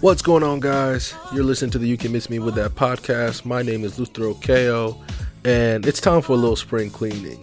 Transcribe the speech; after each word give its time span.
What's 0.00 0.22
going 0.22 0.44
on, 0.44 0.60
guys? 0.60 1.12
You're 1.34 1.42
listening 1.42 1.72
to 1.72 1.78
the 1.78 1.88
You 1.88 1.96
Can 1.96 2.12
Miss 2.12 2.30
Me 2.30 2.38
with 2.38 2.54
That 2.54 2.76
podcast. 2.76 3.44
My 3.44 3.62
name 3.62 3.82
is 3.82 3.98
Luther 3.98 4.22
Okeo, 4.22 4.96
and 5.44 5.84
it's 5.84 6.00
time 6.00 6.22
for 6.22 6.34
a 6.34 6.36
little 6.36 6.54
spring 6.54 6.88
cleaning. 6.88 7.38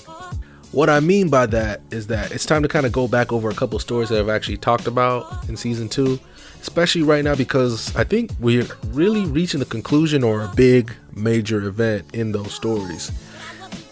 What 0.71 0.89
I 0.89 1.02
mean 1.02 1.28
by 1.28 1.48
that 1.48 1.82
is 1.92 2.07
that 2.07 2.32
it's 2.32 2.46
time 2.46 2.64
to 2.64 2.70
kind 2.70 2.86
of 2.86 2.94
go 2.94 3.10
back 3.10 3.34
over 3.34 3.50
a 3.50 3.54
couple 3.54 3.78
stories 3.80 4.07
that 4.07 4.21
I've 4.21 4.30
actually 4.30 4.56
talked 4.56 4.88
about 4.88 5.50
in 5.50 5.57
season 5.57 5.89
two, 5.89 6.18
especially 6.62 7.04
right 7.04 7.26
now 7.26 7.36
because 7.36 7.94
I 7.94 8.06
think 8.06 8.32
we're 8.39 8.68
really 8.88 9.26
reaching 9.26 9.60
the 9.60 9.66
conclusion 9.66 10.24
or 10.24 10.44
a 10.44 10.52
big 10.56 10.94
major 11.14 11.62
event 11.66 12.06
in 12.16 12.32
those 12.32 12.54
stories. 12.54 13.10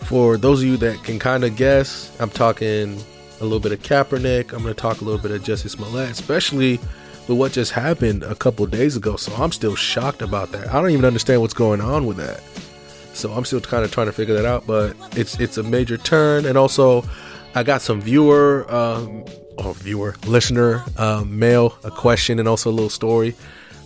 For 0.05 0.37
those 0.37 0.61
of 0.61 0.69
you 0.69 0.77
that 0.77 1.03
can 1.03 1.19
kind 1.19 1.43
of 1.43 1.57
guess, 1.57 2.15
I'm 2.21 2.29
talking 2.29 2.97
a 3.41 3.43
little 3.43 3.59
bit 3.59 3.73
of 3.73 3.81
Kaepernick. 3.81 4.53
I'm 4.53 4.63
going 4.63 4.73
to 4.73 4.81
talk 4.81 5.01
a 5.01 5.03
little 5.03 5.19
bit 5.19 5.31
of 5.31 5.43
Jussie 5.43 5.69
Smollett, 5.69 6.11
especially 6.11 6.79
with 7.27 7.37
what 7.37 7.51
just 7.51 7.71
happened 7.71 8.23
a 8.23 8.35
couple 8.35 8.65
days 8.65 8.95
ago. 8.95 9.15
So 9.15 9.33
I'm 9.35 9.51
still 9.51 9.75
shocked 9.75 10.21
about 10.21 10.51
that. 10.51 10.67
I 10.67 10.81
don't 10.81 10.91
even 10.91 11.05
understand 11.05 11.41
what's 11.41 11.53
going 11.53 11.81
on 11.81 12.05
with 12.05 12.17
that. 12.17 12.41
So 13.13 13.31
I'm 13.31 13.45
still 13.45 13.61
kind 13.61 13.85
of 13.85 13.91
trying 13.91 14.07
to 14.07 14.13
figure 14.13 14.35
that 14.35 14.45
out. 14.45 14.65
But 14.65 14.95
it's 15.15 15.39
it's 15.39 15.57
a 15.57 15.63
major 15.63 15.97
turn, 15.97 16.45
and 16.45 16.57
also 16.57 17.03
I 17.55 17.63
got 17.63 17.81
some 17.81 18.01
viewer, 18.01 18.65
um, 18.73 19.23
or 19.57 19.73
viewer, 19.75 20.15
listener 20.25 20.83
um, 20.97 21.37
mail, 21.37 21.77
a 21.83 21.91
question, 21.91 22.39
and 22.39 22.47
also 22.47 22.69
a 22.69 22.73
little 22.73 22.89
story 22.89 23.35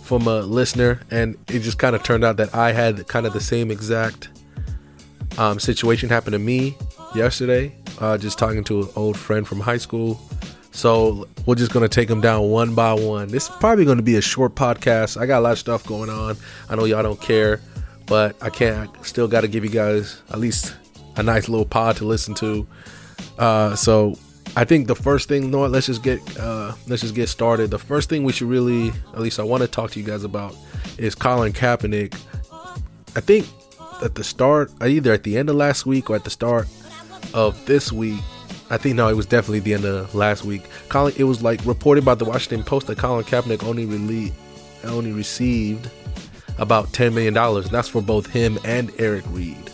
from 0.02 0.26
a 0.26 0.40
listener, 0.40 1.00
and 1.10 1.36
it 1.48 1.60
just 1.60 1.78
kind 1.78 1.94
of 1.94 2.02
turned 2.02 2.24
out 2.24 2.38
that 2.38 2.54
I 2.54 2.72
had 2.72 3.06
kind 3.08 3.26
of 3.26 3.34
the 3.34 3.42
same 3.42 3.70
exact 3.70 4.30
um, 5.36 5.60
situation 5.60 6.08
happen 6.08 6.32
to 6.32 6.38
me 6.38 6.76
yesterday. 7.14 7.74
Uh, 8.00 8.16
just 8.16 8.38
talking 8.38 8.64
to 8.64 8.82
an 8.82 8.88
old 8.96 9.18
friend 9.18 9.46
from 9.46 9.60
high 9.60 9.76
school 9.76 10.18
so 10.70 11.26
we're 11.46 11.54
just 11.54 11.72
gonna 11.72 11.88
take 11.88 12.08
them 12.08 12.20
down 12.20 12.50
one 12.50 12.74
by 12.74 12.92
one. 12.92 13.28
This 13.28 13.48
is 13.48 13.56
probably 13.56 13.84
gonna 13.84 14.02
be 14.02 14.16
a 14.16 14.20
short 14.20 14.54
podcast. 14.54 15.20
I 15.20 15.26
got 15.26 15.40
a 15.40 15.42
lot 15.42 15.52
of 15.52 15.58
stuff 15.58 15.84
going 15.86 16.10
on. 16.10 16.36
I 16.68 16.76
know 16.76 16.84
y'all 16.84 17.02
don't 17.02 17.20
care, 17.20 17.60
but 18.06 18.36
I 18.40 18.50
can't. 18.50 18.90
Still 19.04 19.28
got 19.28 19.42
to 19.42 19.48
give 19.48 19.64
you 19.64 19.70
guys 19.70 20.22
at 20.30 20.38
least 20.38 20.74
a 21.16 21.22
nice 21.22 21.48
little 21.48 21.66
pod 21.66 21.96
to 21.96 22.04
listen 22.04 22.34
to. 22.34 22.66
Uh, 23.38 23.76
so 23.76 24.18
I 24.56 24.64
think 24.64 24.86
the 24.86 24.94
first 24.94 25.28
thing, 25.28 25.50
what, 25.52 25.70
let's 25.70 25.86
just 25.86 26.02
get 26.02 26.20
uh, 26.38 26.72
let's 26.86 27.02
just 27.02 27.14
get 27.14 27.28
started. 27.28 27.70
The 27.70 27.78
first 27.78 28.08
thing 28.08 28.24
we 28.24 28.32
should 28.32 28.48
really, 28.48 28.88
at 29.12 29.20
least 29.20 29.38
I 29.38 29.42
want 29.42 29.62
to 29.62 29.68
talk 29.68 29.90
to 29.92 30.00
you 30.00 30.06
guys 30.06 30.24
about, 30.24 30.56
is 30.96 31.14
Colin 31.14 31.52
Kaepernick. 31.52 32.18
I 33.14 33.20
think 33.20 33.46
at 34.02 34.14
the 34.14 34.24
start, 34.24 34.72
either 34.80 35.12
at 35.12 35.22
the 35.24 35.36
end 35.36 35.50
of 35.50 35.56
last 35.56 35.86
week 35.86 36.08
or 36.08 36.16
at 36.16 36.24
the 36.24 36.30
start 36.30 36.68
of 37.34 37.64
this 37.66 37.92
week, 37.92 38.20
I 38.70 38.76
think 38.76 38.96
no, 38.96 39.08
it 39.08 39.16
was 39.16 39.26
definitely 39.26 39.60
the 39.60 39.74
end 39.74 39.84
of 39.84 40.14
last 40.14 40.44
week. 40.44 40.62
Colin, 40.88 41.14
it 41.16 41.24
was 41.24 41.42
like 41.42 41.64
reported 41.64 42.04
by 42.04 42.14
the 42.14 42.24
Washington 42.24 42.62
Post 42.64 42.86
that 42.88 42.98
Colin 42.98 43.24
Kaepernick 43.24 43.64
only 43.64 44.32
only 44.84 45.12
received 45.12 45.90
about 46.58 46.92
ten 46.92 47.14
million 47.14 47.34
dollars. 47.34 47.70
That's 47.70 47.88
for 47.88 48.02
both 48.02 48.26
him 48.26 48.58
and 48.64 48.90
Eric 48.98 49.24
Reid. 49.28 49.70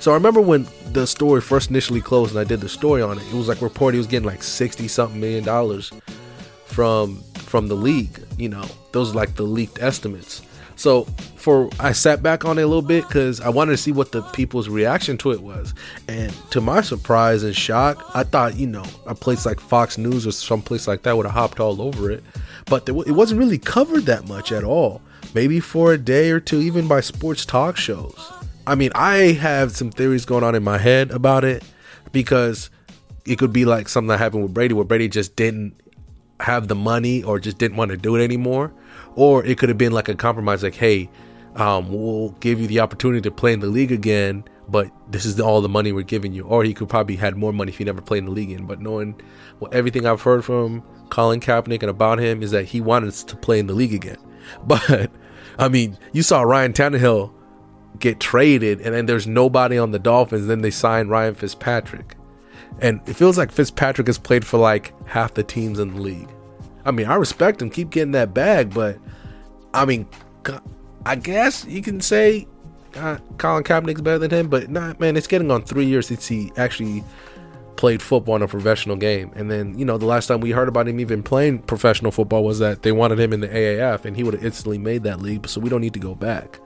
So 0.00 0.12
I 0.12 0.14
remember 0.14 0.40
when 0.40 0.66
the 0.92 1.06
story 1.06 1.40
first 1.40 1.70
initially 1.70 2.00
closed 2.00 2.30
and 2.30 2.40
I 2.40 2.44
did 2.44 2.60
the 2.60 2.68
story 2.68 3.02
on 3.02 3.18
it. 3.18 3.26
It 3.26 3.34
was 3.34 3.48
like 3.48 3.60
reported 3.60 3.96
he 3.96 3.98
was 3.98 4.06
getting 4.06 4.28
like 4.28 4.42
sixty 4.42 4.86
something 4.86 5.20
million 5.20 5.44
dollars 5.44 5.92
from 6.66 7.22
from 7.34 7.66
the 7.66 7.74
league. 7.74 8.22
You 8.38 8.50
know, 8.50 8.64
those 8.92 9.12
are 9.12 9.16
like 9.16 9.34
the 9.34 9.42
leaked 9.42 9.82
estimates. 9.82 10.42
So 10.78 11.04
for 11.34 11.68
I 11.80 11.90
sat 11.90 12.22
back 12.22 12.44
on 12.44 12.56
it 12.56 12.62
a 12.62 12.66
little 12.66 12.82
bit 12.82 13.06
because 13.08 13.40
I 13.40 13.48
wanted 13.48 13.72
to 13.72 13.76
see 13.76 13.90
what 13.90 14.12
the 14.12 14.22
people's 14.22 14.68
reaction 14.68 15.18
to 15.18 15.32
it 15.32 15.42
was, 15.42 15.74
and 16.06 16.32
to 16.52 16.60
my 16.60 16.82
surprise 16.82 17.42
and 17.42 17.54
shock, 17.54 18.08
I 18.14 18.22
thought 18.22 18.54
you 18.54 18.68
know 18.68 18.84
a 19.04 19.14
place 19.14 19.44
like 19.44 19.58
Fox 19.58 19.98
News 19.98 20.24
or 20.24 20.30
some 20.30 20.62
place 20.62 20.86
like 20.86 21.02
that 21.02 21.16
would 21.16 21.26
have 21.26 21.34
hopped 21.34 21.58
all 21.58 21.82
over 21.82 22.12
it, 22.12 22.22
but 22.66 22.88
it 22.88 22.92
wasn't 22.92 23.40
really 23.40 23.58
covered 23.58 24.06
that 24.06 24.28
much 24.28 24.52
at 24.52 24.62
all. 24.62 25.02
Maybe 25.34 25.58
for 25.58 25.92
a 25.92 25.98
day 25.98 26.30
or 26.30 26.38
two, 26.38 26.60
even 26.60 26.86
by 26.86 27.00
sports 27.00 27.44
talk 27.44 27.76
shows. 27.76 28.32
I 28.64 28.76
mean, 28.76 28.92
I 28.94 29.32
have 29.32 29.72
some 29.72 29.90
theories 29.90 30.24
going 30.24 30.44
on 30.44 30.54
in 30.54 30.62
my 30.62 30.78
head 30.78 31.10
about 31.10 31.42
it 31.42 31.64
because 32.12 32.70
it 33.26 33.36
could 33.40 33.52
be 33.52 33.64
like 33.64 33.88
something 33.88 34.08
that 34.08 34.18
happened 34.18 34.44
with 34.44 34.54
Brady, 34.54 34.74
where 34.74 34.84
Brady 34.84 35.08
just 35.08 35.34
didn't 35.34 35.74
have 36.38 36.68
the 36.68 36.76
money 36.76 37.24
or 37.24 37.40
just 37.40 37.58
didn't 37.58 37.76
want 37.76 37.90
to 37.90 37.96
do 37.96 38.14
it 38.14 38.22
anymore 38.22 38.72
or 39.18 39.44
it 39.44 39.58
could 39.58 39.68
have 39.68 39.76
been 39.76 39.90
like 39.90 40.08
a 40.08 40.14
compromise, 40.14 40.62
like, 40.62 40.76
hey, 40.76 41.10
um, 41.56 41.90
we'll 41.90 42.30
give 42.38 42.60
you 42.60 42.68
the 42.68 42.78
opportunity 42.78 43.20
to 43.22 43.32
play 43.32 43.52
in 43.52 43.58
the 43.58 43.66
league 43.66 43.90
again, 43.90 44.44
but 44.68 44.92
this 45.10 45.24
is 45.24 45.40
all 45.40 45.60
the 45.60 45.68
money 45.68 45.90
we're 45.90 46.02
giving 46.02 46.32
you. 46.32 46.44
Or 46.44 46.62
he 46.62 46.72
could 46.72 46.88
probably 46.88 47.16
had 47.16 47.36
more 47.36 47.52
money 47.52 47.72
if 47.72 47.78
he 47.78 47.84
never 47.84 48.00
played 48.00 48.18
in 48.18 48.26
the 48.26 48.30
league 48.30 48.52
again. 48.52 48.66
But 48.66 48.80
knowing 48.80 49.20
well, 49.58 49.72
everything 49.74 50.06
I've 50.06 50.22
heard 50.22 50.44
from 50.44 50.84
Colin 51.10 51.40
Kaepernick 51.40 51.82
and 51.82 51.90
about 51.90 52.20
him 52.20 52.44
is 52.44 52.52
that 52.52 52.66
he 52.66 52.80
wanted 52.80 53.12
to 53.12 53.34
play 53.34 53.58
in 53.58 53.66
the 53.66 53.74
league 53.74 53.92
again. 53.92 54.18
But 54.64 55.10
I 55.58 55.66
mean, 55.66 55.98
you 56.12 56.22
saw 56.22 56.42
Ryan 56.42 56.72
Tannehill 56.72 57.32
get 57.98 58.20
traded, 58.20 58.80
and 58.80 58.94
then 58.94 59.06
there's 59.06 59.26
nobody 59.26 59.78
on 59.78 59.90
the 59.90 59.98
Dolphins. 59.98 60.46
Then 60.46 60.62
they 60.62 60.70
sign 60.70 61.08
Ryan 61.08 61.34
Fitzpatrick, 61.34 62.14
and 62.78 63.00
it 63.06 63.14
feels 63.14 63.36
like 63.36 63.50
Fitzpatrick 63.50 64.06
has 64.06 64.16
played 64.16 64.46
for 64.46 64.58
like 64.58 64.94
half 65.08 65.34
the 65.34 65.42
teams 65.42 65.80
in 65.80 65.94
the 65.94 66.00
league. 66.00 66.28
I 66.84 66.90
mean, 66.90 67.06
I 67.06 67.14
respect 67.16 67.60
him, 67.60 67.70
keep 67.70 67.90
getting 67.90 68.12
that 68.12 68.34
bag, 68.34 68.72
but 68.72 68.98
I 69.74 69.84
mean, 69.84 70.06
I 71.04 71.16
guess 71.16 71.64
you 71.66 71.82
can 71.82 72.00
say 72.00 72.46
uh, 72.96 73.18
Colin 73.38 73.64
Kaepernick's 73.64 74.00
better 74.00 74.18
than 74.18 74.30
him, 74.30 74.48
but 74.48 74.70
not 74.70 75.00
man. 75.00 75.16
It's 75.16 75.26
getting 75.26 75.50
on 75.50 75.62
three 75.62 75.86
years 75.86 76.06
since 76.08 76.26
he 76.26 76.52
actually 76.56 77.04
played 77.76 78.02
football 78.02 78.36
in 78.36 78.42
a 78.42 78.48
professional 78.48 78.96
game. 78.96 79.32
And 79.36 79.50
then, 79.50 79.78
you 79.78 79.84
know, 79.84 79.98
the 79.98 80.06
last 80.06 80.26
time 80.26 80.40
we 80.40 80.50
heard 80.50 80.68
about 80.68 80.88
him 80.88 80.98
even 80.98 81.22
playing 81.22 81.60
professional 81.60 82.10
football 82.10 82.42
was 82.42 82.58
that 82.58 82.82
they 82.82 82.90
wanted 82.90 83.20
him 83.20 83.32
in 83.32 83.40
the 83.40 83.48
AAF 83.48 84.04
and 84.04 84.16
he 84.16 84.24
would 84.24 84.34
have 84.34 84.44
instantly 84.44 84.78
made 84.78 85.04
that 85.04 85.20
league. 85.20 85.48
So 85.48 85.60
we 85.60 85.70
don't 85.70 85.80
need 85.80 85.94
to 85.94 86.00
go 86.00 86.14
back. 86.14 86.58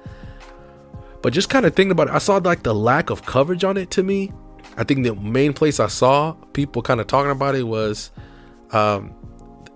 But 1.21 1.35
just 1.35 1.51
kind 1.51 1.67
of 1.67 1.77
thinking 1.77 1.93
about 1.93 2.09
it, 2.09 2.15
I 2.15 2.19
saw 2.19 2.39
like 2.39 2.63
the 2.63 2.75
lack 2.75 3.11
of 3.11 3.27
coverage 3.27 3.63
on 3.63 3.77
it 3.77 3.91
to 3.93 4.03
me. 4.03 4.33
I 4.79 4.85
think 4.85 5.05
the 5.05 5.15
main 5.15 5.53
place 5.53 5.79
I 5.79 5.89
saw 5.89 6.33
people 6.55 6.81
kind 6.81 7.01
of 7.01 7.07
talking 7.07 7.31
about 7.31 7.55
it 7.55 7.65
was 7.65 8.11
um, 8.73 9.15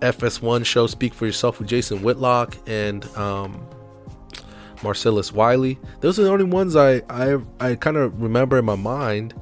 FS1 0.01 0.65
show 0.65 0.87
Speak 0.87 1.13
for 1.13 1.25
Yourself 1.25 1.59
with 1.59 1.67
Jason 1.67 2.01
Whitlock 2.03 2.57
and 2.67 3.05
um, 3.17 3.67
Marcellus 4.83 5.31
Wiley. 5.31 5.79
Those 6.01 6.19
are 6.19 6.23
the 6.23 6.29
only 6.29 6.45
ones 6.45 6.75
I 6.75 7.01
I, 7.09 7.37
I 7.59 7.75
kind 7.75 7.97
of 7.97 8.21
remember 8.21 8.57
in 8.57 8.65
my 8.65 8.75
mind 8.75 9.33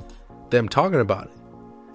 them 0.49 0.69
talking 0.69 0.99
about 0.99 1.25
it, 1.25 1.33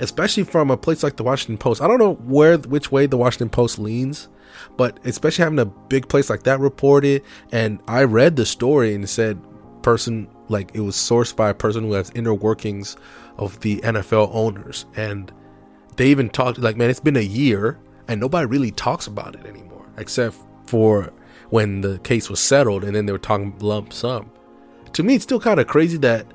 especially 0.00 0.43
from 0.44 0.71
a 0.71 0.76
place 0.76 1.03
like 1.03 1.16
the 1.16 1.25
Washington 1.25 1.59
Post. 1.59 1.81
I 1.81 1.87
don't 1.87 1.98
know 1.98 2.15
where 2.15 2.59
which 2.59 2.93
way 2.93 3.06
the 3.06 3.16
Washington 3.16 3.48
Post 3.48 3.78
leans, 3.78 4.28
but 4.77 4.98
especially 5.04 5.44
having 5.44 5.59
a 5.59 5.66
big 5.66 6.09
place 6.09 6.28
like 6.28 6.42
that 6.42 6.60
reported, 6.60 7.22
and 7.53 7.81
I 7.88 8.04
read 8.04 8.37
the 8.37 8.47
story 8.47 8.94
and 8.94 9.09
said 9.09 9.41
person 9.82 10.28
like 10.48 10.72
it 10.75 10.81
was 10.81 10.97
sourced 10.97 11.34
by 11.34 11.48
a 11.48 11.54
person 11.54 11.84
who 11.84 11.94
has 11.94 12.10
inner 12.15 12.34
workings 12.34 12.97
of 13.38 13.59
the 13.60 13.78
NFL 13.78 14.31
owners, 14.34 14.84
and 14.97 15.32
they 15.97 16.09
even 16.09 16.28
talked 16.28 16.59
like 16.59 16.77
man, 16.77 16.91
it's 16.91 17.00
been 17.00 17.16
a 17.16 17.21
year 17.21 17.78
and 18.10 18.21
nobody 18.21 18.44
really 18.44 18.72
talks 18.72 19.06
about 19.06 19.37
it 19.37 19.47
anymore, 19.47 19.87
except 19.97 20.37
for 20.66 21.12
when 21.50 21.81
the 21.81 22.00
case 22.00 22.28
was 22.28 22.41
settled 22.41 22.82
and 22.82 22.94
then 22.94 23.06
they 23.06 23.12
were 23.12 23.19
talking 23.19 23.56
lump 23.60 23.93
sum. 23.93 24.31
To 24.94 25.04
me, 25.04 25.15
it's 25.15 25.22
still 25.22 25.38
kind 25.38 25.60
of 25.60 25.69
crazy 25.69 25.97
that 25.98 26.26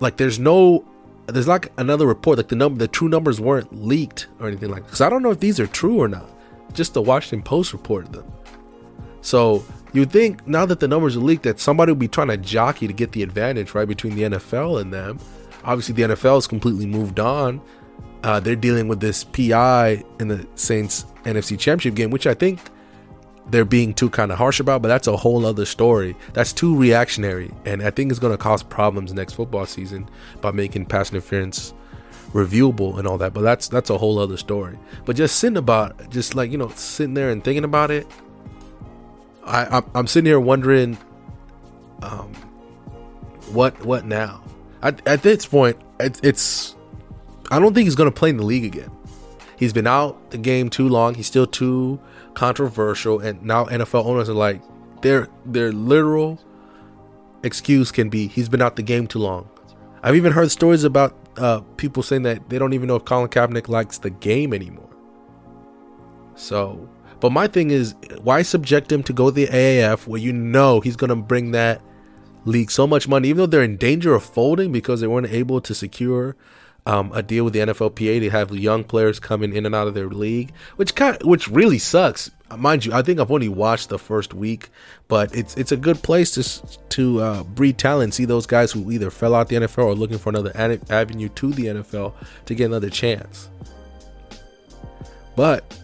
like 0.00 0.16
there's 0.16 0.38
no 0.38 0.84
there's 1.26 1.46
like 1.46 1.70
another 1.76 2.06
report 2.06 2.38
like 2.38 2.48
the 2.48 2.56
number 2.56 2.78
the 2.78 2.88
true 2.88 3.10
numbers 3.10 3.40
weren't 3.40 3.70
leaked 3.72 4.26
or 4.40 4.48
anything 4.48 4.70
like 4.70 4.84
because 4.84 5.02
I 5.02 5.10
don't 5.10 5.22
know 5.22 5.30
if 5.30 5.38
these 5.38 5.60
are 5.60 5.66
true 5.66 6.00
or 6.00 6.08
not. 6.08 6.28
Just 6.72 6.94
the 6.94 7.02
Washington 7.02 7.42
Post 7.42 7.74
reported 7.74 8.12
them. 8.14 8.32
So 9.20 9.62
you 9.92 10.06
think 10.06 10.46
now 10.46 10.64
that 10.64 10.80
the 10.80 10.88
numbers 10.88 11.14
are 11.14 11.20
leaked 11.20 11.42
that 11.42 11.60
somebody 11.60 11.92
will 11.92 11.98
be 11.98 12.08
trying 12.08 12.28
to 12.28 12.38
jockey 12.38 12.86
to 12.86 12.94
get 12.94 13.12
the 13.12 13.22
advantage 13.22 13.74
right 13.74 13.86
between 13.86 14.14
the 14.14 14.22
NFL 14.22 14.80
and 14.80 14.94
them. 14.94 15.18
Obviously, 15.62 15.94
the 15.94 16.14
NFL 16.14 16.36
has 16.36 16.46
completely 16.46 16.86
moved 16.86 17.20
on 17.20 17.60
uh, 18.22 18.40
they're 18.40 18.56
dealing 18.56 18.88
with 18.88 19.00
this 19.00 19.24
PI 19.24 20.02
in 20.18 20.28
the 20.28 20.46
Saints 20.54 21.06
NFC 21.24 21.58
Championship 21.58 21.94
game, 21.94 22.10
which 22.10 22.26
I 22.26 22.34
think 22.34 22.60
they're 23.50 23.64
being 23.64 23.94
too 23.94 24.10
kind 24.10 24.30
of 24.30 24.38
harsh 24.38 24.60
about, 24.60 24.82
but 24.82 24.88
that's 24.88 25.06
a 25.06 25.16
whole 25.16 25.44
other 25.44 25.64
story. 25.64 26.16
That's 26.34 26.52
too 26.52 26.76
reactionary, 26.76 27.50
and 27.64 27.82
I 27.82 27.90
think 27.90 28.10
it's 28.10 28.20
going 28.20 28.32
to 28.32 28.38
cause 28.38 28.62
problems 28.62 29.12
next 29.12 29.34
football 29.34 29.66
season 29.66 30.08
by 30.40 30.52
making 30.52 30.86
pass 30.86 31.10
interference 31.10 31.74
reviewable 32.32 32.98
and 32.98 33.08
all 33.08 33.18
that. 33.18 33.34
But 33.34 33.42
that's 33.42 33.68
that's 33.68 33.90
a 33.90 33.98
whole 33.98 34.18
other 34.18 34.36
story. 34.36 34.78
But 35.04 35.16
just 35.16 35.36
sitting 35.36 35.56
about, 35.56 36.10
just 36.10 36.34
like 36.34 36.50
you 36.50 36.58
know, 36.58 36.68
sitting 36.68 37.14
there 37.14 37.30
and 37.30 37.42
thinking 37.42 37.64
about 37.64 37.90
it, 37.90 38.06
I 39.44 39.78
I'm, 39.78 39.90
I'm 39.94 40.06
sitting 40.06 40.26
here 40.26 40.40
wondering, 40.40 40.96
um, 42.02 42.32
what 43.52 43.84
what 43.84 44.04
now? 44.04 44.42
At, 44.82 45.06
at 45.06 45.22
this 45.22 45.44
point, 45.44 45.76
it, 45.98 46.20
it's 46.22 46.76
I 47.50 47.58
don't 47.58 47.74
think 47.74 47.86
he's 47.86 47.96
going 47.96 48.10
to 48.10 48.16
play 48.16 48.30
in 48.30 48.36
the 48.36 48.44
league 48.44 48.64
again. 48.64 48.90
He's 49.58 49.72
been 49.72 49.86
out 49.86 50.30
the 50.30 50.38
game 50.38 50.70
too 50.70 50.88
long. 50.88 51.14
He's 51.14 51.26
still 51.26 51.46
too 51.46 52.00
controversial, 52.34 53.20
and 53.20 53.42
now 53.42 53.66
NFL 53.66 54.06
owners 54.06 54.28
are 54.28 54.34
like, 54.34 54.62
their 55.02 55.28
their 55.44 55.72
literal 55.72 56.38
excuse 57.42 57.90
can 57.90 58.08
be 58.08 58.26
he's 58.26 58.48
been 58.48 58.62
out 58.62 58.76
the 58.76 58.82
game 58.82 59.06
too 59.06 59.18
long. 59.18 59.48
I've 60.02 60.16
even 60.16 60.32
heard 60.32 60.50
stories 60.50 60.84
about 60.84 61.16
uh, 61.36 61.60
people 61.76 62.02
saying 62.02 62.22
that 62.22 62.48
they 62.48 62.58
don't 62.58 62.72
even 62.72 62.88
know 62.88 62.96
if 62.96 63.04
Colin 63.04 63.28
Kaepernick 63.28 63.68
likes 63.68 63.98
the 63.98 64.10
game 64.10 64.54
anymore. 64.54 64.88
So, 66.34 66.88
But 67.20 67.32
my 67.32 67.46
thing 67.46 67.70
is, 67.70 67.94
why 68.22 68.42
subject 68.42 68.90
him 68.90 69.02
to 69.04 69.12
go 69.12 69.26
to 69.26 69.32
the 69.32 69.46
AAF 69.46 70.06
where 70.06 70.20
you 70.20 70.32
know 70.32 70.80
he's 70.80 70.96
going 70.96 71.10
to 71.10 71.16
bring 71.16 71.50
that 71.50 71.82
league 72.46 72.70
so 72.70 72.86
much 72.86 73.08
money, 73.08 73.28
even 73.28 73.38
though 73.38 73.46
they're 73.46 73.62
in 73.62 73.76
danger 73.76 74.14
of 74.14 74.24
folding 74.24 74.72
because 74.72 75.02
they 75.02 75.06
weren't 75.06 75.30
able 75.30 75.60
to 75.60 75.74
secure 75.74 76.36
um, 76.86 77.10
a 77.14 77.22
deal 77.22 77.44
with 77.44 77.52
the 77.52 77.60
NFLPA 77.60 78.20
to 78.20 78.30
have 78.30 78.54
young 78.54 78.84
players 78.84 79.20
coming 79.20 79.54
in 79.54 79.66
and 79.66 79.74
out 79.74 79.86
of 79.86 79.94
their 79.94 80.08
league, 80.08 80.52
which 80.76 80.94
kind 80.94 81.16
of, 81.16 81.26
which 81.26 81.48
really 81.48 81.78
sucks. 81.78 82.30
Mind 82.56 82.84
you, 82.84 82.92
I 82.92 83.02
think 83.02 83.20
I've 83.20 83.30
only 83.30 83.48
watched 83.48 83.90
the 83.90 83.98
first 83.98 84.34
week, 84.34 84.70
but 85.06 85.34
it's 85.34 85.56
it's 85.56 85.70
a 85.70 85.76
good 85.76 86.02
place 86.02 86.32
to 86.32 86.78
to 86.90 87.20
uh, 87.20 87.42
breed 87.44 87.78
talent. 87.78 88.14
See 88.14 88.24
those 88.24 88.46
guys 88.46 88.72
who 88.72 88.90
either 88.90 89.10
fell 89.10 89.34
out 89.34 89.48
the 89.48 89.56
NFL 89.56 89.84
or 89.84 89.94
looking 89.94 90.18
for 90.18 90.30
another 90.30 90.52
avenue 90.56 91.28
to 91.28 91.52
the 91.52 91.66
NFL 91.66 92.14
to 92.46 92.54
get 92.54 92.64
another 92.64 92.90
chance. 92.90 93.50
But 95.36 95.78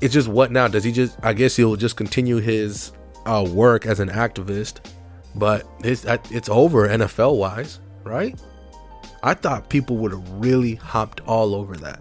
it's 0.00 0.14
just 0.14 0.28
what 0.28 0.52
now? 0.52 0.68
Does 0.68 0.84
he 0.84 0.92
just? 0.92 1.18
I 1.22 1.32
guess 1.32 1.56
he'll 1.56 1.76
just 1.76 1.96
continue 1.96 2.36
his 2.36 2.92
uh, 3.24 3.44
work 3.48 3.84
as 3.84 3.98
an 3.98 4.08
activist, 4.08 4.92
but 5.34 5.66
it's 5.80 6.04
it's 6.30 6.48
over 6.48 6.88
NFL 6.88 7.36
wise, 7.36 7.80
right? 8.04 8.38
I 9.26 9.34
thought 9.34 9.68
people 9.68 9.96
would 9.96 10.12
have 10.12 10.30
really 10.34 10.76
hopped 10.76 11.20
all 11.26 11.56
over 11.56 11.76
that. 11.78 12.00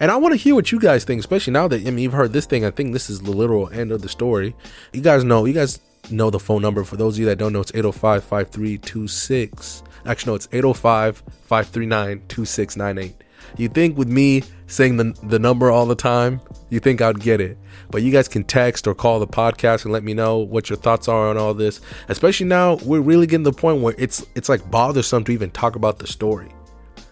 And 0.00 0.10
I 0.10 0.16
want 0.16 0.32
to 0.32 0.36
hear 0.36 0.56
what 0.56 0.72
you 0.72 0.80
guys 0.80 1.04
think, 1.04 1.20
especially 1.20 1.52
now 1.52 1.68
that 1.68 1.86
I 1.86 1.90
mean 1.92 2.00
you've 2.00 2.12
heard 2.12 2.32
this 2.32 2.44
thing. 2.44 2.64
I 2.64 2.72
think 2.72 2.92
this 2.92 3.08
is 3.08 3.20
the 3.20 3.30
literal 3.30 3.70
end 3.70 3.92
of 3.92 4.02
the 4.02 4.08
story. 4.08 4.56
You 4.92 5.00
guys 5.00 5.22
know, 5.22 5.44
you 5.44 5.52
guys 5.52 5.78
know 6.10 6.28
the 6.28 6.40
phone 6.40 6.60
number. 6.60 6.82
For 6.82 6.96
those 6.96 7.14
of 7.14 7.20
you 7.20 7.26
that 7.26 7.38
don't 7.38 7.52
know, 7.52 7.60
it's 7.60 7.70
805 7.72 8.24
5326. 8.24 9.84
Actually, 10.06 10.30
no, 10.32 10.34
it's 10.34 10.48
805 10.50 11.22
539 11.42 12.22
2698. 12.26 13.14
You 13.56 13.68
think 13.68 13.96
with 13.96 14.08
me 14.08 14.42
saying 14.66 14.96
the, 14.96 15.16
the 15.22 15.38
number 15.38 15.70
all 15.70 15.86
the 15.86 15.94
time, 15.94 16.40
you 16.68 16.80
think 16.80 17.00
I'd 17.00 17.20
get 17.20 17.40
it. 17.40 17.58
But 17.90 18.02
you 18.02 18.12
guys 18.12 18.28
can 18.28 18.44
text 18.44 18.86
or 18.86 18.94
call 18.94 19.18
the 19.18 19.26
podcast 19.26 19.84
and 19.84 19.92
let 19.92 20.04
me 20.04 20.14
know 20.14 20.38
what 20.38 20.70
your 20.70 20.76
thoughts 20.76 21.08
are 21.08 21.28
on 21.28 21.36
all 21.36 21.54
this. 21.54 21.80
Especially 22.08 22.46
now, 22.46 22.74
we're 22.76 23.00
really 23.00 23.26
getting 23.26 23.44
to 23.44 23.50
the 23.50 23.56
point 23.56 23.82
where 23.82 23.94
it's 23.98 24.24
it's 24.34 24.48
like 24.48 24.70
bothersome 24.70 25.24
to 25.24 25.32
even 25.32 25.50
talk 25.50 25.76
about 25.76 25.98
the 25.98 26.06
story. 26.06 26.50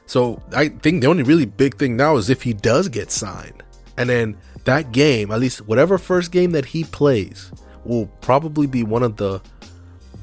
So 0.06 0.42
I 0.52 0.68
think 0.68 1.02
the 1.02 1.08
only 1.08 1.22
really 1.22 1.44
big 1.44 1.76
thing 1.76 1.96
now 1.96 2.16
is 2.16 2.30
if 2.30 2.42
he 2.42 2.54
does 2.54 2.88
get 2.88 3.10
signed. 3.10 3.62
And 3.98 4.08
then 4.08 4.38
that 4.64 4.92
game, 4.92 5.30
at 5.30 5.40
least 5.40 5.66
whatever 5.66 5.98
first 5.98 6.30
game 6.30 6.52
that 6.52 6.64
he 6.64 6.84
plays, 6.84 7.50
will 7.84 8.06
probably 8.20 8.66
be 8.66 8.82
one 8.84 9.02
of 9.02 9.16
the 9.16 9.42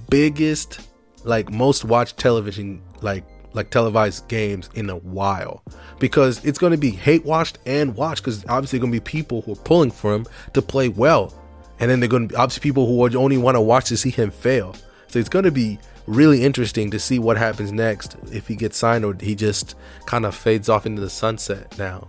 biggest, 0.09 0.79
like 1.23 1.51
most 1.51 1.83
watched 1.83 2.17
television, 2.17 2.81
like 3.01 3.25
like 3.55 3.69
televised 3.69 4.27
games 4.27 4.69
in 4.75 4.89
a 4.89 4.97
while 4.97 5.63
because 5.99 6.43
it's 6.45 6.59
going 6.59 6.71
to 6.71 6.77
be 6.77 6.91
hate 6.91 7.25
watched 7.25 7.57
and 7.65 7.95
watched 7.95 8.23
because 8.23 8.45
obviously 8.47 8.79
going 8.79 8.91
to 8.91 8.99
be 8.99 9.03
people 9.03 9.41
who 9.41 9.53
are 9.53 9.57
pulling 9.57 9.91
for 9.91 10.13
him 10.13 10.25
to 10.53 10.61
play 10.61 10.89
well 10.89 11.33
and 11.79 11.89
then 11.89 11.99
they're 11.99 12.09
going 12.09 12.27
to 12.27 12.33
be 12.33 12.35
obviously 12.35 12.61
people 12.61 12.85
who 12.85 13.17
only 13.17 13.37
want 13.37 13.55
to 13.55 13.61
watch 13.61 13.85
to 13.85 13.97
see 13.97 14.09
him 14.09 14.29
fail 14.29 14.75
so 15.07 15.19
it's 15.19 15.29
going 15.29 15.45
to 15.45 15.51
be 15.51 15.79
really 16.07 16.43
interesting 16.43 16.91
to 16.91 16.99
see 16.99 17.17
what 17.17 17.37
happens 17.37 17.71
next 17.71 18.15
if 18.31 18.47
he 18.47 18.55
gets 18.55 18.77
signed 18.77 19.03
or 19.03 19.15
he 19.19 19.33
just 19.33 19.75
kind 20.05 20.25
of 20.25 20.35
fades 20.35 20.69
off 20.69 20.85
into 20.85 21.01
the 21.01 21.09
sunset 21.09 21.75
now 21.77 22.07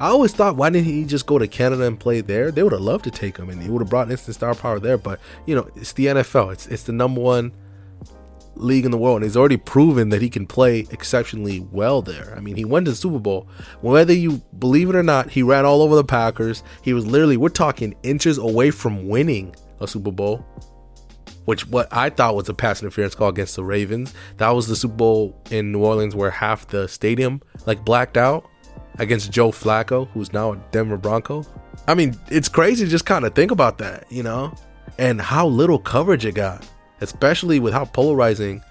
I 0.00 0.10
always 0.10 0.32
thought, 0.32 0.54
why 0.54 0.70
didn't 0.70 0.86
he 0.86 1.04
just 1.04 1.26
go 1.26 1.38
to 1.38 1.48
Canada 1.48 1.84
and 1.84 1.98
play 1.98 2.20
there? 2.20 2.52
They 2.52 2.62
would 2.62 2.72
have 2.72 2.80
loved 2.80 3.04
to 3.04 3.10
take 3.10 3.36
him, 3.36 3.50
and 3.50 3.60
he 3.60 3.68
would 3.68 3.82
have 3.82 3.90
brought 3.90 4.10
instant 4.10 4.36
star 4.36 4.54
power 4.54 4.78
there. 4.78 4.96
But 4.96 5.18
you 5.44 5.56
know, 5.56 5.68
it's 5.74 5.92
the 5.92 6.06
NFL. 6.06 6.52
It's 6.52 6.66
it's 6.68 6.84
the 6.84 6.92
number 6.92 7.20
one 7.20 7.52
league 8.58 8.84
in 8.84 8.90
the 8.90 8.98
world, 8.98 9.16
and 9.16 9.24
he's 9.24 9.36
already 9.36 9.56
proven 9.56 10.08
that 10.10 10.22
he 10.22 10.28
can 10.28 10.46
play 10.46 10.86
exceptionally 10.90 11.60
well 11.60 12.02
there. 12.02 12.34
I 12.36 12.40
mean, 12.40 12.56
he 12.56 12.64
went 12.64 12.86
to 12.86 12.92
the 12.92 12.96
Super 12.96 13.18
Bowl. 13.18 13.48
Whether 13.80 14.12
you 14.12 14.42
believe 14.58 14.90
it 14.90 14.96
or 14.96 15.02
not, 15.02 15.30
he 15.30 15.42
ran 15.42 15.64
all 15.64 15.82
over 15.82 15.94
the 15.94 16.04
Packers. 16.04 16.62
He 16.82 16.92
was 16.92 17.06
literally, 17.06 17.36
we're 17.36 17.48
talking 17.48 17.94
inches 18.02 18.38
away 18.38 18.70
from 18.70 19.08
winning 19.08 19.54
a 19.80 19.88
Super 19.88 20.10
Bowl, 20.10 20.44
which 21.44 21.66
what 21.68 21.88
I 21.90 22.10
thought 22.10 22.34
was 22.34 22.48
a 22.48 22.54
pass 22.54 22.82
interference 22.82 23.14
call 23.14 23.28
against 23.28 23.56
the 23.56 23.64
Ravens. 23.64 24.12
That 24.36 24.50
was 24.50 24.66
the 24.66 24.76
Super 24.76 24.96
Bowl 24.96 25.42
in 25.50 25.72
New 25.72 25.82
Orleans 25.84 26.14
where 26.14 26.30
half 26.30 26.66
the 26.68 26.88
stadium 26.88 27.40
like 27.66 27.84
blacked 27.84 28.16
out 28.16 28.48
against 28.98 29.30
Joe 29.30 29.50
Flacco, 29.50 30.08
who's 30.08 30.32
now 30.32 30.52
a 30.52 30.56
Denver 30.72 30.96
Bronco. 30.96 31.44
I 31.86 31.94
mean, 31.94 32.18
it's 32.30 32.48
crazy 32.48 32.86
just 32.86 33.06
kind 33.06 33.24
of 33.24 33.34
think 33.34 33.50
about 33.50 33.78
that, 33.78 34.10
you 34.10 34.22
know, 34.22 34.52
and 34.98 35.20
how 35.20 35.46
little 35.46 35.78
coverage 35.78 36.26
it 36.26 36.34
got 36.34 36.66
especially 37.00 37.60
with 37.60 37.72
how 37.72 37.84
polarizing 37.84 38.62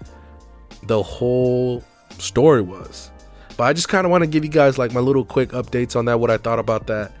the 0.84 1.02
whole 1.02 1.82
story 2.18 2.62
was. 2.62 3.10
But 3.56 3.64
I 3.64 3.72
just 3.72 3.88
kind 3.88 4.04
of 4.04 4.10
want 4.10 4.22
to 4.22 4.28
give 4.28 4.44
you 4.44 4.50
guys 4.50 4.78
like 4.78 4.92
my 4.92 5.00
little 5.00 5.24
quick 5.24 5.50
updates 5.50 5.96
on 5.96 6.04
that, 6.04 6.20
what 6.20 6.30
I 6.30 6.36
thought 6.36 6.58
about 6.58 6.86
that. 6.86 7.12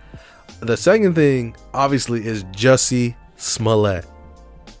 The 0.60 0.76
second 0.76 1.14
thing, 1.14 1.56
obviously, 1.74 2.26
is 2.26 2.44
Jussie 2.44 3.16
Smollett. 3.36 4.06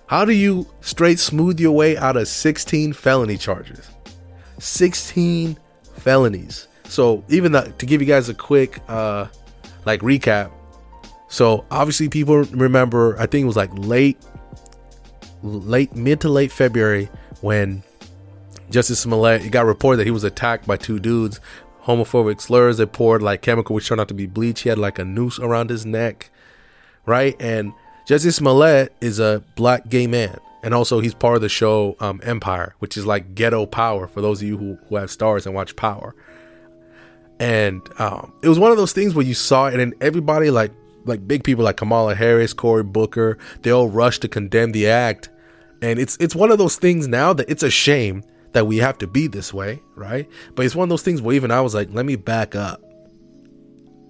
How 0.06 0.24
do 0.24 0.32
you 0.32 0.66
straight 0.80 1.18
smooth 1.18 1.60
your 1.60 1.72
way 1.72 1.96
out 1.96 2.16
of 2.16 2.28
16 2.28 2.92
felony 2.94 3.36
charges? 3.36 3.90
16 4.58 5.58
felonies. 5.96 6.66
So 6.84 7.24
even 7.28 7.52
the, 7.52 7.74
to 7.78 7.86
give 7.86 8.00
you 8.00 8.06
guys 8.06 8.28
a 8.28 8.34
quick 8.34 8.80
uh 8.88 9.26
like 9.84 10.00
recap. 10.00 10.50
So 11.28 11.66
obviously 11.70 12.08
people 12.08 12.44
remember 12.44 13.18
I 13.18 13.26
think 13.26 13.42
it 13.44 13.46
was 13.46 13.56
like 13.56 13.70
late 13.74 14.18
late 15.42 15.94
mid 15.94 16.20
to 16.22 16.28
late 16.28 16.52
February 16.52 17.08
when 17.40 17.82
Jussie 18.70 18.96
Smollett 18.96 19.44
it 19.44 19.50
got 19.50 19.66
reported 19.66 19.98
that 19.98 20.04
he 20.04 20.10
was 20.10 20.24
attacked 20.24 20.66
by 20.66 20.76
two 20.76 20.98
dudes, 20.98 21.40
homophobic 21.84 22.40
slurs. 22.40 22.78
They 22.78 22.86
poured 22.86 23.22
like 23.22 23.42
chemical 23.42 23.74
which 23.74 23.88
turned 23.88 24.00
out 24.00 24.08
to 24.08 24.14
be 24.14 24.26
bleach. 24.26 24.62
He 24.62 24.68
had 24.68 24.78
like 24.78 24.98
a 24.98 25.04
noose 25.04 25.38
around 25.38 25.70
his 25.70 25.86
neck, 25.86 26.30
right? 27.06 27.36
And 27.40 27.72
Jussie 28.06 28.32
Smollett 28.32 28.92
is 29.00 29.18
a 29.18 29.42
black 29.54 29.88
gay 29.88 30.06
man. 30.06 30.38
And 30.62 30.74
also, 30.74 30.98
he's 30.98 31.14
part 31.14 31.36
of 31.36 31.42
the 31.42 31.48
show 31.48 31.96
um, 32.00 32.20
Empire, 32.24 32.74
which 32.80 32.96
is 32.96 33.06
like 33.06 33.34
ghetto 33.34 33.64
power 33.64 34.08
for 34.08 34.20
those 34.20 34.42
of 34.42 34.48
you 34.48 34.58
who, 34.58 34.76
who 34.88 34.96
have 34.96 35.08
Starz 35.08 35.46
and 35.46 35.54
watch 35.54 35.76
Power. 35.76 36.16
And 37.38 37.80
um, 38.00 38.32
it 38.42 38.48
was 38.48 38.58
one 38.58 38.72
of 38.72 38.76
those 38.76 38.92
things 38.92 39.14
where 39.14 39.24
you 39.24 39.34
saw 39.34 39.68
it, 39.68 39.78
and 39.78 39.94
everybody 40.00 40.50
like 40.50 40.72
like 41.08 41.26
big 41.26 41.44
people 41.44 41.64
like 41.64 41.76
Kamala 41.76 42.14
Harris, 42.14 42.52
Cory 42.52 42.84
Booker, 42.84 43.38
they 43.62 43.70
all 43.70 43.88
rush 43.88 44.18
to 44.20 44.28
condemn 44.28 44.72
the 44.72 44.88
act. 44.88 45.30
And 45.82 45.98
it's 45.98 46.16
it's 46.20 46.34
one 46.34 46.50
of 46.50 46.58
those 46.58 46.76
things 46.76 47.08
now 47.08 47.32
that 47.32 47.48
it's 47.48 47.62
a 47.62 47.70
shame 47.70 48.22
that 48.52 48.66
we 48.66 48.78
have 48.78 48.98
to 48.98 49.06
be 49.06 49.26
this 49.26 49.52
way, 49.52 49.80
right? 49.94 50.28
But 50.54 50.66
it's 50.66 50.74
one 50.74 50.84
of 50.84 50.88
those 50.90 51.02
things 51.02 51.22
where 51.22 51.34
even 51.34 51.50
I 51.50 51.60
was 51.60 51.74
like, 51.74 51.88
let 51.92 52.06
me 52.06 52.16
back 52.16 52.54
up. 52.54 52.82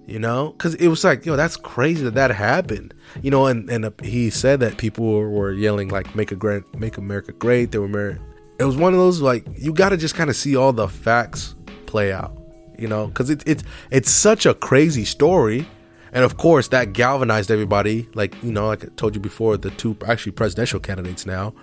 You 0.06 0.18
know, 0.18 0.52
because 0.52 0.74
it 0.76 0.88
was 0.88 1.04
like, 1.04 1.26
yo, 1.26 1.36
that's 1.36 1.58
crazy 1.58 2.02
that 2.04 2.14
that 2.14 2.30
happened. 2.30 2.94
You 3.20 3.30
know, 3.30 3.44
and 3.44 3.68
and 3.68 3.84
uh, 3.84 3.90
he 4.02 4.30
said 4.30 4.60
that 4.60 4.78
people 4.78 5.04
were, 5.04 5.52
yelling 5.52 5.90
like, 5.90 6.14
"Make 6.14 6.32
a 6.32 6.34
great, 6.34 6.62
make 6.78 6.96
America 6.96 7.32
great." 7.32 7.72
They 7.72 7.78
were, 7.78 7.88
married. 7.88 8.18
it 8.58 8.64
was 8.64 8.78
one 8.78 8.94
of 8.94 8.98
those 8.98 9.20
like 9.20 9.46
you 9.54 9.74
got 9.74 9.90
to 9.90 9.98
just 9.98 10.14
kind 10.14 10.30
of 10.30 10.36
see 10.36 10.56
all 10.56 10.72
the 10.72 10.88
facts 10.88 11.54
play 11.84 12.10
out. 12.10 12.34
You 12.78 12.88
know, 12.88 13.08
because 13.08 13.28
it's 13.28 13.44
it's 13.46 13.64
it's 13.90 14.10
such 14.10 14.46
a 14.46 14.54
crazy 14.54 15.04
story 15.04 15.68
and 16.12 16.24
of 16.24 16.36
course, 16.36 16.68
that 16.68 16.92
galvanized 16.92 17.50
everybody. 17.50 18.08
Like 18.14 18.40
you 18.42 18.52
know, 18.52 18.66
like 18.66 18.84
I 18.84 18.88
told 18.96 19.14
you 19.14 19.20
before, 19.20 19.56
the 19.56 19.70
two 19.70 19.96
actually 20.06 20.32
presidential 20.32 20.80
candidates 20.80 21.26
now 21.26 21.54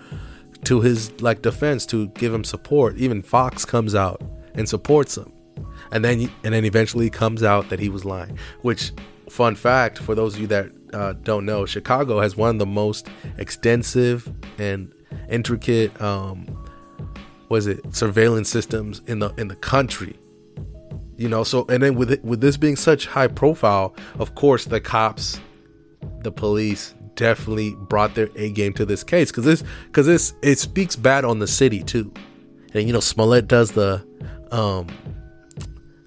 to 0.64 0.80
his 0.80 1.20
like 1.20 1.42
defense 1.42 1.86
to 1.86 2.08
give 2.08 2.32
him 2.32 2.44
support. 2.44 2.96
Even 2.96 3.22
Fox 3.22 3.64
comes 3.64 3.94
out 3.94 4.22
and 4.54 4.68
supports 4.68 5.16
him, 5.16 5.32
and 5.90 6.04
then 6.04 6.30
and 6.44 6.54
then 6.54 6.64
eventually 6.64 7.10
comes 7.10 7.42
out 7.42 7.68
that 7.70 7.80
he 7.80 7.88
was 7.88 8.04
lying. 8.04 8.38
Which, 8.62 8.92
fun 9.28 9.54
fact 9.54 9.98
for 9.98 10.14
those 10.14 10.34
of 10.34 10.40
you 10.40 10.46
that 10.48 10.70
uh, 10.92 11.14
don't 11.14 11.44
know, 11.44 11.66
Chicago 11.66 12.20
has 12.20 12.36
one 12.36 12.50
of 12.50 12.58
the 12.58 12.66
most 12.66 13.08
extensive 13.38 14.32
and 14.58 14.92
intricate 15.28 16.00
um, 16.00 16.46
was 17.48 17.66
it 17.66 17.94
surveillance 17.94 18.48
systems 18.48 19.02
in 19.06 19.18
the 19.18 19.32
in 19.36 19.48
the 19.48 19.56
country 19.56 20.16
you 21.16 21.28
know 21.28 21.44
so 21.44 21.64
and 21.68 21.82
then 21.82 21.94
with 21.94 22.12
it, 22.12 22.24
with 22.24 22.40
this 22.40 22.56
being 22.56 22.76
such 22.76 23.06
high 23.06 23.28
profile 23.28 23.94
of 24.18 24.34
course 24.34 24.66
the 24.66 24.80
cops 24.80 25.40
the 26.22 26.32
police 26.32 26.94
definitely 27.16 27.74
brought 27.88 28.14
their 28.14 28.28
a 28.36 28.50
game 28.50 28.72
to 28.74 28.84
this 28.84 29.02
case 29.02 29.30
because 29.30 29.44
this 29.44 29.64
because 29.86 30.06
this 30.06 30.34
it 30.42 30.58
speaks 30.58 30.94
bad 30.94 31.24
on 31.24 31.38
the 31.38 31.46
city 31.46 31.82
too. 31.82 32.12
And 32.74 32.86
you 32.86 32.92
know 32.92 33.00
smollett 33.00 33.48
does 33.48 33.72
the 33.72 34.06
um 34.52 34.86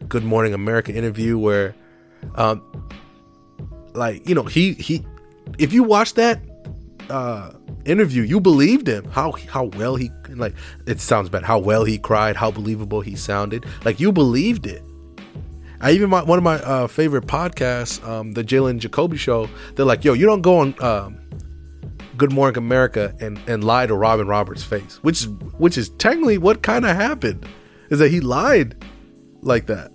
good 0.07 0.23
morning 0.23 0.53
america 0.53 0.93
interview 0.93 1.37
where 1.37 1.75
um 2.35 2.63
like 3.93 4.27
you 4.27 4.33
know 4.33 4.43
he 4.43 4.73
he 4.73 5.05
if 5.57 5.73
you 5.73 5.83
watch 5.83 6.13
that 6.13 6.39
uh 7.09 7.51
interview 7.85 8.21
you 8.21 8.39
believed 8.39 8.87
him. 8.87 9.05
How 9.05 9.31
how 9.31 9.65
well 9.65 9.95
he 9.95 10.11
like 10.29 10.53
it 10.85 11.01
sounds 11.01 11.29
bad. 11.29 11.43
How 11.43 11.57
well 11.57 11.83
he 11.83 11.97
cried 11.97 12.35
how 12.35 12.51
believable 12.51 13.01
he 13.01 13.15
sounded. 13.15 13.65
Like 13.83 13.99
you 13.99 14.11
believed 14.11 14.67
it 14.67 14.83
I 15.81 15.91
even 15.91 16.09
my, 16.09 16.23
one 16.23 16.37
of 16.37 16.43
my 16.43 16.55
uh, 16.55 16.87
favorite 16.87 17.25
podcasts, 17.25 18.05
um, 18.07 18.33
the 18.33 18.43
Jalen 18.43 18.79
Jacoby 18.79 19.17
Show. 19.17 19.49
They're 19.75 19.85
like, 19.85 20.03
"Yo, 20.03 20.13
you 20.13 20.25
don't 20.25 20.41
go 20.41 20.59
on 20.59 20.75
um, 20.83 21.19
Good 22.17 22.31
Morning 22.33 22.57
America 22.57 23.15
and 23.19 23.39
and 23.47 23.63
lie 23.63 23.85
to 23.85 23.95
Robin 23.95 24.27
Roberts' 24.27 24.63
face," 24.63 24.99
which 25.01 25.23
which 25.57 25.77
is 25.77 25.89
technically 25.91 26.37
what 26.37 26.63
kind 26.63 26.85
of 26.85 26.95
happened, 26.95 27.47
is 27.89 27.99
that 27.99 28.11
he 28.11 28.19
lied 28.19 28.83
like 29.41 29.67
that. 29.67 29.91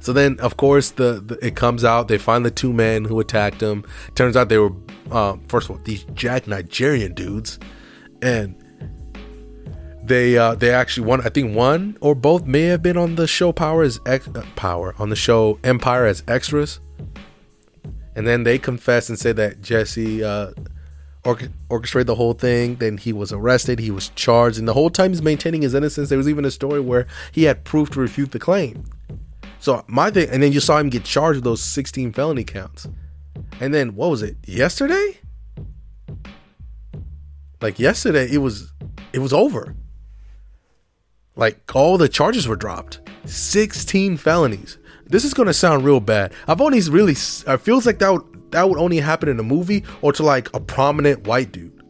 So 0.00 0.14
then, 0.14 0.40
of 0.40 0.56
course, 0.56 0.92
the, 0.92 1.22
the, 1.24 1.44
it 1.44 1.54
comes 1.54 1.84
out. 1.84 2.08
They 2.08 2.16
find 2.16 2.46
the 2.46 2.50
two 2.50 2.72
men 2.72 3.04
who 3.04 3.20
attacked 3.20 3.60
him. 3.60 3.84
Turns 4.14 4.36
out 4.36 4.48
they 4.48 4.56
were 4.56 4.72
uh, 5.10 5.36
first 5.48 5.68
of 5.68 5.76
all 5.76 5.82
these 5.84 6.04
Jack 6.14 6.46
Nigerian 6.46 7.12
dudes, 7.12 7.58
and 8.22 8.54
they 10.08 10.36
uh, 10.36 10.54
they 10.54 10.70
actually 10.70 11.06
one 11.06 11.20
I 11.20 11.28
think 11.28 11.54
one 11.54 11.96
or 12.00 12.14
both 12.14 12.46
may 12.46 12.62
have 12.62 12.82
been 12.82 12.96
on 12.96 13.14
the 13.16 13.26
show 13.26 13.52
Power 13.52 13.82
as 13.82 14.00
ex- 14.06 14.28
uh, 14.28 14.44
Power 14.56 14.94
on 14.98 15.10
the 15.10 15.16
show 15.16 15.58
Empire 15.62 16.06
as 16.06 16.22
extras, 16.26 16.80
and 18.16 18.26
then 18.26 18.44
they 18.44 18.58
confess 18.58 19.08
and 19.08 19.18
say 19.18 19.32
that 19.32 19.60
Jesse 19.62 20.24
uh, 20.24 20.50
orchestrated 21.68 22.06
the 22.06 22.14
whole 22.14 22.32
thing. 22.32 22.76
Then 22.76 22.96
he 22.96 23.12
was 23.12 23.32
arrested. 23.32 23.78
He 23.78 23.90
was 23.90 24.08
charged, 24.10 24.58
and 24.58 24.66
the 24.66 24.74
whole 24.74 24.90
time 24.90 25.10
he's 25.10 25.22
maintaining 25.22 25.62
his 25.62 25.74
innocence. 25.74 26.08
There 26.08 26.18
was 26.18 26.28
even 26.28 26.44
a 26.44 26.50
story 26.50 26.80
where 26.80 27.06
he 27.32 27.44
had 27.44 27.64
proof 27.64 27.90
to 27.90 28.00
refute 28.00 28.32
the 28.32 28.38
claim. 28.38 28.84
So 29.60 29.84
my 29.86 30.10
thing, 30.10 30.28
and 30.30 30.42
then 30.42 30.52
you 30.52 30.60
saw 30.60 30.78
him 30.78 30.88
get 30.88 31.04
charged 31.04 31.38
with 31.38 31.44
those 31.44 31.62
16 31.62 32.12
felony 32.12 32.44
counts. 32.44 32.88
And 33.60 33.74
then 33.74 33.94
what 33.94 34.10
was 34.10 34.22
it? 34.22 34.36
Yesterday? 34.46 35.18
Like 37.60 37.78
yesterday, 37.78 38.28
it 38.30 38.38
was 38.38 38.72
it 39.12 39.18
was 39.18 39.32
over. 39.32 39.74
Like 41.38 41.74
all 41.74 41.96
the 41.96 42.08
charges 42.08 42.48
were 42.48 42.56
dropped. 42.56 43.00
16 43.24 44.16
felonies. 44.16 44.76
This 45.06 45.24
is 45.24 45.32
gonna 45.32 45.54
sound 45.54 45.84
real 45.84 46.00
bad. 46.00 46.34
I've 46.48 46.60
only 46.60 46.80
really 46.82 47.12
it 47.12 47.60
feels 47.60 47.86
like 47.86 48.00
that 48.00 48.12
would 48.12 48.50
that 48.50 48.68
would 48.68 48.78
only 48.78 48.98
happen 48.98 49.28
in 49.28 49.38
a 49.38 49.44
movie 49.44 49.84
or 50.02 50.12
to 50.14 50.24
like 50.24 50.52
a 50.52 50.58
prominent 50.58 51.28
white 51.28 51.52
dude. 51.52 51.80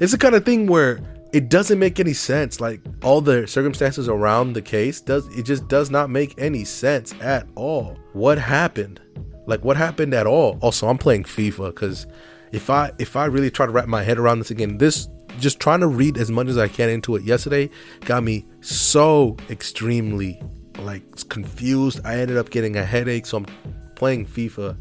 It's 0.00 0.10
the 0.10 0.18
kind 0.18 0.34
of 0.34 0.44
thing 0.44 0.66
where 0.66 1.00
it 1.32 1.48
doesn't 1.48 1.78
make 1.78 2.00
any 2.00 2.14
sense. 2.14 2.60
Like 2.60 2.80
all 3.04 3.20
the 3.20 3.46
circumstances 3.46 4.08
around 4.08 4.54
the 4.54 4.62
case 4.62 5.00
does 5.00 5.24
it 5.38 5.44
just 5.44 5.68
does 5.68 5.88
not 5.88 6.10
make 6.10 6.34
any 6.36 6.64
sense 6.64 7.14
at 7.20 7.46
all. 7.54 7.96
What 8.12 8.38
happened? 8.38 9.00
Like 9.46 9.64
what 9.64 9.76
happened 9.76 10.14
at 10.14 10.26
all? 10.26 10.58
Also, 10.62 10.88
I'm 10.88 10.98
playing 10.98 11.22
FIFA 11.22 11.68
because 11.68 12.08
if 12.50 12.70
I 12.70 12.90
if 12.98 13.14
I 13.14 13.26
really 13.26 13.52
try 13.52 13.66
to 13.66 13.72
wrap 13.72 13.86
my 13.86 14.02
head 14.02 14.18
around 14.18 14.40
this 14.40 14.50
again, 14.50 14.78
this 14.78 15.08
just 15.38 15.60
trying 15.60 15.80
to 15.80 15.86
read 15.86 16.18
as 16.18 16.30
much 16.30 16.48
as 16.48 16.58
I 16.58 16.68
can 16.68 16.88
into 16.88 17.16
it 17.16 17.22
yesterday 17.22 17.70
got 18.04 18.22
me 18.22 18.46
so 18.60 19.36
extremely 19.50 20.40
like 20.78 21.28
confused. 21.28 22.00
I 22.04 22.18
ended 22.18 22.36
up 22.36 22.50
getting 22.50 22.76
a 22.76 22.84
headache, 22.84 23.26
so 23.26 23.38
I'm 23.38 23.46
playing 23.94 24.26
FIFA 24.26 24.76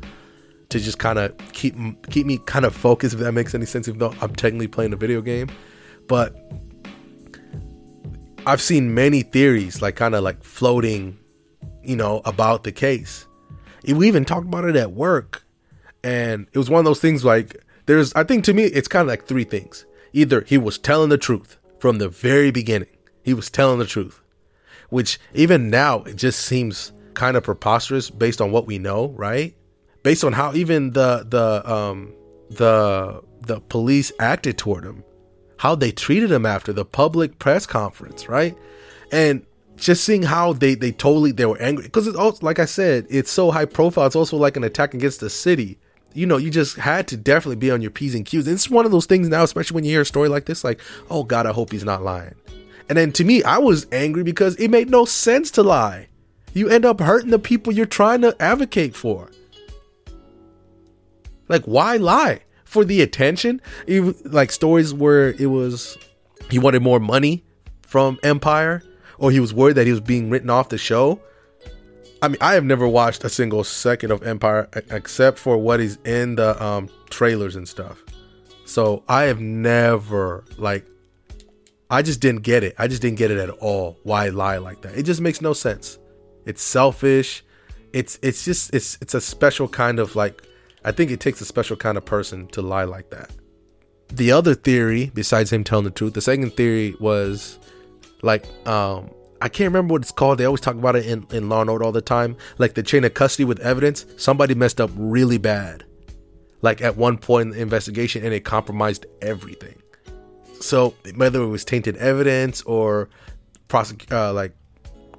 to 0.69 0.79
just 0.79 0.99
kind 0.99 1.19
of 1.19 1.37
keep 1.53 1.75
keep 2.09 2.25
me 2.25 2.39
kind 2.45 2.65
of 2.65 2.75
focused. 2.75 3.13
If 3.13 3.19
that 3.21 3.31
makes 3.31 3.55
any 3.55 3.65
sense, 3.65 3.87
even 3.87 3.99
though 3.99 4.13
I'm 4.21 4.35
technically 4.35 4.67
playing 4.67 4.93
a 4.93 4.97
video 4.97 5.21
game. 5.21 5.49
But 6.07 6.35
I've 8.45 8.61
seen 8.61 8.93
many 8.93 9.23
theories 9.23 9.81
like 9.81 9.95
kind 9.95 10.15
of 10.15 10.23
like 10.23 10.43
floating, 10.43 11.17
you 11.83 11.95
know, 11.95 12.21
about 12.25 12.63
the 12.63 12.71
case. 12.71 13.27
We 13.87 14.07
even 14.07 14.25
talked 14.25 14.47
about 14.47 14.65
it 14.65 14.75
at 14.75 14.91
work. 14.91 15.43
And 16.03 16.47
it 16.53 16.57
was 16.57 16.69
one 16.69 16.79
of 16.79 16.85
those 16.85 16.99
things 16.99 17.25
like 17.25 17.63
there's 17.87 18.13
I 18.13 18.23
think 18.23 18.43
to 18.45 18.53
me 18.53 18.63
it's 18.63 18.87
kind 18.87 19.01
of 19.01 19.07
like 19.07 19.25
three 19.25 19.43
things. 19.43 19.85
Either 20.15 20.41
he 20.41 20.57
was 20.57 20.77
telling 20.77 21.09
the 21.09 21.17
truth 21.17 21.57
from 21.79 21.97
the 21.97 22.09
very 22.09 22.51
beginning. 22.51 22.89
He 23.23 23.33
was 23.33 23.49
telling 23.49 23.79
the 23.79 23.85
truth. 23.85 24.21
Which 24.89 25.19
even 25.33 25.69
now 25.69 26.03
it 26.03 26.15
just 26.15 26.39
seems 26.45 26.93
kind 27.13 27.35
of 27.35 27.43
preposterous 27.43 28.09
based 28.09 28.41
on 28.41 28.51
what 28.51 28.67
we 28.67 28.77
know, 28.79 29.09
right? 29.09 29.55
Based 30.03 30.23
on 30.23 30.33
how 30.33 30.53
even 30.53 30.91
the 30.91 31.25
the 31.27 31.71
um 31.71 32.13
the 32.49 33.21
the 33.41 33.59
police 33.61 34.11
acted 34.19 34.57
toward 34.57 34.85
him 34.85 35.03
how 35.57 35.75
they 35.75 35.91
treated 35.91 36.31
him 36.31 36.45
after 36.45 36.73
the 36.73 36.85
public 36.85 37.39
press 37.39 37.65
conference, 37.65 38.27
right? 38.27 38.57
And 39.11 39.45
just 39.77 40.03
seeing 40.03 40.23
how 40.23 40.53
they 40.53 40.75
they 40.75 40.91
totally 40.91 41.31
they 41.31 41.45
were 41.45 41.61
angry 41.61 41.83
because 41.85 42.07
it's 42.07 42.17
also 42.17 42.45
like 42.45 42.59
I 42.59 42.65
said, 42.65 43.07
it's 43.09 43.31
so 43.31 43.51
high 43.51 43.65
profile. 43.65 44.05
It's 44.07 44.15
also 44.15 44.37
like 44.37 44.57
an 44.57 44.63
attack 44.63 44.93
against 44.93 45.19
the 45.19 45.29
city. 45.29 45.79
You 46.15 46.25
know, 46.25 46.37
you 46.37 46.49
just 46.49 46.77
had 46.77 47.07
to 47.09 47.17
definitely 47.17 47.57
be 47.57 47.71
on 47.71 47.81
your 47.81 47.91
p's 47.91 48.15
and 48.15 48.25
q's. 48.25 48.47
It's 48.47 48.69
one 48.69 48.85
of 48.85 48.91
those 48.91 49.05
things 49.05 49.27
now, 49.27 49.43
especially 49.43 49.75
when 49.75 49.83
you 49.83 49.91
hear 49.91 50.01
a 50.01 50.05
story 50.05 50.29
like 50.29 50.45
this, 50.45 50.63
like, 50.63 50.81
oh 51.09 51.23
God, 51.23 51.45
I 51.45 51.51
hope 51.51 51.71
he's 51.71 51.83
not 51.83 52.03
lying. 52.03 52.35
And 52.89 52.97
then 52.97 53.11
to 53.13 53.23
me, 53.23 53.43
I 53.43 53.57
was 53.57 53.85
angry 53.91 54.23
because 54.23 54.55
it 54.55 54.69
made 54.69 54.89
no 54.89 55.05
sense 55.05 55.51
to 55.51 55.63
lie. 55.63 56.07
You 56.53 56.69
end 56.69 56.85
up 56.85 56.99
hurting 56.99 57.31
the 57.31 57.39
people 57.39 57.73
you're 57.73 57.85
trying 57.85 58.21
to 58.21 58.35
advocate 58.41 58.95
for. 58.95 59.29
Like, 61.47 61.65
why 61.65 61.97
lie? 61.97 62.41
for 62.75 62.83
the 62.83 63.01
attention. 63.01 63.61
Like 64.25 64.51
stories 64.51 64.93
where 64.93 65.29
it 65.29 65.45
was 65.45 65.97
he 66.51 66.59
wanted 66.59 66.81
more 66.81 66.99
money 66.99 67.45
from 67.87 68.19
Empire, 68.21 68.83
or 69.17 69.31
he 69.31 69.39
was 69.39 69.53
worried 69.53 69.77
that 69.77 69.85
he 69.85 69.91
was 69.91 70.01
being 70.01 70.29
written 70.29 70.49
off 70.49 70.67
the 70.67 70.77
show. 70.77 71.21
I 72.21 72.27
mean, 72.27 72.37
I 72.41 72.53
have 72.53 72.63
never 72.63 72.87
watched 72.87 73.23
a 73.23 73.29
single 73.29 73.63
second 73.63 74.11
of 74.11 74.23
Empire 74.23 74.69
except 74.89 75.37
for 75.37 75.57
what 75.57 75.79
is 75.79 75.97
in 76.05 76.35
the 76.35 76.61
um, 76.63 76.89
trailers 77.09 77.55
and 77.55 77.67
stuff. 77.67 78.01
So 78.65 79.03
I 79.07 79.23
have 79.23 79.39
never 79.39 80.43
like 80.57 80.85
I 81.89 82.01
just 82.01 82.19
didn't 82.19 82.41
get 82.41 82.63
it. 82.63 82.75
I 82.77 82.87
just 82.87 83.01
didn't 83.01 83.17
get 83.17 83.31
it 83.31 83.37
at 83.37 83.49
all. 83.49 83.97
Why 84.03 84.29
lie 84.29 84.57
like 84.57 84.81
that? 84.81 84.97
It 84.97 85.03
just 85.03 85.21
makes 85.21 85.41
no 85.41 85.53
sense. 85.53 85.99
It's 86.45 86.61
selfish. 86.61 87.43
It's 87.93 88.17
it's 88.21 88.43
just 88.43 88.73
it's 88.73 88.97
it's 89.01 89.13
a 89.13 89.21
special 89.21 89.67
kind 89.67 89.99
of 89.99 90.15
like 90.15 90.41
I 90.83 90.91
think 90.91 91.11
it 91.11 91.19
takes 91.19 91.41
a 91.41 91.45
special 91.45 91.75
kind 91.75 91.97
of 91.97 92.05
person 92.05 92.47
to 92.49 92.61
lie 92.61 92.83
like 92.83 93.09
that. 93.11 93.31
The 94.09 94.31
other 94.31 94.53
theory, 94.53 95.11
besides 95.13 95.51
him 95.51 95.63
telling 95.63 95.85
the 95.85 95.91
truth, 95.91 96.13
the 96.13 96.21
second 96.21 96.53
theory 96.55 96.95
was 96.99 97.59
like, 98.21 98.45
um, 98.67 99.09
I 99.41 99.49
can't 99.49 99.67
remember 99.67 99.93
what 99.93 100.01
it's 100.01 100.11
called. 100.11 100.37
They 100.37 100.45
always 100.45 100.61
talk 100.61 100.75
about 100.75 100.95
it 100.95 101.05
in, 101.05 101.27
in 101.31 101.49
Law 101.49 101.61
and 101.61 101.69
Order 101.69 101.85
all 101.85 101.91
the 101.91 102.01
time. 102.01 102.37
Like 102.57 102.73
the 102.73 102.83
chain 102.83 103.03
of 103.03 103.13
custody 103.13 103.45
with 103.45 103.59
evidence. 103.59 104.05
Somebody 104.17 104.55
messed 104.55 104.79
up 104.79 104.91
really 104.95 105.37
bad. 105.37 105.83
Like 106.61 106.81
at 106.81 106.97
one 106.97 107.17
point 107.17 107.49
in 107.49 107.55
the 107.55 107.61
investigation 107.61 108.23
and 108.23 108.33
it 108.33 108.45
compromised 108.45 109.05
everything. 109.21 109.81
So 110.61 110.95
whether 111.15 111.41
it 111.41 111.47
was 111.47 111.65
tainted 111.65 111.97
evidence 111.97 112.61
or 112.63 113.09
prosec- 113.67 114.11
uh, 114.11 114.33
like 114.33 114.55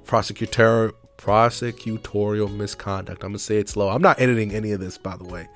prosecutor 0.03 0.93
prosecutorial 1.17 2.55
misconduct. 2.55 3.23
I'm 3.23 3.31
gonna 3.31 3.39
say 3.39 3.57
it 3.57 3.69
slow. 3.69 3.89
I'm 3.89 4.01
not 4.01 4.19
editing 4.19 4.53
any 4.53 4.71
of 4.71 4.79
this, 4.79 4.97
by 4.97 5.17
the 5.17 5.23
way. 5.23 5.47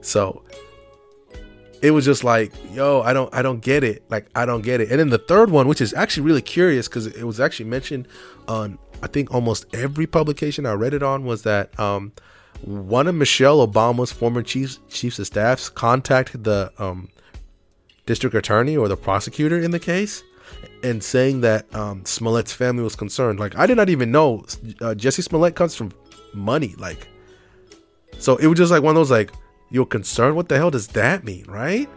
So 0.00 0.42
it 1.82 1.92
was 1.92 2.04
just 2.04 2.24
like, 2.24 2.52
yo, 2.72 3.00
I 3.02 3.12
don't, 3.12 3.32
I 3.34 3.42
don't 3.42 3.60
get 3.60 3.84
it. 3.84 4.04
Like, 4.10 4.28
I 4.34 4.44
don't 4.44 4.62
get 4.62 4.80
it. 4.80 4.90
And 4.90 5.00
then 5.00 5.10
the 5.10 5.18
third 5.18 5.50
one, 5.50 5.66
which 5.66 5.80
is 5.80 5.94
actually 5.94 6.24
really 6.24 6.42
curious, 6.42 6.88
because 6.88 7.06
it 7.06 7.24
was 7.24 7.40
actually 7.40 7.70
mentioned 7.70 8.06
on, 8.48 8.78
I 9.02 9.06
think 9.06 9.32
almost 9.32 9.66
every 9.74 10.06
publication 10.06 10.66
I 10.66 10.72
read 10.72 10.92
it 10.92 11.02
on, 11.02 11.24
was 11.24 11.42
that 11.42 11.78
um, 11.80 12.12
one 12.62 13.06
of 13.06 13.14
Michelle 13.14 13.66
Obama's 13.66 14.12
former 14.12 14.42
chiefs 14.42 14.78
chiefs 14.88 15.18
of 15.18 15.26
staffs 15.26 15.70
contacted 15.70 16.44
the 16.44 16.72
um, 16.78 17.08
district 18.04 18.34
attorney 18.34 18.76
or 18.76 18.88
the 18.88 18.96
prosecutor 18.96 19.58
in 19.58 19.70
the 19.70 19.78
case 19.78 20.22
and 20.82 21.02
saying 21.02 21.40
that 21.40 21.72
um, 21.74 22.04
Smollett's 22.04 22.52
family 22.52 22.82
was 22.82 22.96
concerned. 22.96 23.40
Like 23.40 23.56
I 23.56 23.66
did 23.66 23.76
not 23.76 23.88
even 23.88 24.10
know 24.10 24.44
uh, 24.80 24.94
Jesse 24.94 25.22
Smollett 25.22 25.54
comes 25.54 25.74
from 25.74 25.92
money. 26.34 26.74
Like, 26.76 27.08
so 28.18 28.36
it 28.36 28.46
was 28.46 28.58
just 28.58 28.70
like 28.70 28.82
one 28.82 28.90
of 28.90 28.96
those 28.96 29.10
like 29.10 29.32
you're 29.70 29.86
concerned. 29.86 30.36
What 30.36 30.48
the 30.48 30.56
hell 30.56 30.70
does 30.70 30.88
that 30.88 31.24
mean, 31.24 31.44
right? 31.48 31.88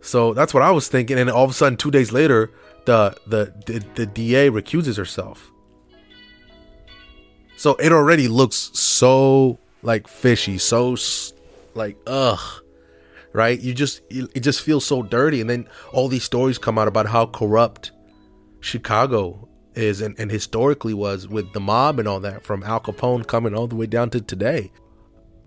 So 0.00 0.32
that's 0.32 0.54
what 0.54 0.62
I 0.62 0.70
was 0.70 0.88
thinking, 0.88 1.18
and 1.18 1.30
all 1.30 1.44
of 1.44 1.50
a 1.50 1.54
sudden, 1.54 1.76
two 1.76 1.90
days 1.90 2.12
later, 2.12 2.50
the 2.86 3.16
the 3.26 3.52
the, 3.66 3.84
the 3.94 4.06
DA 4.06 4.50
recuses 4.50 4.96
herself. 4.96 5.50
So 7.56 7.74
it 7.74 7.92
already 7.92 8.26
looks 8.26 8.70
so 8.72 9.58
like 9.82 10.08
fishy, 10.08 10.58
so 10.58 10.96
like 11.74 11.96
ugh 12.06 12.62
right? 13.32 13.60
You 13.60 13.74
just 13.74 14.00
it 14.10 14.40
just 14.40 14.62
feels 14.62 14.84
so 14.84 15.02
dirty, 15.02 15.40
and 15.40 15.48
then 15.48 15.68
all 15.92 16.08
these 16.08 16.24
stories 16.24 16.58
come 16.58 16.78
out 16.78 16.88
about 16.88 17.06
how 17.06 17.26
corrupt 17.26 17.92
Chicago 18.60 19.48
is 19.74 20.00
and, 20.00 20.18
and 20.18 20.30
historically 20.30 20.94
was 20.94 21.28
with 21.28 21.52
the 21.52 21.60
mob 21.60 21.98
and 21.98 22.08
all 22.08 22.20
that, 22.20 22.44
from 22.44 22.62
Al 22.62 22.80
Capone 22.80 23.26
coming 23.26 23.54
all 23.54 23.66
the 23.66 23.76
way 23.76 23.86
down 23.86 24.10
to 24.10 24.20
today. 24.20 24.72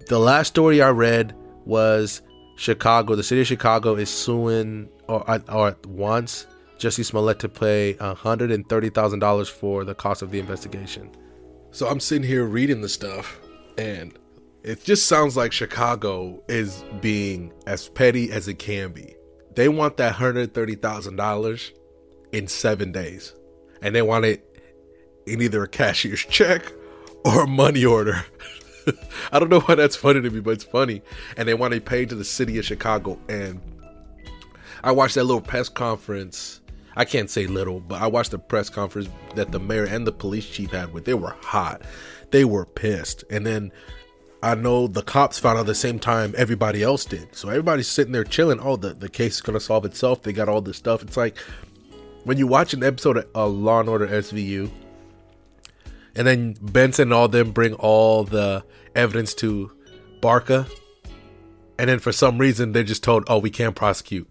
The 0.07 0.19
last 0.19 0.49
story 0.49 0.81
I 0.81 0.89
read 0.89 1.35
was 1.65 2.21
Chicago. 2.55 3.15
The 3.15 3.23
city 3.23 3.41
of 3.41 3.47
Chicago 3.47 3.95
is 3.95 4.09
suing 4.09 4.89
or 5.07 5.23
or 5.49 5.75
wants 5.87 6.45
Jesse 6.77 7.03
Smollett 7.03 7.39
to 7.39 7.49
pay 7.49 7.93
hundred 7.93 8.51
and 8.51 8.67
thirty 8.67 8.89
thousand 8.89 9.19
dollars 9.19 9.49
for 9.49 9.83
the 9.83 9.95
cost 9.95 10.21
of 10.21 10.31
the 10.31 10.39
investigation. 10.39 11.09
So 11.71 11.87
I'm 11.87 11.99
sitting 11.99 12.27
here 12.27 12.45
reading 12.45 12.81
the 12.81 12.89
stuff, 12.89 13.39
and 13.77 14.17
it 14.63 14.83
just 14.83 15.07
sounds 15.07 15.35
like 15.35 15.51
Chicago 15.51 16.41
is 16.47 16.83
being 17.01 17.51
as 17.67 17.89
petty 17.89 18.31
as 18.31 18.47
it 18.47 18.59
can 18.59 18.93
be. 18.93 19.15
They 19.55 19.69
want 19.69 19.97
that 19.97 20.15
$130,000 20.15 21.71
in 22.31 22.47
seven 22.47 22.91
days. 22.91 23.33
And 23.81 23.93
they 23.93 24.01
want 24.01 24.25
it 24.25 24.61
in 25.27 25.41
either 25.41 25.63
a 25.63 25.67
cashier's 25.67 26.25
check 26.29 26.71
or 27.25 27.43
a 27.43 27.47
money 27.47 27.85
order. 27.85 28.25
I 29.31 29.39
don't 29.39 29.49
know 29.49 29.61
why 29.61 29.75
that's 29.75 29.95
funny 29.95 30.21
to 30.21 30.29
me, 30.29 30.39
but 30.39 30.51
it's 30.51 30.63
funny. 30.63 31.01
And 31.37 31.47
they 31.47 31.53
want 31.53 31.73
to 31.73 31.81
pay 31.81 32.05
to 32.05 32.15
the 32.15 32.23
city 32.23 32.57
of 32.57 32.65
Chicago. 32.65 33.19
And 33.29 33.61
I 34.83 34.91
watched 34.91 35.15
that 35.15 35.23
little 35.23 35.41
press 35.41 35.69
conference. 35.69 36.61
I 36.95 37.05
can't 37.05 37.29
say 37.29 37.47
little, 37.47 37.79
but 37.79 38.01
I 38.01 38.07
watched 38.07 38.31
the 38.31 38.39
press 38.39 38.69
conference 38.69 39.09
that 39.35 39.51
the 39.51 39.59
mayor 39.59 39.85
and 39.85 40.05
the 40.05 40.11
police 40.11 40.47
chief 40.47 40.71
had 40.71 40.93
with. 40.93 41.05
They 41.05 41.15
were 41.15 41.35
hot. 41.41 41.81
They 42.31 42.45
were 42.45 42.65
pissed. 42.65 43.23
And 43.29 43.45
then 43.45 43.71
I 44.43 44.55
know 44.55 44.87
the 44.87 45.01
cops 45.01 45.39
found 45.39 45.57
out 45.57 45.65
the 45.65 45.75
same 45.75 45.99
time 45.99 46.35
everybody 46.37 46.83
else 46.83 47.05
did. 47.05 47.35
So 47.35 47.49
everybody's 47.49 47.87
sitting 47.87 48.11
there 48.11 48.23
chilling. 48.23 48.59
Oh, 48.59 48.75
the, 48.75 48.93
the 48.93 49.09
case 49.09 49.35
is 49.35 49.41
going 49.41 49.57
to 49.57 49.63
solve 49.63 49.85
itself. 49.85 50.21
They 50.21 50.33
got 50.33 50.49
all 50.49 50.61
this 50.61 50.77
stuff. 50.77 51.01
It's 51.01 51.17
like 51.17 51.37
when 52.25 52.37
you 52.37 52.45
watch 52.45 52.73
an 52.73 52.83
episode 52.83 53.17
of 53.17 53.25
uh, 53.35 53.47
Law 53.47 53.79
and 53.79 53.89
Order 53.89 54.07
SVU, 54.07 54.69
and 56.15 56.27
then 56.27 56.55
Benson 56.61 57.03
and 57.03 57.13
all 57.13 57.27
them 57.27 57.51
bring 57.51 57.73
all 57.75 58.23
the 58.23 58.63
evidence 58.95 59.33
to 59.35 59.71
Barba, 60.21 60.67
and 61.77 61.89
then 61.89 61.99
for 61.99 62.11
some 62.11 62.37
reason 62.37 62.71
they're 62.71 62.83
just 62.83 63.03
told, 63.03 63.23
oh, 63.27 63.39
we 63.39 63.49
can't 63.49 63.75
prosecute. 63.75 64.29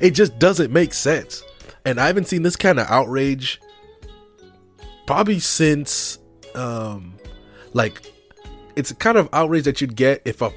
It 0.00 0.12
just 0.12 0.38
doesn't 0.38 0.72
make 0.72 0.94
sense. 0.94 1.42
And 1.84 2.00
I 2.00 2.06
haven't 2.06 2.28
seen 2.28 2.42
this 2.42 2.56
kind 2.56 2.78
of 2.80 2.86
outrage 2.88 3.60
probably 5.06 5.38
since 5.38 6.18
um 6.54 7.14
like 7.74 8.10
it's 8.76 8.90
kind 8.92 9.18
of 9.18 9.28
outrage 9.34 9.64
that 9.64 9.80
you'd 9.80 9.96
get 9.96 10.22
if 10.24 10.40
a 10.40 10.50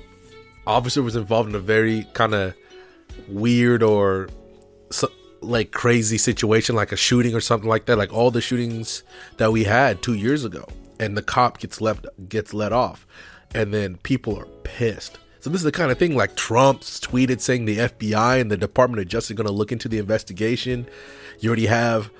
officer 0.65 1.01
was 1.01 1.15
involved 1.15 1.49
in 1.49 1.55
a 1.55 1.59
very 1.59 2.05
kind 2.13 2.33
of 2.33 2.53
weird 3.27 3.83
or 3.83 4.29
like 5.41 5.71
crazy 5.71 6.17
situation 6.17 6.75
like 6.75 6.91
a 6.91 6.97
shooting 6.97 7.35
or 7.35 7.41
something 7.41 7.69
like 7.69 7.85
that 7.85 7.97
like 7.97 8.13
all 8.13 8.31
the 8.31 8.41
shootings 8.41 9.03
that 9.37 9.51
we 9.51 9.63
had 9.63 10.01
2 10.01 10.13
years 10.13 10.43
ago 10.43 10.65
and 10.99 11.15
the 11.15 11.21
cop 11.21 11.59
gets 11.59 11.79
left 11.79 12.05
gets 12.27 12.53
let 12.53 12.73
off 12.73 13.05
and 13.53 13.73
then 13.73 13.97
people 13.97 14.37
are 14.37 14.47
pissed 14.63 15.19
so 15.39 15.51
this 15.51 15.61
is 15.61 15.65
the 15.65 15.71
kind 15.71 15.91
of 15.91 15.99
thing 15.99 16.15
like 16.15 16.35
Trump's 16.35 16.99
tweeted 16.99 17.39
saying 17.39 17.65
the 17.65 17.77
FBI 17.77 18.41
and 18.41 18.51
the 18.51 18.57
Department 18.57 19.01
of 19.01 19.07
Justice 19.07 19.31
are 19.31 19.35
going 19.35 19.47
to 19.47 19.53
look 19.53 19.71
into 19.71 19.87
the 19.87 19.97
investigation. 19.99 20.85
You 21.39 21.49
already 21.49 21.67
have 21.67 22.11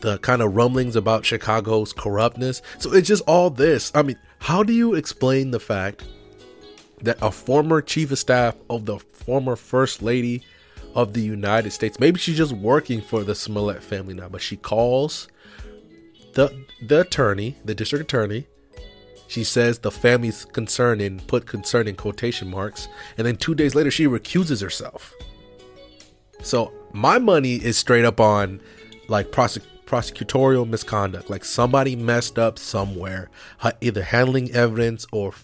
the 0.00 0.18
kind 0.18 0.42
of 0.42 0.54
rumblings 0.54 0.96
about 0.96 1.24
Chicago's 1.24 1.92
corruptness. 1.92 2.60
So 2.78 2.92
it's 2.92 3.08
just 3.08 3.22
all 3.26 3.50
this. 3.50 3.92
I 3.94 4.02
mean, 4.02 4.18
how 4.40 4.62
do 4.62 4.72
you 4.72 4.94
explain 4.94 5.52
the 5.52 5.60
fact 5.60 6.04
that 7.02 7.18
a 7.22 7.30
former 7.30 7.80
chief 7.80 8.10
of 8.10 8.18
staff 8.18 8.56
of 8.68 8.84
the 8.84 8.98
former 8.98 9.56
first 9.56 10.02
lady 10.02 10.42
of 10.96 11.12
the 11.12 11.20
United 11.20 11.70
States, 11.70 12.00
maybe 12.00 12.18
she's 12.18 12.38
just 12.38 12.52
working 12.52 13.00
for 13.02 13.22
the 13.22 13.34
Smollett 13.34 13.82
family 13.82 14.14
now, 14.14 14.28
but 14.28 14.42
she 14.42 14.56
calls 14.56 15.28
the 16.32 16.64
the 16.82 17.02
attorney, 17.02 17.56
the 17.64 17.74
district 17.74 18.02
attorney, 18.04 18.46
she 19.28 19.44
says 19.44 19.78
the 19.78 19.90
family's 19.90 20.44
concerned 20.46 21.00
and 21.00 21.24
put 21.26 21.46
concern 21.46 21.86
in 21.86 21.96
quotation 21.96 22.50
marks, 22.50 22.88
and 23.18 23.26
then 23.26 23.36
two 23.36 23.54
days 23.54 23.74
later 23.74 23.90
she 23.90 24.06
recuses 24.06 24.60
herself. 24.60 25.14
So 26.42 26.72
my 26.92 27.18
money 27.18 27.56
is 27.56 27.76
straight 27.76 28.04
up 28.04 28.20
on 28.20 28.60
like 29.08 29.30
prosec- 29.30 29.66
prosecutorial 29.84 30.68
misconduct, 30.68 31.28
like 31.28 31.44
somebody 31.44 31.94
messed 31.94 32.38
up 32.38 32.58
somewhere, 32.58 33.30
either 33.80 34.02
handling 34.02 34.50
evidence 34.52 35.06
or 35.12 35.34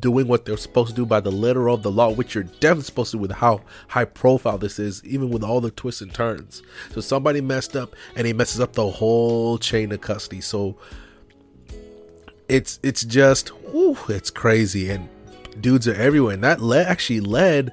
doing 0.00 0.28
what 0.28 0.44
they're 0.44 0.56
supposed 0.56 0.90
to 0.90 0.94
do 0.94 1.06
by 1.06 1.20
the 1.20 1.32
letter 1.32 1.68
of 1.68 1.82
the 1.82 1.90
law, 1.90 2.10
which 2.10 2.34
you're 2.34 2.44
definitely 2.44 2.84
supposed 2.84 3.10
to 3.12 3.16
do 3.16 3.20
with 3.20 3.32
how 3.32 3.62
high 3.88 4.04
profile 4.04 4.58
this 4.58 4.78
is, 4.78 5.04
even 5.04 5.30
with 5.30 5.42
all 5.42 5.60
the 5.60 5.70
twists 5.70 6.02
and 6.02 6.12
turns. 6.12 6.62
So 6.92 7.00
somebody 7.00 7.40
messed 7.40 7.76
up 7.76 7.94
and 8.14 8.26
he 8.26 8.32
messes 8.32 8.60
up 8.60 8.74
the 8.74 8.88
whole 8.88 9.58
chain 9.58 9.92
of 9.92 10.00
custody. 10.00 10.40
So 10.40 10.76
it's 12.48 12.80
it's 12.82 13.04
just 13.04 13.48
whew, 13.48 13.98
it's 14.08 14.30
crazy 14.30 14.90
and 14.90 15.08
dudes 15.60 15.86
are 15.86 15.94
everywhere 15.94 16.34
and 16.34 16.44
that 16.44 16.60
led 16.60 16.86
actually 16.86 17.20
led 17.20 17.72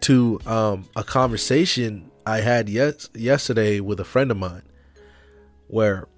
to 0.00 0.40
um, 0.46 0.88
a 0.96 1.04
conversation 1.04 2.10
I 2.24 2.40
had 2.40 2.68
yes 2.68 3.10
yesterday 3.14 3.80
with 3.80 4.00
a 4.00 4.04
friend 4.04 4.30
of 4.30 4.38
mine 4.38 4.62
where 5.68 6.08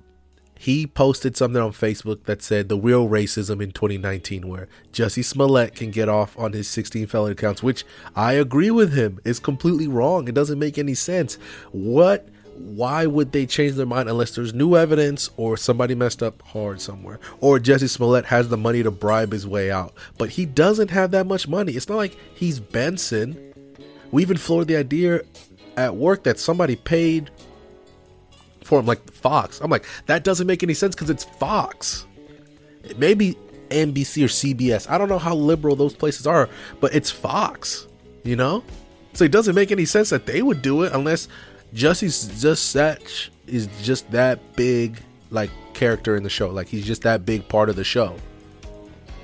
he 0.63 0.87
posted 0.87 1.37
something 1.37 1.61
on 1.61 1.73
Facebook 1.73 2.23
that 2.27 2.41
said 2.41 2.69
the 2.69 2.79
real 2.79 3.09
racism 3.09 3.61
in 3.61 3.73
2019 3.73 4.47
where 4.47 4.69
Jesse 4.93 5.21
Smollett 5.21 5.75
can 5.75 5.91
get 5.91 6.09
off 6.09 6.39
on 6.39 6.53
his 6.53 6.69
16 6.69 7.09
felony 7.09 7.35
counts 7.35 7.65
which 7.65 7.85
I 8.15 8.35
agree 8.35 8.71
with 8.71 8.93
him. 8.93 9.19
Is 9.25 9.41
completely 9.41 9.89
wrong. 9.89 10.29
It 10.29 10.37
doesn't 10.37 10.61
make 10.61 10.79
any 10.79 10.95
sense. 10.95 11.35
What 11.73 12.29
why 12.55 13.07
would 13.07 13.33
they 13.33 13.45
change 13.45 13.75
their 13.75 13.87
mind 13.87 14.09
unless 14.09 14.37
there's 14.37 14.55
new 14.55 14.77
evidence 14.77 15.31
or 15.37 15.57
somebody 15.57 15.97
messed 15.97 16.23
up 16.23 16.41
hard 16.43 16.81
somewhere? 16.81 17.19
Or 17.41 17.59
Jesse 17.59 17.89
Smollett 17.89 18.27
has 18.27 18.49
the 18.49 18.57
money 18.57 18.85
to 18.85 18.93
bribe 18.93 19.33
his 19.33 19.49
way 19.49 19.69
out 19.69 19.97
but 20.17 20.29
he 20.29 20.47
doesn't 20.47 20.93
have 20.93 21.11
that 21.11 21.27
much 21.27 21.49
money. 21.49 21.73
It's 21.73 21.89
not 21.89 21.97
like 21.97 22.17
he's 22.37 22.61
Benson. 22.61 23.53
We 24.13 24.23
even 24.23 24.37
floored 24.37 24.69
the 24.69 24.77
idea 24.77 25.23
at 25.77 25.97
work 25.97 26.23
that 26.23 26.39
somebody 26.39 26.77
paid 26.77 27.33
for 28.65 28.81
him 28.81 28.87
like 28.87 29.13
Fox 29.13 29.61
I'm 29.61 29.71
like 29.71 29.87
that 30.07 30.25
doesn't 30.25 30.47
make 30.47 30.63
any 30.63 30.75
sense 30.75 30.95
because 30.95 31.11
it's 31.11 31.25
Fox 31.25 32.07
maybe 32.97 33.37
NBC 33.71 34.25
or 34.25 34.29
CBS 34.29 34.89
I 34.91 34.99
don't 34.99 35.09
know 35.09 35.19
how 35.19 35.35
liberal 35.35 35.77
those 35.77 35.95
places 35.95 36.27
are 36.27 36.49
but 36.81 36.95
it's 36.95 37.11
Fox 37.11 37.87
you 38.25 38.37
know 38.37 38.63
so 39.13 39.25
it 39.25 39.33
doesn't 39.33 39.55
make 39.55 39.71
any 39.71 39.85
sense 39.85 40.11
that 40.11 40.27
they 40.27 40.43
would 40.43 40.63
do 40.63 40.83
it 40.83 40.93
unless 40.93 41.29
Jussie's 41.75 42.41
just 42.41 42.71
such 42.71 43.31
is 43.47 43.69
just 43.83 44.11
that 44.11 44.57
big 44.57 45.01
like 45.31 45.51
character 45.75 46.17
in 46.17 46.23
the 46.23 46.31
show. 46.31 46.51
Like 46.51 46.69
he's 46.69 46.87
just 46.87 47.03
that 47.03 47.25
big 47.25 47.49
part 47.49 47.69
of 47.69 47.77
the 47.77 47.85
show 47.85 48.17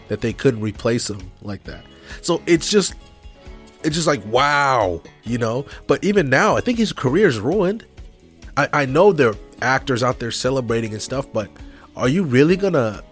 that 0.09 0.21
they 0.21 0.33
couldn't 0.33 0.61
replace 0.61 1.09
him 1.09 1.31
like 1.43 1.65
that. 1.65 1.85
So 2.23 2.43
it's 2.47 2.71
just 2.71 2.95
it's 3.85 3.95
just 3.95 4.07
like 4.07 4.25
wow, 4.27 5.03
you 5.25 5.39
know. 5.39 5.67
But 5.87 6.03
even 6.05 6.29
now, 6.29 6.57
I 6.57 6.61
think 6.61 6.79
his 6.79 6.93
career 6.93 7.29
is 7.29 7.39
ruined. 7.39 7.85
I 8.59 8.69
I 8.73 8.87
know 8.87 9.13
there 9.13 9.31
are 9.31 9.37
actors 9.63 10.03
out 10.03 10.19
there 10.19 10.33
celebrating 10.33 10.93
and 10.93 11.01
stuff, 11.01 11.33
but 11.33 11.49
are 11.97 12.09
you 12.09 12.25
really 12.25 12.57
gonna? 12.57 13.03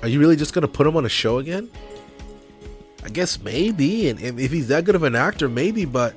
Are 0.00 0.08
you 0.08 0.20
really 0.20 0.36
just 0.36 0.54
gonna 0.54 0.68
put 0.68 0.86
him 0.86 0.96
on 0.96 1.04
a 1.04 1.10
show 1.10 1.38
again? 1.38 1.68
I 3.04 3.08
guess 3.08 3.40
maybe, 3.40 4.08
and 4.08 4.20
if 4.20 4.52
he's 4.52 4.68
that 4.68 4.84
good 4.84 4.94
of 4.94 5.02
an 5.02 5.16
actor, 5.16 5.48
maybe. 5.48 5.84
But 5.84 6.14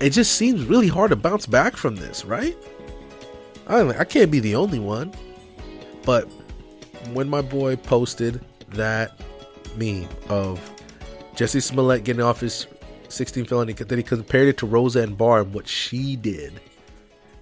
it 0.00 0.10
just 0.10 0.32
seems 0.32 0.64
really 0.64 0.88
hard 0.88 1.10
to 1.10 1.16
bounce 1.16 1.46
back 1.46 1.76
from 1.76 1.94
this, 1.94 2.24
right? 2.24 2.56
I 3.68 3.88
I 3.90 4.04
can't 4.04 4.30
be 4.30 4.40
the 4.40 4.56
only 4.56 4.80
one. 4.80 5.14
But 6.04 6.28
when 7.12 7.28
my 7.30 7.40
boy 7.40 7.76
posted 7.76 8.44
that 8.70 9.20
meme 9.76 10.08
of 10.28 10.58
Jesse 11.36 11.60
Smollett 11.60 12.02
getting 12.02 12.22
off 12.22 12.40
his 12.40 12.66
16 13.08 13.44
felony, 13.44 13.74
that 13.74 13.96
he 13.96 14.02
compared 14.02 14.48
it 14.48 14.56
to 14.58 14.66
Roseanne 14.66 15.14
Barr 15.14 15.42
and 15.42 15.54
what 15.54 15.68
she 15.68 16.16
did, 16.16 16.60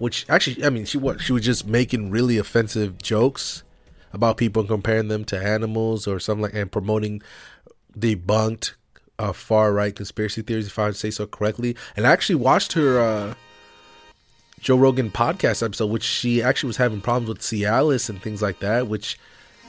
which 0.01 0.25
actually, 0.27 0.65
I 0.65 0.71
mean, 0.71 0.85
she 0.85 0.97
what 0.97 1.21
she 1.21 1.31
was 1.31 1.45
just 1.45 1.67
making 1.67 2.09
really 2.09 2.39
offensive 2.39 2.97
jokes 2.97 3.61
about 4.11 4.35
people 4.35 4.61
and 4.61 4.69
comparing 4.69 5.09
them 5.09 5.23
to 5.25 5.39
animals 5.39 6.07
or 6.07 6.19
something 6.19 6.41
like, 6.41 6.55
and 6.55 6.71
promoting 6.71 7.21
debunked 7.95 8.73
uh, 9.19 9.31
far 9.31 9.71
right 9.71 9.95
conspiracy 9.95 10.41
theories, 10.41 10.65
if 10.65 10.79
I 10.79 10.89
say 10.91 11.11
so 11.11 11.27
correctly. 11.27 11.77
And 11.95 12.07
I 12.07 12.11
actually 12.11 12.37
watched 12.37 12.73
her 12.73 12.99
uh, 12.99 13.33
Joe 14.59 14.77
Rogan 14.77 15.11
podcast 15.11 15.63
episode, 15.63 15.91
which 15.91 16.03
she 16.03 16.41
actually 16.41 16.69
was 16.69 16.77
having 16.77 16.99
problems 16.99 17.29
with 17.29 17.39
Cialis 17.39 18.09
and 18.09 18.19
things 18.19 18.41
like 18.41 18.59
that, 18.59 18.87
which 18.87 19.19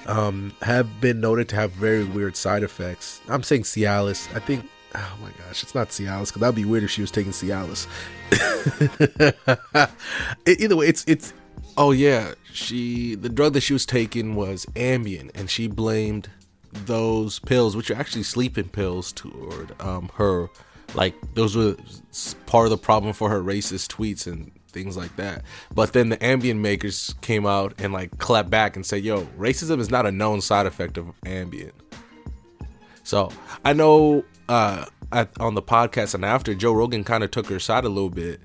um, 0.07 0.55
have 0.63 0.99
been 0.99 1.21
noted 1.21 1.51
to 1.51 1.57
have 1.57 1.73
very 1.73 2.05
weird 2.05 2.37
side 2.37 2.63
effects. 2.63 3.21
I'm 3.29 3.43
saying 3.43 3.65
Cialis. 3.65 4.35
I 4.35 4.41
think. 4.41 4.65
Oh 4.95 5.19
my 5.23 5.31
gosh, 5.45 5.63
it's 5.63 5.75
not 5.75 5.89
Cialis 5.89 6.29
because 6.29 6.41
that'd 6.41 6.55
be 6.55 6.65
weird 6.65 6.85
if 6.85 6.91
she 6.91 7.01
was 7.01 7.11
taking 7.11 7.33
Cialis. 7.33 7.87
Either 10.47 10.77
way, 10.77 10.87
it's 10.87 11.05
it's. 11.07 11.33
Oh 11.77 11.93
yeah, 11.93 12.35
she 12.53 13.15
the 13.15 13.31
drug 13.31 13.55
that 13.55 13.63
she 13.63 13.73
was 13.73 13.87
taking 13.87 14.35
was 14.35 14.67
Ambien, 14.75 15.31
and 15.35 15.49
she 15.49 15.69
blamed 15.69 16.29
those 16.73 17.39
pills, 17.39 17.77
which 17.77 17.91
are 17.91 17.95
actually 17.95 18.23
sleeping 18.25 18.69
pills, 18.69 19.13
toward 19.13 19.81
um, 19.81 20.11
her. 20.15 20.49
Like 20.95 21.15
those 21.35 21.57
were 21.57 21.77
part 22.45 22.67
of 22.67 22.71
the 22.71 22.77
problem 22.77 23.15
for 23.15 23.31
her 23.31 23.43
racist 23.43 23.89
tweets 23.89 24.27
and 24.27 24.51
things 24.73 24.97
like 24.97 25.17
that. 25.17 25.43
But 25.75 25.95
then 25.95 26.11
the 26.11 26.19
Ambien 26.19 26.59
makers 26.59 27.15
came 27.23 27.47
out 27.47 27.75
and 27.79 27.95
like 27.95 28.19
clapped 28.19 28.51
back 28.51 28.77
and 28.77 28.85
said, 28.85 29.03
"Yo, 29.03 29.23
racism 29.39 29.79
is 29.79 29.91
not 29.91 30.05
a 30.05 30.13
known 30.13 30.43
side 30.43 30.67
effect 30.67 30.99
of 30.99 31.07
Ambien." 31.25 31.73
So 33.05 33.31
I 33.65 33.73
know 33.73 34.25
uh, 34.49 34.87
at, 35.13 35.31
on 35.41 35.55
the 35.55 35.63
podcast 35.63 36.15
and 36.15 36.25
after 36.25 36.55
Joe 36.55 36.73
Rogan 36.73 37.05
kind 37.05 37.25
of 37.25 37.31
took 37.31 37.47
her 37.47 37.59
side 37.59 37.85
a 37.85 37.89
little 37.89 38.11
bit 38.11 38.41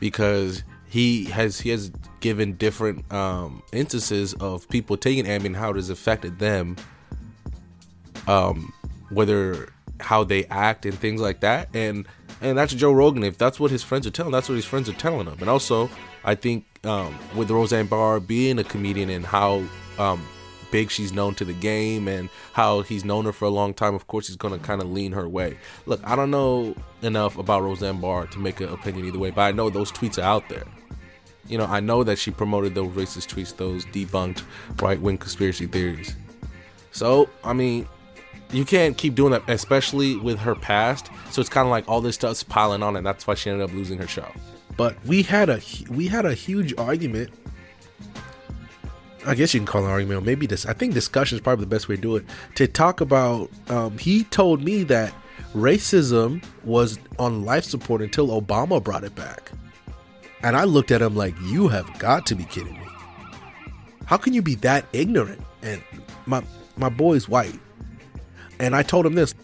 because 0.00 0.62
he 0.88 1.24
has 1.26 1.60
he 1.60 1.70
has 1.70 1.90
given 2.20 2.54
different 2.54 3.10
um, 3.12 3.62
instances 3.72 4.34
of 4.34 4.68
people 4.68 4.96
taking 4.96 5.24
Ambien, 5.24 5.54
how 5.54 5.70
it 5.70 5.76
has 5.76 5.90
affected 5.90 6.38
them 6.38 6.76
um, 8.28 8.72
whether 9.10 9.72
how 10.00 10.22
they 10.22 10.44
act 10.44 10.86
and 10.86 10.96
things 10.96 11.20
like 11.20 11.40
that. 11.40 11.68
And 11.74 12.06
and 12.40 12.56
that's 12.56 12.72
Joe 12.72 12.92
Rogan. 12.92 13.24
If 13.24 13.38
that's 13.38 13.58
what 13.58 13.72
his 13.72 13.82
friends 13.82 14.06
are 14.06 14.10
telling, 14.10 14.30
that's 14.30 14.48
what 14.48 14.54
his 14.54 14.64
friends 14.64 14.88
are 14.88 14.92
telling 14.94 15.26
him. 15.26 15.38
And 15.40 15.50
also, 15.50 15.90
I 16.24 16.36
think 16.36 16.66
um, 16.84 17.18
with 17.34 17.50
Roseanne 17.50 17.86
Barr 17.86 18.20
being 18.20 18.58
a 18.60 18.64
comedian 18.64 19.10
and 19.10 19.26
how 19.26 19.64
um, 19.98 20.24
big 20.70 20.90
she's 20.90 21.12
known 21.12 21.34
to 21.36 21.44
the 21.44 21.52
game 21.52 22.08
and 22.08 22.28
how 22.52 22.82
he's 22.82 23.04
known 23.04 23.24
her 23.24 23.32
for 23.32 23.44
a 23.46 23.50
long 23.50 23.74
time, 23.74 23.94
of 23.94 24.06
course 24.06 24.26
he's 24.26 24.36
going 24.36 24.58
to 24.58 24.64
kind 24.64 24.82
of 24.82 24.90
lean 24.90 25.12
her 25.12 25.28
way. 25.28 25.58
Look, 25.86 26.00
I 26.04 26.16
don't 26.16 26.30
know 26.30 26.74
enough 27.02 27.38
about 27.38 27.62
Roseanne 27.62 28.00
Barr 28.00 28.26
to 28.26 28.38
make 28.38 28.60
an 28.60 28.68
opinion 28.68 29.06
either 29.06 29.18
way, 29.18 29.30
but 29.30 29.42
I 29.42 29.52
know 29.52 29.70
those 29.70 29.92
tweets 29.92 30.18
are 30.18 30.22
out 30.22 30.48
there. 30.48 30.64
You 31.46 31.58
know, 31.58 31.66
I 31.66 31.80
know 31.80 32.04
that 32.04 32.18
she 32.18 32.30
promoted 32.30 32.74
those 32.74 32.92
racist 32.92 33.34
tweets, 33.34 33.56
those 33.56 33.86
debunked 33.86 34.42
right 34.82 35.00
wing 35.00 35.18
conspiracy 35.18 35.66
theories. 35.66 36.14
So, 36.92 37.28
I 37.42 37.52
mean, 37.54 37.88
you 38.52 38.64
can't 38.64 38.96
keep 38.96 39.14
doing 39.14 39.32
that, 39.32 39.48
especially 39.48 40.16
with 40.16 40.38
her 40.38 40.54
past. 40.54 41.10
So 41.30 41.40
it's 41.40 41.50
kind 41.50 41.66
of 41.66 41.70
like 41.70 41.88
all 41.88 42.00
this 42.00 42.14
stuff's 42.14 42.42
piling 42.42 42.82
on, 42.82 42.96
and 42.96 43.06
that's 43.06 43.26
why 43.26 43.34
she 43.34 43.50
ended 43.50 43.68
up 43.68 43.74
losing 43.74 43.98
her 43.98 44.06
show. 44.06 44.30
But 44.76 44.96
we 45.06 45.22
had 45.22 45.48
a 45.48 45.60
we 45.90 46.06
had 46.06 46.24
a 46.24 46.34
huge 46.34 46.72
argument. 46.78 47.30
I 49.28 49.34
guess 49.34 49.54
you 49.54 49.60
can 49.60 49.66
call 49.66 49.82
it 49.82 49.86
an 49.86 49.90
argument, 49.92 50.24
maybe 50.24 50.46
this. 50.46 50.66
I 50.66 50.72
think 50.72 50.94
discussion 50.94 51.36
is 51.36 51.42
probably 51.42 51.64
the 51.64 51.70
best 51.70 51.88
way 51.88 51.96
to 51.96 52.02
do 52.02 52.16
it. 52.16 52.24
To 52.56 52.66
talk 52.66 53.00
about, 53.00 53.50
um, 53.68 53.98
he 53.98 54.24
told 54.24 54.64
me 54.64 54.82
that 54.84 55.12
racism 55.54 56.42
was 56.64 56.98
on 57.18 57.44
life 57.44 57.64
support 57.64 58.02
until 58.02 58.28
Obama 58.28 58.82
brought 58.82 59.04
it 59.04 59.14
back, 59.14 59.52
and 60.42 60.56
I 60.56 60.64
looked 60.64 60.90
at 60.90 61.02
him 61.02 61.14
like, 61.14 61.34
"You 61.44 61.68
have 61.68 61.98
got 61.98 62.26
to 62.26 62.34
be 62.34 62.44
kidding 62.44 62.72
me! 62.74 62.86
How 64.06 64.16
can 64.16 64.32
you 64.32 64.42
be 64.42 64.56
that 64.56 64.86
ignorant?" 64.92 65.42
And 65.62 65.82
my 66.26 66.42
my 66.76 66.88
boy's 66.88 67.28
white 67.28 67.58
and 68.60 68.74
I 68.74 68.82
told 68.82 69.06
him 69.06 69.14
this, 69.14 69.34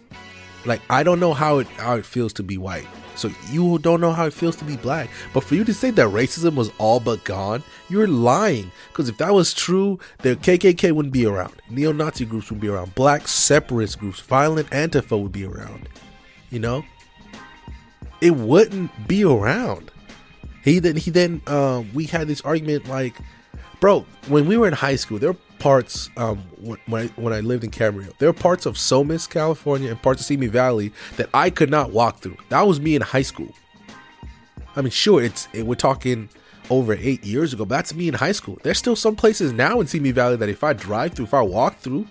like 0.64 0.80
I 0.90 1.02
don't 1.02 1.20
know 1.20 1.34
how 1.34 1.58
it 1.58 1.66
how 1.68 1.96
it 1.96 2.06
feels 2.06 2.32
to 2.34 2.42
be 2.42 2.58
white. 2.58 2.86
So 3.16 3.30
you 3.50 3.78
don't 3.78 4.00
know 4.00 4.12
how 4.12 4.26
it 4.26 4.32
feels 4.32 4.56
to 4.56 4.64
be 4.64 4.76
black. 4.76 5.08
But 5.32 5.44
for 5.44 5.54
you 5.54 5.64
to 5.64 5.74
say 5.74 5.90
that 5.90 6.08
racism 6.08 6.54
was 6.54 6.70
all 6.78 7.00
but 7.00 7.24
gone, 7.24 7.62
you're 7.88 8.08
lying. 8.08 8.72
Because 8.88 9.08
if 9.08 9.18
that 9.18 9.32
was 9.32 9.54
true, 9.54 9.98
the 10.18 10.36
KKK 10.36 10.92
wouldn't 10.92 11.12
be 11.12 11.26
around. 11.26 11.54
Neo-Nazi 11.70 12.24
groups 12.24 12.50
would 12.50 12.60
be 12.60 12.68
around. 12.68 12.94
Black 12.94 13.28
separatist 13.28 13.98
groups, 13.98 14.20
violent 14.20 14.68
Antifa 14.70 15.20
would 15.20 15.32
be 15.32 15.44
around. 15.44 15.88
You 16.50 16.60
know, 16.60 16.84
it 18.20 18.36
wouldn't 18.36 18.90
be 19.08 19.24
around. 19.24 19.90
He 20.62 20.78
then 20.78 20.96
he 20.96 21.10
then 21.10 21.42
uh, 21.46 21.82
we 21.92 22.06
had 22.06 22.26
this 22.26 22.40
argument 22.40 22.88
like, 22.88 23.14
bro, 23.80 24.06
when 24.28 24.46
we 24.46 24.56
were 24.56 24.66
in 24.66 24.72
high 24.72 24.96
school, 24.96 25.18
there 25.18 25.32
were 25.32 25.38
parts 25.64 26.10
um, 26.18 26.36
when 26.60 26.78
I, 26.92 27.06
when 27.16 27.32
I 27.32 27.40
lived 27.40 27.64
in 27.64 27.70
Camarillo. 27.70 28.12
There 28.18 28.28
are 28.28 28.34
parts 28.34 28.66
of 28.66 28.76
Somis, 28.76 29.26
California, 29.26 29.90
and 29.90 30.02
parts 30.02 30.20
of 30.20 30.26
Simi 30.26 30.46
Valley 30.46 30.92
that 31.16 31.30
I 31.32 31.48
could 31.48 31.70
not 31.70 31.90
walk 31.90 32.18
through. 32.18 32.36
That 32.50 32.66
was 32.66 32.80
me 32.80 32.96
in 32.96 33.00
high 33.00 33.22
school. 33.22 33.48
I 34.76 34.82
mean, 34.82 34.90
sure, 34.90 35.22
it's 35.22 35.48
it, 35.54 35.64
we're 35.64 35.76
talking 35.76 36.28
over 36.68 36.92
eight 36.92 37.24
years 37.24 37.54
ago, 37.54 37.64
but 37.64 37.76
that's 37.76 37.94
me 37.94 38.08
in 38.08 38.14
high 38.14 38.32
school. 38.32 38.58
There's 38.62 38.76
still 38.76 38.94
some 38.94 39.16
places 39.16 39.54
now 39.54 39.80
in 39.80 39.86
Simi 39.86 40.10
Valley 40.10 40.36
that 40.36 40.50
if 40.50 40.62
I 40.62 40.74
drive 40.74 41.14
through, 41.14 41.24
if 41.24 41.32
I 41.32 41.40
walk 41.40 41.78
through, 41.78 42.08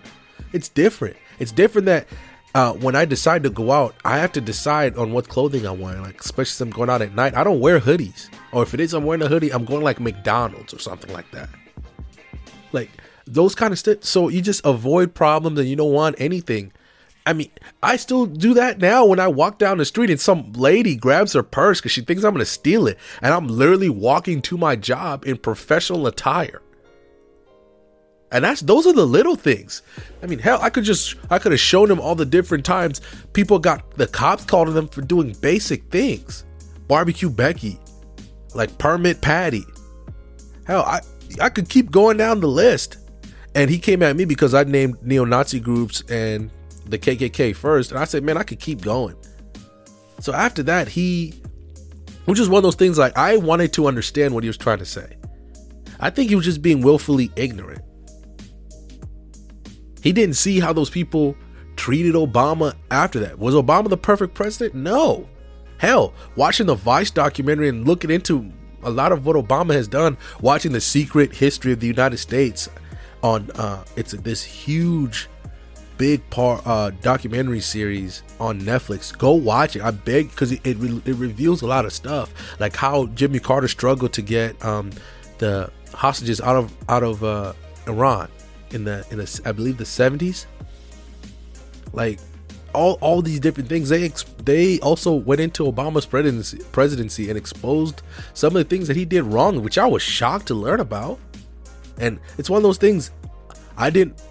it's 0.52 0.68
different. 0.68 1.16
It's 1.38 1.52
different 1.52 1.86
that 1.86 2.08
uh, 2.56 2.74
when 2.74 2.96
I 2.96 3.06
decide 3.06 3.44
to 3.44 3.52
go 3.52 3.72
out, 3.72 3.94
I 4.04 4.18
have 4.18 4.32
to 4.32 4.42
decide 4.42 4.98
on 4.98 5.14
what 5.14 5.30
clothing 5.30 5.68
I'm 5.68 5.80
wearing. 5.80 6.02
Like, 6.02 6.20
especially 6.20 6.66
if 6.66 6.74
I'm 6.74 6.76
going 6.76 6.90
out 6.90 7.04
at 7.04 7.14
night, 7.14 7.36
I 7.36 7.44
don't 7.44 7.60
wear 7.60 7.80
hoodies. 7.80 8.30
Or 8.52 8.64
if 8.64 8.74
it 8.74 8.80
is 8.80 8.96
I'm 8.96 9.04
wearing 9.04 9.22
a 9.22 9.28
hoodie, 9.28 9.54
I'm 9.54 9.66
going 9.66 9.84
like 9.84 10.00
McDonald's 10.00 10.74
or 10.74 10.80
something 10.80 11.14
like 11.14 11.30
that. 11.34 11.50
Like, 12.72 12.90
those 13.26 13.56
kind 13.56 13.72
of 13.72 13.80
stuff. 13.80 14.04
So 14.04 14.30
you 14.30 14.42
just 14.42 14.66
avoid 14.66 15.14
problems 15.14 15.60
and 15.60 15.68
you 15.68 15.76
don't 15.76 15.94
want 15.94 16.16
anything. 16.20 16.72
I 17.26 17.34
mean, 17.34 17.52
I 17.82 17.96
still 17.96 18.26
do 18.26 18.54
that 18.56 18.80
now 18.80 19.06
when 19.06 19.20
I 19.20 19.28
walk 19.28 19.58
down 19.58 19.78
the 19.78 19.86
street 19.86 20.10
and 20.10 20.20
some 20.20 20.52
lady 20.54 20.96
grabs 20.96 21.34
her 21.34 21.44
purse 21.44 21.80
because 21.80 21.94
she 21.94 22.02
thinks 22.02 22.24
I'm 22.24 22.34
going 22.34 22.40
to 22.40 22.46
steal 22.46 22.86
it. 22.88 22.98
And 23.22 23.34
I'm 23.34 23.48
literally 23.48 23.90
walking 23.90 24.42
to 24.44 24.58
my 24.58 24.76
job 24.76 25.26
in 25.26 25.38
professional 25.38 26.06
attire. 26.06 26.62
And 28.34 28.44
that's 28.44 28.62
those 28.62 28.88
are 28.88 28.94
the 28.94 29.06
little 29.06 29.36
things. 29.36 29.84
I 30.24 30.26
mean, 30.26 30.40
hell, 30.40 30.60
I 30.62 30.72
could 30.72 30.84
just 30.84 31.16
I 31.30 31.38
could 31.38 31.52
have 31.52 31.62
shown 31.62 31.88
them 31.88 32.02
all 32.02 32.16
the 32.16 32.26
different 32.26 32.66
times 32.66 33.00
people 33.34 33.60
got 33.60 33.92
the 33.92 34.08
cops 34.08 34.44
called 34.44 34.68
on 34.68 34.74
them 34.74 34.88
for 34.88 35.02
doing 35.02 35.34
basic 35.40 35.84
things. 35.92 36.44
Barbecue 36.88 37.30
Becky, 37.30 37.80
like 38.56 38.76
permit 38.80 39.22
Patty. 39.22 39.64
Hell, 40.66 40.82
I 40.82 41.02
I 41.40 41.50
could 41.50 41.70
keep 41.70 41.92
going 41.92 42.18
down 42.18 42.40
the 42.40 42.48
list. 42.48 42.98
And 43.56 43.70
he 43.70 43.78
came 43.78 44.02
at 44.02 44.16
me 44.16 44.26
because 44.26 44.54
I 44.54 44.64
named 44.64 45.02
neo 45.04 45.26
Nazi 45.26 45.60
groups 45.60 46.02
and 46.10 46.50
the 46.86 46.98
KKK 46.98 47.56
first. 47.56 47.92
And 47.92 48.00
I 48.00 48.06
said, 48.06 48.24
man, 48.24 48.38
I 48.38 48.44
could 48.44 48.60
keep 48.60 48.82
going. 48.82 49.16
So 50.20 50.34
after 50.34 50.64
that, 50.64 50.88
he, 50.88 51.34
which 52.26 52.40
is 52.40 52.50
one 52.50 52.60
of 52.60 52.64
those 52.64 52.76
things 52.76 52.98
like 52.98 53.18
I 53.18 53.38
wanted 53.38 53.74
to 53.74 53.88
understand 53.88 54.34
what 54.34 54.44
he 54.44 54.50
was 54.50 54.58
trying 54.58 54.80
to 54.80 54.86
say. 54.86 55.18
I 56.00 56.10
think 56.10 56.30
he 56.30 56.36
was 56.36 56.46
just 56.46 56.62
being 56.62 56.82
willfully 56.82 57.32
ignorant. 57.36 57.82
He 60.02 60.12
didn't 60.12 60.36
see 60.36 60.60
how 60.60 60.74
those 60.74 60.90
people 60.90 61.36
treated 61.76 62.16
Obama 62.16 62.74
after 62.92 63.20
that. 63.20 63.40
Was 63.40 63.56
Obama 63.56 63.90
the 63.90 63.98
perfect 63.98 64.34
president? 64.34 64.76
No. 64.76 65.30
Hell, 65.78 66.14
watching 66.36 66.66
the 66.66 66.76
Vice 66.76 67.12
documentary 67.12 67.70
and 67.70 67.88
looking 67.88 68.10
into 68.10 68.52
a 68.84 68.90
lot 68.90 69.12
of 69.12 69.26
what 69.26 69.36
Obama 69.36 69.74
has 69.74 69.88
done, 69.88 70.18
watching 70.42 70.72
the 70.72 70.82
secret 70.82 71.34
history 71.34 71.72
of 71.72 71.80
the 71.80 71.88
United 71.88 72.18
States, 72.18 72.70
on 73.24 73.50
uh 73.52 73.84
it's 73.96 74.12
this 74.12 74.44
huge 74.44 75.30
big 75.98 76.28
part 76.30 76.62
uh 76.68 76.92
documentary 77.02 77.62
series 77.62 78.24
on 78.40 78.62
Netflix. 78.62 79.18
Go 79.18 79.32
watch 79.32 79.76
it. 79.76 79.82
I 79.82 79.92
beg 79.92 80.30
because 80.30 80.52
it 80.52 80.62
it, 80.66 80.78
re- 80.78 81.02
it, 81.06 81.16
reveals 81.16 81.62
a 81.62 81.68
lot 81.68 81.86
of 81.86 81.94
stuff, 81.94 82.32
like 82.60 82.76
how 82.76 83.08
Jimmy 83.08 83.40
Carter 83.40 83.68
struggled 83.68 84.14
to 84.14 84.22
get 84.22 84.64
um 84.64 84.92
the 85.40 85.72
hostages 85.94 86.42
out 86.42 86.56
of 86.56 86.74
out 86.90 87.04
of 87.04 87.24
uh 87.24 87.54
Iran 87.88 88.30
in 88.72 88.84
the 88.84 89.06
in 89.12 89.18
the 89.18 89.42
I 89.46 89.52
believe 89.52 89.78
the 89.78 89.84
70s. 89.84 90.46
Like 91.94 92.20
all 92.74 92.98
all 93.02 93.22
these 93.22 93.40
different 93.40 93.70
things 93.70 93.90
they 93.90 94.04
ex- 94.06 94.26
they 94.44 94.80
also 94.80 95.14
went 95.14 95.40
into 95.40 95.64
Obama's 95.64 96.06
presidency 96.06 96.60
presidency 96.72 97.30
and 97.30 97.38
exposed 97.38 98.02
some 98.34 98.56
of 98.56 98.56
the 98.56 98.64
things 98.64 98.88
that 98.88 98.98
he 98.98 99.06
did 99.06 99.24
wrong, 99.24 99.62
which 99.62 99.78
I 99.78 99.86
was 99.86 100.02
shocked 100.02 100.48
to 100.48 100.56
learn 100.56 100.80
about. 100.80 101.20
And 101.98 102.20
it's 102.38 102.50
one 102.50 102.58
of 102.58 102.64
those 102.64 102.78
things 102.78 103.12
I 103.78 103.90
didn't 103.90 104.22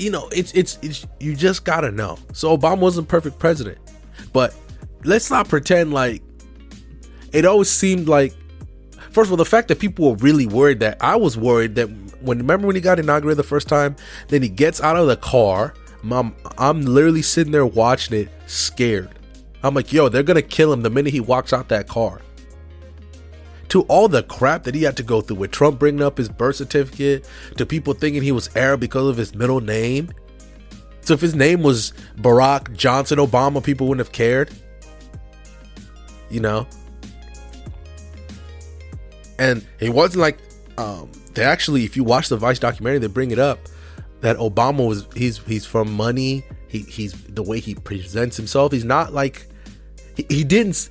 you 0.00 0.10
know, 0.10 0.28
it's 0.32 0.50
it's 0.52 0.78
it's 0.82 1.06
you 1.20 1.36
just 1.36 1.64
got 1.64 1.82
to 1.82 1.92
know. 1.92 2.18
So 2.32 2.56
Obama 2.56 2.78
wasn't 2.78 3.06
perfect 3.06 3.38
president. 3.38 3.78
But 4.32 4.54
let's 5.04 5.30
not 5.30 5.48
pretend 5.48 5.92
like 5.92 6.22
it 7.32 7.44
always 7.44 7.70
seemed 7.70 8.08
like 8.08 8.34
first 9.10 9.28
of 9.28 9.32
all 9.32 9.36
the 9.36 9.44
fact 9.44 9.68
that 9.68 9.78
people 9.78 10.10
were 10.10 10.16
really 10.16 10.46
worried 10.46 10.80
that 10.80 10.96
I 11.00 11.16
was 11.16 11.36
worried 11.36 11.74
that 11.76 11.88
when 12.22 12.38
remember 12.38 12.66
when 12.66 12.76
he 12.76 12.82
got 12.82 12.98
inaugurated 12.98 13.38
the 13.38 13.48
first 13.48 13.68
time, 13.68 13.94
then 14.28 14.42
he 14.42 14.48
gets 14.48 14.80
out 14.80 14.96
of 14.96 15.06
the 15.06 15.16
car, 15.16 15.74
mom 16.02 16.34
I'm 16.56 16.80
literally 16.80 17.22
sitting 17.22 17.52
there 17.52 17.66
watching 17.66 18.18
it 18.18 18.30
scared. 18.46 19.10
I'm 19.62 19.74
like, 19.74 19.92
"Yo, 19.92 20.08
they're 20.08 20.22
to 20.22 20.42
kill 20.42 20.72
him 20.72 20.80
the 20.80 20.90
minute 20.90 21.12
he 21.12 21.20
walks 21.20 21.52
out 21.52 21.68
that 21.68 21.88
car." 21.88 22.22
To 23.70 23.82
all 23.82 24.08
the 24.08 24.22
crap 24.24 24.64
that 24.64 24.74
he 24.74 24.82
had 24.82 24.96
to 24.98 25.02
go 25.02 25.20
through 25.20 25.36
with 25.36 25.50
Trump 25.50 25.78
bringing 25.78 26.02
up 26.02 26.18
his 26.18 26.28
birth 26.28 26.56
certificate, 26.56 27.26
to 27.56 27.64
people 27.64 27.94
thinking 27.94 28.22
he 28.22 28.32
was 28.32 28.54
Arab 28.56 28.80
because 28.80 29.08
of 29.08 29.16
his 29.16 29.34
middle 29.34 29.60
name. 29.60 30.12
So 31.02 31.14
if 31.14 31.20
his 31.20 31.34
name 31.34 31.62
was 31.62 31.92
Barack 32.18 32.76
Johnson 32.76 33.18
Obama, 33.18 33.62
people 33.62 33.88
wouldn't 33.88 34.06
have 34.06 34.12
cared. 34.12 34.50
You 36.28 36.40
know? 36.40 36.66
And 39.38 39.66
it 39.78 39.90
wasn't 39.90 40.20
like 40.20 40.38
um, 40.76 41.10
they 41.34 41.44
actually, 41.44 41.84
if 41.84 41.96
you 41.96 42.04
watch 42.04 42.28
the 42.28 42.36
Vice 42.36 42.58
documentary, 42.58 42.98
they 42.98 43.06
bring 43.06 43.30
it 43.30 43.38
up 43.38 43.58
that 44.20 44.36
Obama 44.36 44.86
was 44.86 45.06
he's 45.14 45.38
he's 45.38 45.64
from 45.64 45.92
money. 45.92 46.44
He 46.68 46.80
he's 46.80 47.12
the 47.24 47.42
way 47.42 47.60
he 47.60 47.74
presents 47.74 48.36
himself. 48.36 48.72
He's 48.72 48.84
not 48.84 49.12
like 49.12 49.46
he, 50.16 50.26
he 50.28 50.44
didn't. 50.44 50.90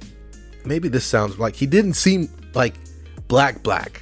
Maybe 0.66 0.90
this 0.90 1.06
sounds 1.06 1.38
like 1.40 1.56
he 1.56 1.66
didn't 1.66 1.94
seem 1.94 2.30
like 2.54 2.76
black 3.28 3.64
black. 3.64 4.02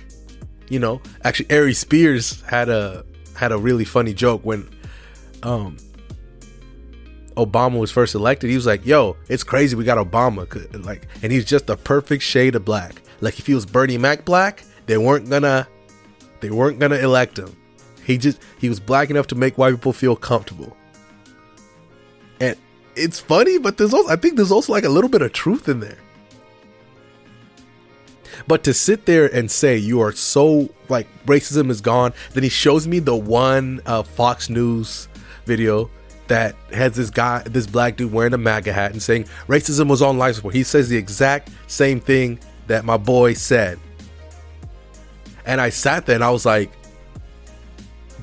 You 0.69 0.79
know, 0.79 1.01
actually, 1.23 1.55
Ari 1.55 1.73
Spears 1.73 2.41
had 2.41 2.69
a 2.69 3.05
had 3.35 3.51
a 3.51 3.57
really 3.57 3.85
funny 3.85 4.13
joke 4.13 4.41
when 4.43 4.69
um 5.43 5.77
Obama 7.37 7.79
was 7.79 7.91
first 7.91 8.15
elected. 8.15 8.49
He 8.49 8.55
was 8.55 8.65
like, 8.65 8.85
"Yo, 8.85 9.15
it's 9.29 9.43
crazy 9.43 9.75
we 9.75 9.83
got 9.83 9.97
Obama." 9.97 10.45
Like, 10.85 11.07
and 11.21 11.31
he's 11.31 11.45
just 11.45 11.67
the 11.67 11.77
perfect 11.77 12.23
shade 12.23 12.55
of 12.55 12.65
black. 12.65 13.01
Like, 13.21 13.39
if 13.39 13.47
he 13.47 13.53
was 13.53 13.65
Bernie 13.65 13.97
Mac 13.97 14.25
black, 14.25 14.63
they 14.87 14.97
weren't 14.97 15.29
gonna 15.29 15.67
they 16.41 16.49
weren't 16.49 16.79
gonna 16.79 16.97
elect 16.97 17.37
him. 17.37 17.55
He 18.03 18.17
just 18.17 18.41
he 18.59 18.69
was 18.69 18.79
black 18.79 19.09
enough 19.09 19.27
to 19.27 19.35
make 19.35 19.57
white 19.57 19.71
people 19.71 19.93
feel 19.93 20.15
comfortable. 20.15 20.75
And 22.39 22.57
it's 22.95 23.19
funny, 23.19 23.57
but 23.57 23.77
there's 23.77 23.93
also 23.93 24.11
I 24.11 24.15
think 24.15 24.35
there's 24.35 24.51
also 24.51 24.73
like 24.73 24.83
a 24.85 24.89
little 24.89 25.09
bit 25.09 25.21
of 25.21 25.31
truth 25.31 25.69
in 25.69 25.79
there. 25.79 25.97
But 28.47 28.63
to 28.63 28.73
sit 28.73 29.05
there 29.05 29.27
and 29.33 29.51
say 29.51 29.77
you 29.77 30.01
are 30.01 30.11
so 30.13 30.69
like 30.89 31.07
racism 31.25 31.69
is 31.69 31.81
gone, 31.81 32.13
then 32.33 32.43
he 32.43 32.49
shows 32.49 32.87
me 32.87 32.99
the 32.99 33.15
one 33.15 33.81
uh, 33.85 34.03
Fox 34.03 34.49
News 34.49 35.09
video 35.45 35.89
that 36.27 36.55
has 36.71 36.95
this 36.95 37.09
guy, 37.09 37.39
this 37.43 37.67
black 37.67 37.97
dude 37.97 38.11
wearing 38.11 38.33
a 38.33 38.37
MAGA 38.37 38.71
hat 38.71 38.91
and 38.91 39.01
saying 39.01 39.25
racism 39.47 39.89
was 39.89 40.01
on 40.01 40.17
life 40.17 40.35
support. 40.35 40.53
He 40.53 40.63
says 40.63 40.89
the 40.89 40.97
exact 40.97 41.49
same 41.67 41.99
thing 41.99 42.39
that 42.67 42.85
my 42.85 42.97
boy 42.97 43.33
said. 43.33 43.79
And 45.45 45.61
I 45.61 45.69
sat 45.69 46.05
there 46.05 46.15
and 46.15 46.23
I 46.23 46.29
was 46.29 46.45
like, 46.45 46.71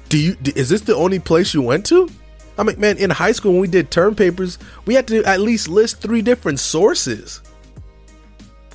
"Do 0.08 0.18
you? 0.18 0.36
Is 0.54 0.68
this 0.68 0.82
the 0.82 0.94
only 0.94 1.18
place 1.18 1.54
you 1.54 1.62
went 1.62 1.86
to?" 1.86 2.08
I'm 2.56 2.66
like, 2.66 2.78
man, 2.78 2.98
in 2.98 3.10
high 3.10 3.32
school 3.32 3.52
when 3.52 3.60
we 3.60 3.68
did 3.68 3.90
term 3.90 4.14
papers, 4.14 4.58
we 4.86 4.94
had 4.94 5.08
to 5.08 5.24
at 5.24 5.40
least 5.40 5.68
list 5.68 6.00
three 6.00 6.22
different 6.22 6.60
sources. 6.60 7.42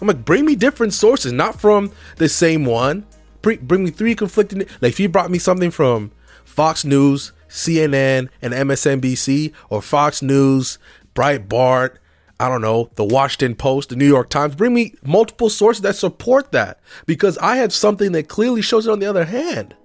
I'm 0.01 0.07
like, 0.07 0.23
bring 0.25 0.45
me 0.45 0.55
different 0.55 0.93
sources, 0.93 1.31
not 1.31 1.59
from 1.59 1.91
the 2.17 2.29
same 2.29 2.65
one. 2.65 3.05
bring, 3.41 3.83
me 3.83 3.91
three 3.91 4.15
conflicting. 4.15 4.59
Like 4.81 4.93
if 4.93 4.99
you 4.99 5.09
brought 5.09 5.31
me 5.31 5.39
something 5.39 5.71
from 5.71 6.11
Fox 6.45 6.85
News, 6.85 7.33
CNN, 7.49 8.29
and 8.41 8.53
MSNBC, 8.53 9.53
or 9.69 9.81
Fox 9.81 10.21
News, 10.21 10.77
Breitbart, 11.13 11.97
I 12.39 12.47
don't 12.47 12.61
know, 12.61 12.89
the 12.95 13.03
Washington 13.03 13.55
Post, 13.55 13.89
the 13.89 13.97
New 13.97 14.07
York 14.07 14.29
Times, 14.29 14.55
bring 14.55 14.73
me 14.73 14.93
multiple 15.03 15.49
sources 15.49 15.81
that 15.81 15.95
support 15.95 16.53
that 16.53 16.79
because 17.05 17.37
I 17.39 17.57
have 17.57 17.73
something 17.73 18.13
that 18.13 18.29
clearly 18.29 18.61
shows 18.61 18.87
it 18.87 18.91
on 18.91 18.99
the 18.99 19.07
other 19.07 19.25
hand. 19.25 19.75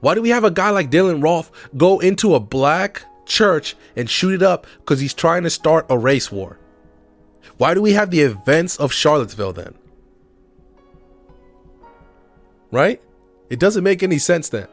Why 0.00 0.14
do 0.14 0.22
we 0.22 0.30
have 0.30 0.44
a 0.44 0.50
guy 0.50 0.70
like 0.70 0.90
Dylan 0.90 1.22
Roof 1.22 1.50
go 1.76 2.00
into 2.00 2.34
a 2.34 2.40
black 2.40 3.04
church 3.26 3.76
and 3.96 4.10
shoot 4.10 4.34
it 4.34 4.42
up 4.42 4.66
because 4.78 5.00
he's 5.00 5.14
trying 5.14 5.44
to 5.44 5.50
start 5.50 5.86
a 5.88 5.96
race 5.96 6.32
war? 6.32 6.58
Why 7.56 7.74
do 7.74 7.82
we 7.82 7.92
have 7.92 8.10
the 8.10 8.20
events 8.20 8.76
of 8.76 8.92
Charlottesville 8.92 9.52
then? 9.52 9.74
Right? 12.70 13.00
It 13.50 13.60
doesn't 13.60 13.84
make 13.84 14.02
any 14.02 14.18
sense 14.18 14.48
then. 14.48 14.68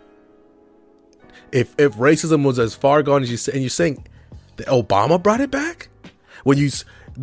If 1.51 1.75
if 1.77 1.93
racism 1.95 2.45
was 2.45 2.59
as 2.59 2.73
far 2.73 3.03
gone 3.03 3.23
as 3.23 3.29
you 3.29 3.37
say, 3.37 3.51
and 3.51 3.61
you're 3.61 3.69
saying 3.69 4.07
that 4.55 4.67
Obama 4.67 5.21
brought 5.21 5.41
it 5.41 5.51
back, 5.51 5.89
when 6.43 6.57
you 6.57 6.69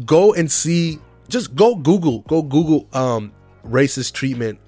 go 0.04 0.34
and 0.34 0.50
see, 0.50 0.98
just 1.28 1.54
go 1.54 1.74
Google, 1.74 2.20
go 2.20 2.42
Google 2.42 2.86
um 2.92 3.32
racist 3.64 4.12
treatment 4.12 4.60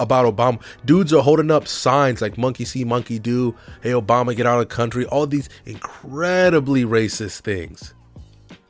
about 0.00 0.34
Obama. 0.34 0.60
Dudes 0.86 1.12
are 1.12 1.22
holding 1.22 1.50
up 1.50 1.68
signs 1.68 2.22
like 2.22 2.38
monkey 2.38 2.64
see, 2.64 2.84
monkey 2.84 3.18
do. 3.18 3.54
Hey, 3.82 3.90
Obama, 3.90 4.34
get 4.34 4.46
out 4.46 4.60
of 4.60 4.68
the 4.68 4.74
country. 4.74 5.04
All 5.06 5.26
these 5.26 5.48
incredibly 5.66 6.84
racist 6.84 7.40
things 7.40 7.94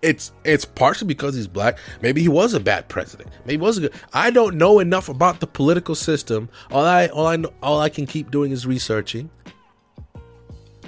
it's 0.02 0.32
it's 0.44 0.64
partially 0.64 1.08
because 1.08 1.34
he's 1.34 1.46
black. 1.46 1.78
Maybe 2.00 2.22
he 2.22 2.28
was 2.28 2.54
a 2.54 2.60
bad 2.60 2.88
president. 2.88 3.30
Maybe 3.44 3.58
he 3.58 3.62
was 3.62 3.78
a 3.78 3.82
good. 3.82 3.94
I 4.12 4.30
don't 4.30 4.56
know 4.56 4.78
enough 4.78 5.08
about 5.08 5.40
the 5.40 5.46
political 5.46 5.94
system. 5.94 6.48
All 6.70 6.84
I 6.84 7.08
all 7.08 7.26
I 7.26 7.36
know, 7.36 7.52
all 7.62 7.80
I 7.80 7.88
can 7.88 8.06
keep 8.06 8.30
doing 8.30 8.52
is 8.52 8.66
researching. 8.66 9.30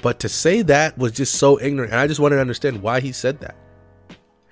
But 0.01 0.19
to 0.21 0.29
say 0.29 0.63
that 0.63 0.99
was 0.99 1.13
just 1.13 1.35
so 1.35 1.61
ignorant, 1.61 1.93
and 1.93 2.01
I 2.01 2.07
just 2.07 2.21
wanted 2.21 2.37
to 2.37 2.41
understand 2.41 2.83
why 2.83 3.01
he 3.01 3.13
said 3.13 3.41
that. 3.41 3.57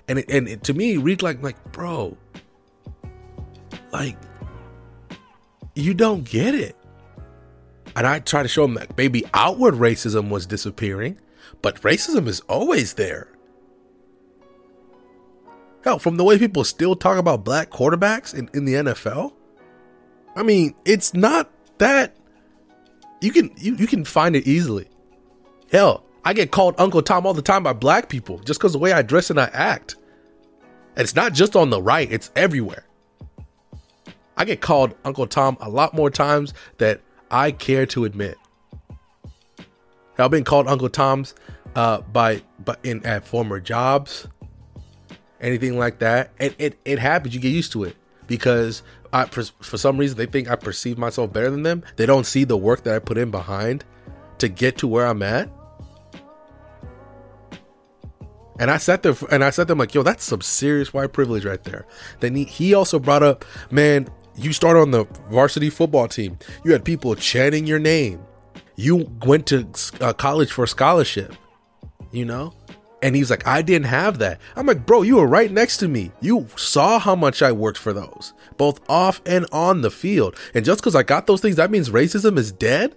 And 0.07 0.19
it, 0.19 0.29
and 0.29 0.47
it, 0.47 0.63
to 0.65 0.73
me, 0.73 0.97
read 0.97 1.21
like 1.21 1.41
like 1.41 1.71
bro, 1.71 2.15
like 3.91 4.17
you 5.75 5.93
don't 5.93 6.23
get 6.23 6.53
it. 6.53 6.75
And 7.95 8.07
I 8.07 8.19
try 8.19 8.43
to 8.43 8.47
show 8.47 8.63
him 8.63 8.75
that 8.75 8.95
maybe 8.95 9.25
outward 9.33 9.73
racism 9.73 10.29
was 10.29 10.45
disappearing, 10.45 11.19
but 11.61 11.81
racism 11.81 12.27
is 12.27 12.39
always 12.41 12.93
there. 12.93 13.30
Hell, 15.83 15.97
from 15.97 16.17
the 16.17 16.23
way 16.23 16.37
people 16.37 16.63
still 16.63 16.95
talk 16.95 17.17
about 17.17 17.43
black 17.43 17.71
quarterbacks 17.71 18.33
in, 18.33 18.49
in 18.53 18.65
the 18.65 18.73
NFL, 18.75 19.33
I 20.35 20.43
mean, 20.43 20.75
it's 20.85 21.13
not 21.13 21.49
that 21.79 22.15
you 23.19 23.31
can 23.31 23.51
you, 23.57 23.75
you 23.75 23.87
can 23.87 24.05
find 24.05 24.35
it 24.35 24.47
easily. 24.47 24.87
Hell, 25.71 26.03
I 26.23 26.33
get 26.33 26.51
called 26.51 26.75
Uncle 26.77 27.01
Tom 27.01 27.25
all 27.25 27.33
the 27.33 27.41
time 27.41 27.63
by 27.63 27.73
black 27.73 28.09
people 28.09 28.39
just 28.39 28.59
because 28.59 28.73
the 28.73 28.79
way 28.79 28.93
I 28.93 29.01
dress 29.01 29.29
and 29.29 29.39
I 29.39 29.49
act. 29.53 29.95
And 30.95 31.03
it's 31.03 31.15
not 31.15 31.33
just 31.33 31.55
on 31.55 31.69
the 31.69 31.81
right, 31.81 32.11
it's 32.11 32.31
everywhere. 32.35 32.85
I 34.37 34.45
get 34.45 34.61
called 34.61 34.95
Uncle 35.03 35.27
Tom 35.27 35.57
a 35.61 35.69
lot 35.69 35.93
more 35.93 36.09
times 36.09 36.53
that 36.77 37.01
I 37.29 37.51
care 37.51 37.85
to 37.87 38.05
admit. 38.05 38.37
I've 40.17 40.31
been 40.31 40.43
called 40.43 40.67
Uncle 40.67 40.89
Tom's 40.89 41.33
uh, 41.75 42.01
by, 42.01 42.41
by 42.59 42.75
in 42.83 43.03
at 43.05 43.25
former 43.25 43.59
jobs 43.59 44.27
anything 45.41 45.77
like 45.77 45.99
that. 45.99 46.31
And 46.39 46.55
it, 46.57 46.79
it 46.85 46.99
happens. 46.99 47.33
You 47.35 47.41
get 47.41 47.49
used 47.49 47.71
to 47.73 47.83
it 47.83 47.97
because 48.27 48.83
I, 49.11 49.25
for 49.25 49.43
some 49.77 49.97
reason, 49.97 50.17
they 50.17 50.25
think 50.25 50.49
I 50.49 50.55
perceive 50.55 50.97
myself 50.97 51.33
better 51.33 51.51
than 51.51 51.63
them. 51.63 51.83
They 51.97 52.05
don't 52.05 52.25
see 52.25 52.45
the 52.45 52.55
work 52.55 52.83
that 52.83 52.95
I 52.95 52.99
put 52.99 53.17
in 53.17 53.31
behind 53.31 53.83
to 54.37 54.47
get 54.47 54.77
to 54.77 54.87
where 54.87 55.05
I'm 55.05 55.21
at. 55.21 55.49
And 58.59 58.69
I 58.69 58.77
sat 58.77 59.01
there 59.01 59.15
and 59.31 59.43
I 59.43 59.49
said 59.49 59.67
them 59.67 59.79
like, 59.79 59.93
yo, 59.93 60.03
that's 60.03 60.23
some 60.23 60.41
serious 60.41 60.93
white 60.93 61.13
privilege 61.13 61.45
right 61.45 61.63
there. 61.63 61.87
Then 62.19 62.35
he, 62.35 62.43
he 62.43 62.73
also 62.73 62.99
brought 62.99 63.23
up, 63.23 63.43
man, 63.71 64.07
you 64.35 64.53
started 64.53 64.81
on 64.81 64.91
the 64.91 65.05
varsity 65.29 65.69
football 65.69 66.07
team. 66.07 66.37
You 66.63 66.71
had 66.71 66.85
people 66.85 67.15
chanting 67.15 67.65
your 67.65 67.79
name. 67.79 68.21
You 68.75 69.11
went 69.25 69.47
to 69.47 69.67
uh, 69.99 70.13
college 70.13 70.51
for 70.51 70.63
a 70.63 70.67
scholarship, 70.67 71.33
you 72.11 72.23
know? 72.23 72.53
And 73.01 73.15
he's 73.15 73.31
like, 73.31 73.47
I 73.47 73.61
didn't 73.61 73.87
have 73.87 74.19
that. 74.19 74.39
I'm 74.55 74.67
like, 74.67 74.85
bro, 74.85 75.01
you 75.01 75.15
were 75.15 75.27
right 75.27 75.51
next 75.51 75.77
to 75.77 75.87
me. 75.87 76.11
You 76.21 76.47
saw 76.55 76.99
how 76.99 77.15
much 77.15 77.41
I 77.41 77.51
worked 77.51 77.79
for 77.79 77.93
those, 77.93 78.33
both 78.57 78.79
off 78.87 79.21
and 79.25 79.47
on 79.51 79.81
the 79.81 79.89
field. 79.89 80.37
And 80.53 80.63
just 80.63 80.81
because 80.81 80.95
I 80.95 81.01
got 81.01 81.25
those 81.25 81.41
things, 81.41 81.55
that 81.55 81.71
means 81.71 81.89
racism 81.89 82.37
is 82.37 82.51
dead? 82.51 82.95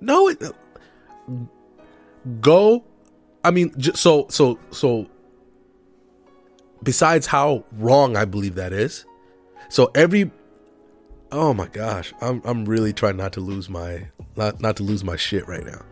No, 0.00 0.28
it, 0.28 0.42
go. 2.40 2.84
I 3.44 3.52
mean, 3.52 3.80
so, 3.94 4.26
so, 4.30 4.58
so, 4.72 5.06
besides 6.82 7.26
how 7.26 7.64
wrong 7.72 8.16
I 8.16 8.24
believe 8.24 8.56
that 8.56 8.72
is, 8.72 9.04
so 9.68 9.92
every, 9.94 10.32
oh 11.30 11.54
my 11.54 11.68
gosh, 11.68 12.12
I'm, 12.20 12.42
I'm 12.44 12.64
really 12.64 12.92
trying 12.92 13.16
not 13.16 13.32
to 13.34 13.40
lose 13.40 13.68
my, 13.68 14.08
not, 14.34 14.60
not 14.60 14.76
to 14.76 14.82
lose 14.82 15.04
my 15.04 15.16
shit 15.16 15.46
right 15.46 15.64
now 15.64 15.82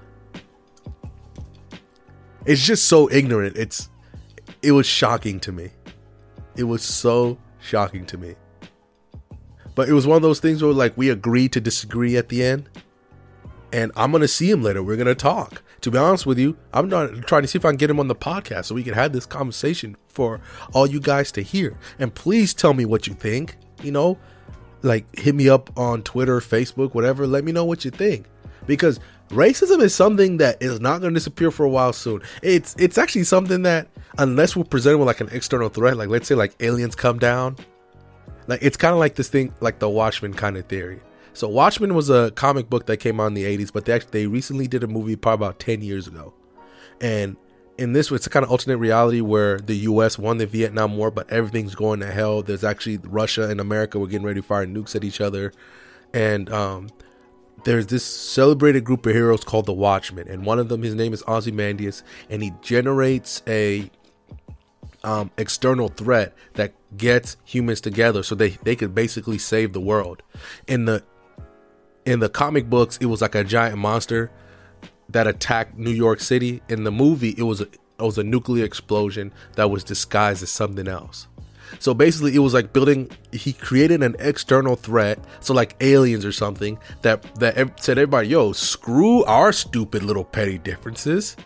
it's 2.48 2.64
just 2.64 2.86
so 2.86 3.10
ignorant. 3.10 3.56
It's 3.56 3.90
it 4.62 4.72
was 4.72 4.86
shocking 4.86 5.38
to 5.40 5.52
me. 5.52 5.70
It 6.56 6.64
was 6.64 6.82
so 6.82 7.38
shocking 7.60 8.06
to 8.06 8.16
me. 8.16 8.36
But 9.74 9.88
it 9.88 9.92
was 9.92 10.06
one 10.06 10.16
of 10.16 10.22
those 10.22 10.40
things 10.40 10.62
where 10.62 10.72
like 10.72 10.96
we 10.96 11.10
agreed 11.10 11.52
to 11.52 11.60
disagree 11.60 12.16
at 12.16 12.30
the 12.30 12.42
end. 12.42 12.70
And 13.70 13.92
I'm 13.94 14.10
gonna 14.10 14.26
see 14.26 14.50
him 14.50 14.62
later. 14.62 14.82
We're 14.82 14.96
gonna 14.96 15.14
talk. 15.14 15.62
To 15.82 15.90
be 15.90 15.98
honest 15.98 16.24
with 16.24 16.38
you, 16.38 16.56
I'm 16.72 16.88
not 16.88 17.26
trying 17.28 17.42
to 17.42 17.48
see 17.48 17.58
if 17.58 17.64
I 17.66 17.68
can 17.68 17.76
get 17.76 17.90
him 17.90 18.00
on 18.00 18.08
the 18.08 18.14
podcast 18.14 18.64
so 18.64 18.74
we 18.74 18.82
can 18.82 18.94
have 18.94 19.12
this 19.12 19.26
conversation 19.26 19.96
for 20.08 20.40
all 20.72 20.86
you 20.86 21.00
guys 21.00 21.30
to 21.32 21.42
hear. 21.42 21.78
And 21.98 22.12
please 22.14 22.54
tell 22.54 22.72
me 22.72 22.86
what 22.86 23.06
you 23.06 23.12
think. 23.12 23.56
You 23.82 23.92
know, 23.92 24.18
like 24.82 25.16
hit 25.16 25.34
me 25.34 25.50
up 25.50 25.70
on 25.78 26.02
Twitter, 26.02 26.40
Facebook, 26.40 26.94
whatever. 26.94 27.26
Let 27.26 27.44
me 27.44 27.52
know 27.52 27.66
what 27.66 27.84
you 27.84 27.90
think. 27.90 28.26
Because 28.66 29.00
racism 29.28 29.80
is 29.82 29.94
something 29.94 30.38
that 30.38 30.62
is 30.62 30.80
not 30.80 31.00
going 31.00 31.12
to 31.14 31.18
disappear 31.18 31.50
for 31.50 31.64
a 31.64 31.68
while 31.68 31.92
soon. 31.92 32.22
It's 32.42 32.74
it's 32.78 32.98
actually 32.98 33.24
something 33.24 33.62
that 33.62 33.88
unless 34.18 34.56
we're 34.56 34.64
presented 34.64 34.98
with 34.98 35.06
like 35.06 35.20
an 35.20 35.28
external 35.32 35.68
threat, 35.68 35.96
like 35.96 36.08
let's 36.08 36.28
say 36.28 36.34
like 36.34 36.54
aliens 36.60 36.94
come 36.94 37.18
down, 37.18 37.56
like 38.46 38.60
it's 38.62 38.76
kind 38.76 38.92
of 38.92 38.98
like 38.98 39.14
this 39.14 39.28
thing 39.28 39.52
like 39.60 39.78
the 39.78 39.88
Watchmen 39.88 40.34
kind 40.34 40.56
of 40.56 40.66
theory. 40.66 41.00
So 41.34 41.48
Watchmen 41.48 41.94
was 41.94 42.10
a 42.10 42.32
comic 42.32 42.68
book 42.68 42.86
that 42.86 42.96
came 42.96 43.20
out 43.20 43.26
in 43.26 43.34
the 43.34 43.44
80s, 43.44 43.72
but 43.72 43.84
they 43.84 43.92
actually 43.92 44.10
they 44.10 44.26
recently 44.26 44.66
did 44.66 44.82
a 44.82 44.88
movie 44.88 45.14
probably 45.14 45.46
about 45.46 45.60
10 45.60 45.82
years 45.82 46.06
ago. 46.06 46.34
And 47.00 47.36
in 47.76 47.92
this 47.92 48.10
it's 48.10 48.26
a 48.26 48.30
kind 48.30 48.44
of 48.44 48.50
alternate 48.50 48.78
reality 48.78 49.20
where 49.20 49.58
the 49.58 49.76
US 49.76 50.18
won 50.18 50.38
the 50.38 50.46
Vietnam 50.46 50.96
War, 50.96 51.10
but 51.10 51.30
everything's 51.30 51.74
going 51.74 52.00
to 52.00 52.10
hell. 52.10 52.42
There's 52.42 52.64
actually 52.64 52.96
Russia 52.98 53.48
and 53.48 53.60
America 53.60 53.98
were 53.98 54.08
getting 54.08 54.26
ready 54.26 54.40
to 54.40 54.46
fire 54.46 54.66
nukes 54.66 54.96
at 54.96 55.04
each 55.04 55.20
other. 55.20 55.52
And 56.12 56.50
um 56.50 56.88
there's 57.68 57.88
this 57.88 58.02
celebrated 58.02 58.82
group 58.82 59.04
of 59.04 59.12
heroes 59.12 59.44
called 59.44 59.66
the 59.66 59.74
Watchmen, 59.74 60.26
and 60.26 60.46
one 60.46 60.58
of 60.58 60.70
them, 60.70 60.82
his 60.82 60.94
name 60.94 61.12
is 61.12 61.22
Ozymandias, 61.28 62.02
and 62.30 62.42
he 62.42 62.54
generates 62.62 63.42
a 63.46 63.90
um, 65.04 65.30
external 65.36 65.88
threat 65.88 66.32
that 66.54 66.72
gets 66.96 67.36
humans 67.44 67.82
together 67.82 68.22
so 68.22 68.34
they 68.34 68.56
they 68.62 68.74
could 68.74 68.94
basically 68.94 69.36
save 69.36 69.74
the 69.74 69.82
world. 69.82 70.22
In 70.66 70.86
the 70.86 71.04
in 72.06 72.20
the 72.20 72.30
comic 72.30 72.70
books, 72.70 72.96
it 73.02 73.06
was 73.06 73.20
like 73.20 73.34
a 73.34 73.44
giant 73.44 73.76
monster 73.76 74.30
that 75.10 75.26
attacked 75.26 75.76
New 75.76 75.90
York 75.90 76.20
City. 76.20 76.62
In 76.70 76.84
the 76.84 76.90
movie, 76.90 77.34
it 77.36 77.42
was 77.42 77.60
a, 77.60 77.64
it 77.64 77.82
was 77.98 78.16
a 78.16 78.24
nuclear 78.24 78.64
explosion 78.64 79.30
that 79.56 79.70
was 79.70 79.84
disguised 79.84 80.42
as 80.42 80.48
something 80.48 80.88
else. 80.88 81.26
So 81.78 81.94
basically, 81.94 82.34
it 82.34 82.40
was 82.40 82.54
like 82.54 82.72
building. 82.72 83.10
He 83.32 83.52
created 83.52 84.02
an 84.02 84.16
external 84.18 84.76
threat, 84.76 85.18
so 85.40 85.54
like 85.54 85.76
aliens 85.80 86.24
or 86.24 86.32
something 86.32 86.78
that 87.02 87.22
that 87.36 87.82
said 87.82 87.98
everybody, 87.98 88.28
"Yo, 88.28 88.52
screw 88.52 89.24
our 89.24 89.52
stupid 89.52 90.02
little 90.02 90.24
petty 90.24 90.58
differences." 90.58 91.36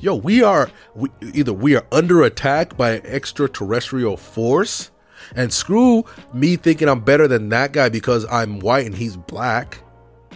Yo, 0.00 0.14
we 0.14 0.42
are 0.42 0.70
we, 0.94 1.10
either 1.34 1.52
we 1.52 1.74
are 1.76 1.84
under 1.90 2.22
attack 2.22 2.76
by 2.76 2.92
an 2.92 3.06
extraterrestrial 3.06 4.16
force, 4.16 4.90
and 5.34 5.52
screw 5.52 6.04
me 6.32 6.56
thinking 6.56 6.88
I'm 6.88 7.00
better 7.00 7.26
than 7.26 7.48
that 7.48 7.72
guy 7.72 7.88
because 7.88 8.24
I'm 8.30 8.60
white 8.60 8.86
and 8.86 8.94
he's 8.94 9.16
black. 9.16 9.82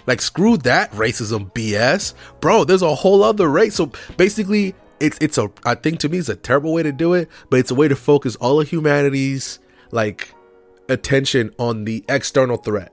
Like 0.06 0.20
screw 0.20 0.56
that 0.58 0.90
racism 0.92 1.52
BS, 1.52 2.14
bro. 2.40 2.64
There's 2.64 2.82
a 2.82 2.94
whole 2.94 3.22
other 3.22 3.48
race. 3.48 3.76
So 3.76 3.92
basically, 4.16 4.74
it's 5.02 5.18
it's 5.20 5.36
a 5.36 5.50
I 5.64 5.74
think 5.74 5.98
to 6.00 6.08
me 6.08 6.18
it's 6.18 6.28
a 6.28 6.36
terrible 6.36 6.72
way 6.72 6.82
to 6.82 6.92
do 6.92 7.12
it, 7.12 7.28
but 7.50 7.58
it's 7.58 7.70
a 7.70 7.74
way 7.74 7.88
to 7.88 7.96
focus 7.96 8.36
all 8.36 8.60
of 8.60 8.68
humanity's 8.68 9.58
like 9.90 10.34
attention 10.88 11.52
on 11.58 11.84
the 11.84 12.04
external 12.08 12.56
threat. 12.56 12.92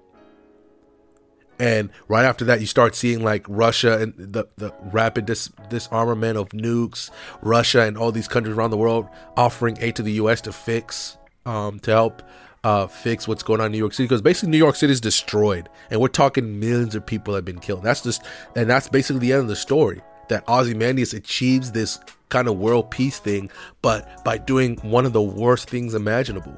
And 1.59 1.89
right 2.07 2.23
after 2.23 2.45
that, 2.45 2.61
you 2.61 2.67
start 2.67 2.95
seeing 2.95 3.21
like 3.21 3.45
Russia 3.49 3.99
and 3.99 4.13
the, 4.17 4.47
the 4.55 4.73
rapid 4.93 5.25
dis- 5.25 5.51
disarmament 5.69 6.37
of 6.37 6.49
nukes, 6.49 7.11
Russia 7.41 7.81
and 7.81 7.97
all 7.97 8.13
these 8.13 8.29
countries 8.29 8.55
around 8.55 8.71
the 8.71 8.77
world 8.77 9.07
offering 9.35 9.77
aid 9.81 9.97
to 9.97 10.03
the 10.03 10.13
U.S. 10.13 10.39
to 10.41 10.53
fix, 10.53 11.17
um, 11.45 11.79
to 11.81 11.91
help 11.91 12.23
uh, 12.63 12.87
fix 12.87 13.27
what's 13.27 13.43
going 13.43 13.59
on 13.59 13.67
in 13.67 13.71
New 13.73 13.77
York 13.77 13.93
City 13.93 14.05
because 14.05 14.21
basically 14.21 14.49
New 14.49 14.57
York 14.57 14.75
City 14.75 14.93
is 14.93 15.01
destroyed, 15.01 15.67
and 15.91 15.99
we're 15.99 16.07
talking 16.07 16.61
millions 16.61 16.95
of 16.95 17.05
people 17.05 17.35
have 17.35 17.45
been 17.45 17.59
killed. 17.59 17.83
That's 17.83 18.01
just, 18.01 18.23
and 18.55 18.69
that's 18.69 18.87
basically 18.87 19.19
the 19.19 19.33
end 19.33 19.41
of 19.43 19.47
the 19.49 19.55
story. 19.57 20.01
That 20.29 20.47
Ozymandias 20.47 21.13
achieves 21.13 21.71
this 21.71 21.99
kind 22.29 22.47
of 22.47 22.57
world 22.57 22.91
peace 22.91 23.19
thing, 23.19 23.49
but 23.81 24.23
by 24.23 24.37
doing 24.37 24.77
one 24.77 25.05
of 25.05 25.13
the 25.13 25.21
worst 25.21 25.69
things 25.69 25.93
imaginable. 25.93 26.55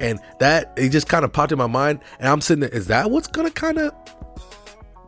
And 0.00 0.18
that 0.40 0.72
it 0.76 0.90
just 0.90 1.08
kind 1.08 1.24
of 1.24 1.32
popped 1.32 1.52
in 1.52 1.58
my 1.58 1.66
mind, 1.66 2.00
and 2.18 2.28
I'm 2.28 2.40
sitting 2.40 2.60
there. 2.60 2.70
Is 2.70 2.86
that 2.86 3.10
what's 3.10 3.28
gonna 3.28 3.50
kind 3.50 3.78
of, 3.78 3.92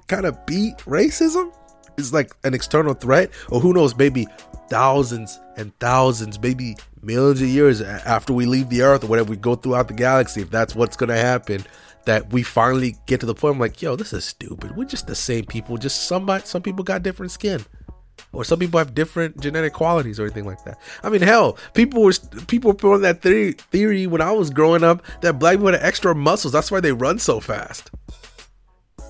kind 0.09 0.27
of 0.27 0.45
beat 0.47 0.77
racism? 0.79 1.53
Is 1.97 2.13
like 2.13 2.35
an 2.45 2.55
external 2.55 2.95
threat, 2.95 3.31
or 3.51 3.61
who 3.61 3.73
knows? 3.73 3.97
Maybe 3.97 4.27
thousands 4.69 5.41
and 5.57 5.77
thousands, 5.81 6.41
maybe 6.41 6.77
millions 7.03 7.41
of 7.41 7.49
years 7.49 7.81
after 7.81 8.33
we 8.33 8.47
leave 8.47 8.69
the 8.69 8.83
earth 8.83 9.05
or 9.05 9.09
whatever, 9.09 9.31
we 9.31 9.37
go 9.37 9.55
throughout 9.55 9.89
the 9.89 9.95
galaxy, 9.95 10.43
if 10.43 10.51
that's 10.51 10.75
what's 10.75 10.97
gonna 10.97 11.17
happen, 11.17 11.65
that 12.07 12.33
we 12.33 12.43
finally 12.43 12.97
get 13.07 13.21
to 13.21 13.27
the 13.27 13.35
point 13.35 13.55
I'm 13.55 13.61
like, 13.61 13.83
yo, 13.83 13.97
this 13.97 14.13
is 14.13 14.25
stupid. 14.25 14.77
We're 14.77 14.85
just 14.85 15.07
the 15.07 15.15
same 15.15 15.45
people. 15.45 15.77
Just 15.77 16.07
somebody 16.07 16.45
some 16.45 16.63
people 16.63 16.85
got 16.85 17.03
different 17.03 17.33
skin. 17.33 17.65
Or 18.33 18.45
some 18.45 18.59
people 18.59 18.79
have 18.79 18.95
different 18.95 19.41
genetic 19.41 19.73
qualities 19.73 20.21
or 20.21 20.25
anything 20.25 20.45
like 20.45 20.63
that. 20.65 20.79
I 21.03 21.09
mean, 21.09 21.23
hell, 21.23 21.59
people 21.75 22.03
were 22.03 22.13
people 22.47 22.71
were 22.71 22.77
putting 22.77 23.03
that 23.03 23.23
theory 23.23 23.53
theory 23.53 24.07
when 24.07 24.21
I 24.21 24.31
was 24.33 24.51
growing 24.51 24.85
up 24.85 25.03
that 25.23 25.39
black 25.39 25.55
people 25.55 25.73
had 25.73 25.83
extra 25.83 26.15
muscles. 26.15 26.53
That's 26.53 26.71
why 26.71 26.81
they 26.81 26.93
run 26.93 27.19
so 27.19 27.41
fast. 27.41 27.91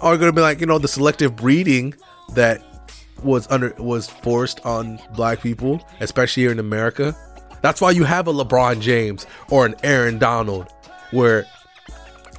Are 0.01 0.17
gonna 0.17 0.33
be 0.33 0.41
like, 0.41 0.61
you 0.61 0.67
know, 0.67 0.79
the 0.79 0.89
selective 0.89 1.37
breeding 1.37 1.95
that 2.35 2.63
was 3.23 3.47
under 3.51 3.75
was 3.79 4.09
forced 4.09 4.65
on 4.65 4.99
black 5.15 5.43
people, 5.43 5.87
especially 6.01 6.45
here 6.45 6.53
in 6.53 6.59
America. 6.59 7.15
That's 7.63 7.81
why 7.81 7.91
you 7.91 8.05
have 8.05 8.27
a 8.27 8.33
LeBron 8.33 8.81
James 8.81 9.27
or 9.51 9.67
an 9.67 9.75
Aaron 9.83 10.19
Donald, 10.19 10.69
where 11.11 11.47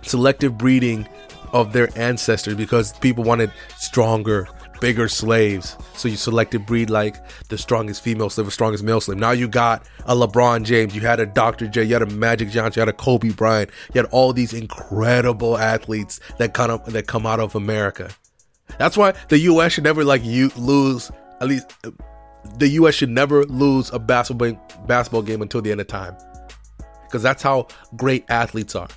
selective 0.01 0.57
breeding 0.57 1.07
of 1.53 1.73
their 1.73 1.89
ancestors 1.95 2.55
because 2.55 2.93
people 2.99 3.23
wanted 3.23 3.51
stronger, 3.77 4.47
bigger 4.79 5.07
slaves. 5.07 5.77
So 5.93 6.07
you 6.07 6.15
selected 6.15 6.65
breed 6.65 6.89
like 6.89 7.17
the 7.49 7.57
strongest 7.57 8.03
female 8.03 8.29
slave, 8.29 8.45
the 8.45 8.51
strongest 8.51 8.83
male 8.83 9.01
slave. 9.01 9.17
Now 9.17 9.31
you 9.31 9.47
got 9.47 9.85
a 10.05 10.15
LeBron 10.15 10.63
James, 10.63 10.95
you 10.95 11.01
had 11.01 11.19
a 11.19 11.25
Dr. 11.25 11.67
J, 11.67 11.83
you 11.83 11.93
had 11.93 12.01
a 12.01 12.07
Magic 12.07 12.49
Johnson, 12.49 12.79
you 12.79 12.81
had 12.81 12.89
a 12.89 12.97
Kobe 12.97 13.29
Bryant, 13.31 13.69
you 13.93 14.01
had 14.01 14.09
all 14.11 14.33
these 14.33 14.53
incredible 14.53 15.57
athletes 15.57 16.19
that 16.37 16.53
kind 16.53 16.71
of 16.71 16.91
that 16.91 17.07
come 17.07 17.25
out 17.25 17.39
of 17.39 17.55
America. 17.55 18.09
That's 18.77 18.97
why 18.97 19.13
the 19.29 19.39
U.S. 19.39 19.73
should 19.73 19.83
never 19.83 20.03
like 20.03 20.23
you 20.23 20.49
lose 20.57 21.11
at 21.41 21.47
least 21.47 21.73
the 22.57 22.67
U.S. 22.69 22.95
should 22.95 23.09
never 23.09 23.43
lose 23.45 23.91
a 23.91 23.99
basketball 23.99 24.53
basketball 24.87 25.21
game 25.21 25.41
until 25.41 25.61
the 25.61 25.71
end 25.71 25.81
of 25.81 25.87
time, 25.87 26.15
because 27.03 27.21
that's 27.21 27.43
how 27.43 27.67
great 27.95 28.25
athletes 28.29 28.75
are. 28.75 28.87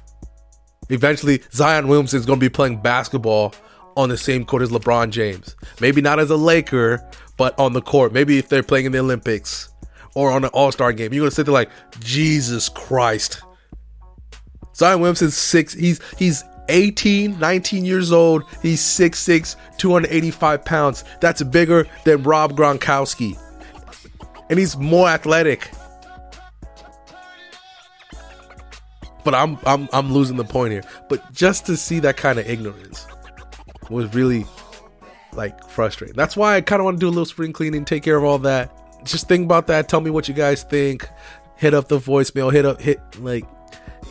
Eventually, 0.89 1.43
Zion 1.53 1.89
Williamson 1.89 2.19
is 2.19 2.27
going 2.27 2.39
to 2.39 2.45
be 2.45 2.51
playing 2.51 2.81
basketball 2.81 3.55
on 3.97 4.09
the 4.09 4.17
same 4.17 4.45
court 4.45 4.63
as 4.63 4.71
LeBron 4.71 5.11
James. 5.11 5.57
Maybe 5.81 6.01
not 6.01 6.19
as 6.19 6.31
a 6.31 6.37
Laker, 6.37 7.05
but 7.37 7.59
on 7.59 7.73
the 7.73 7.83
court. 7.83 8.13
Maybe 8.13 8.39
if 8.39 8.49
they're 8.49 8.63
playing 8.63 8.87
in 8.87 8.93
the 8.93 8.99
Olympics 8.99 9.69
or 10.15 10.31
on 10.31 10.45
an 10.45 10.51
All 10.53 10.73
Star 10.73 10.93
game, 10.93 11.13
you're 11.13 11.23
going 11.23 11.31
to 11.31 11.35
sit 11.35 11.47
there 11.47 11.53
like, 11.53 11.71
Jesus 12.01 12.69
Christ. 12.69 13.43
Zion 14.75 15.01
Williamson's 15.01 15.37
six. 15.37 15.73
He's 15.73 16.01
he's 16.19 16.43
18, 16.69 17.39
19 17.39 17.85
years 17.85 18.13
old. 18.13 18.45
He's 18.63 18.81
6'6, 18.81 19.57
285 19.77 20.65
pounds. 20.65 21.05
That's 21.21 21.43
bigger 21.43 21.87
than 22.05 22.23
Rob 22.23 22.57
Gronkowski. 22.57 23.39
And 24.51 24.59
he's 24.59 24.77
more 24.77 25.09
athletic. 25.09 25.71
But 29.25 29.35
I'm 29.35 29.59
I'm 29.67 29.89
I'm 29.93 30.13
losing 30.13 30.37
the 30.37 30.45
point 30.45 30.73
here. 30.73 30.85
But 31.09 31.33
just 31.33 31.67
to 31.67 31.77
see 31.77 32.01
that 32.01 32.17
kind 32.17 32.39
of 32.39 32.49
ignorance 32.49 33.07
was 33.91 34.15
really 34.15 34.47
like 35.33 35.69
frustrating. 35.69 36.17
That's 36.17 36.37
why 36.37 36.57
I 36.57 36.61
kind 36.61 36.81
of 36.81 36.85
want 36.85 36.97
to 36.97 37.01
do 37.01 37.09
a 37.09 37.11
little 37.11 37.25
spring 37.25 37.53
cleaning, 37.53 37.85
take 37.85 38.03
care 38.03 38.17
of 38.17 38.25
all 38.25 38.39
that. 38.41 38.71
Just 39.05 39.29
think 39.29 39.45
about 39.45 39.67
that. 39.67 39.89
Tell 39.89 40.01
me 40.01 40.11
what 40.11 40.29
you 40.29 40.35
guys 40.35 40.63
think. 40.63 41.09
Hit 41.57 41.75
up 41.75 41.89
the 41.89 41.99
voicemail. 41.99 42.53
Hit 42.53 42.65
up 42.65 42.81
hit 42.81 43.01
like 43.21 43.45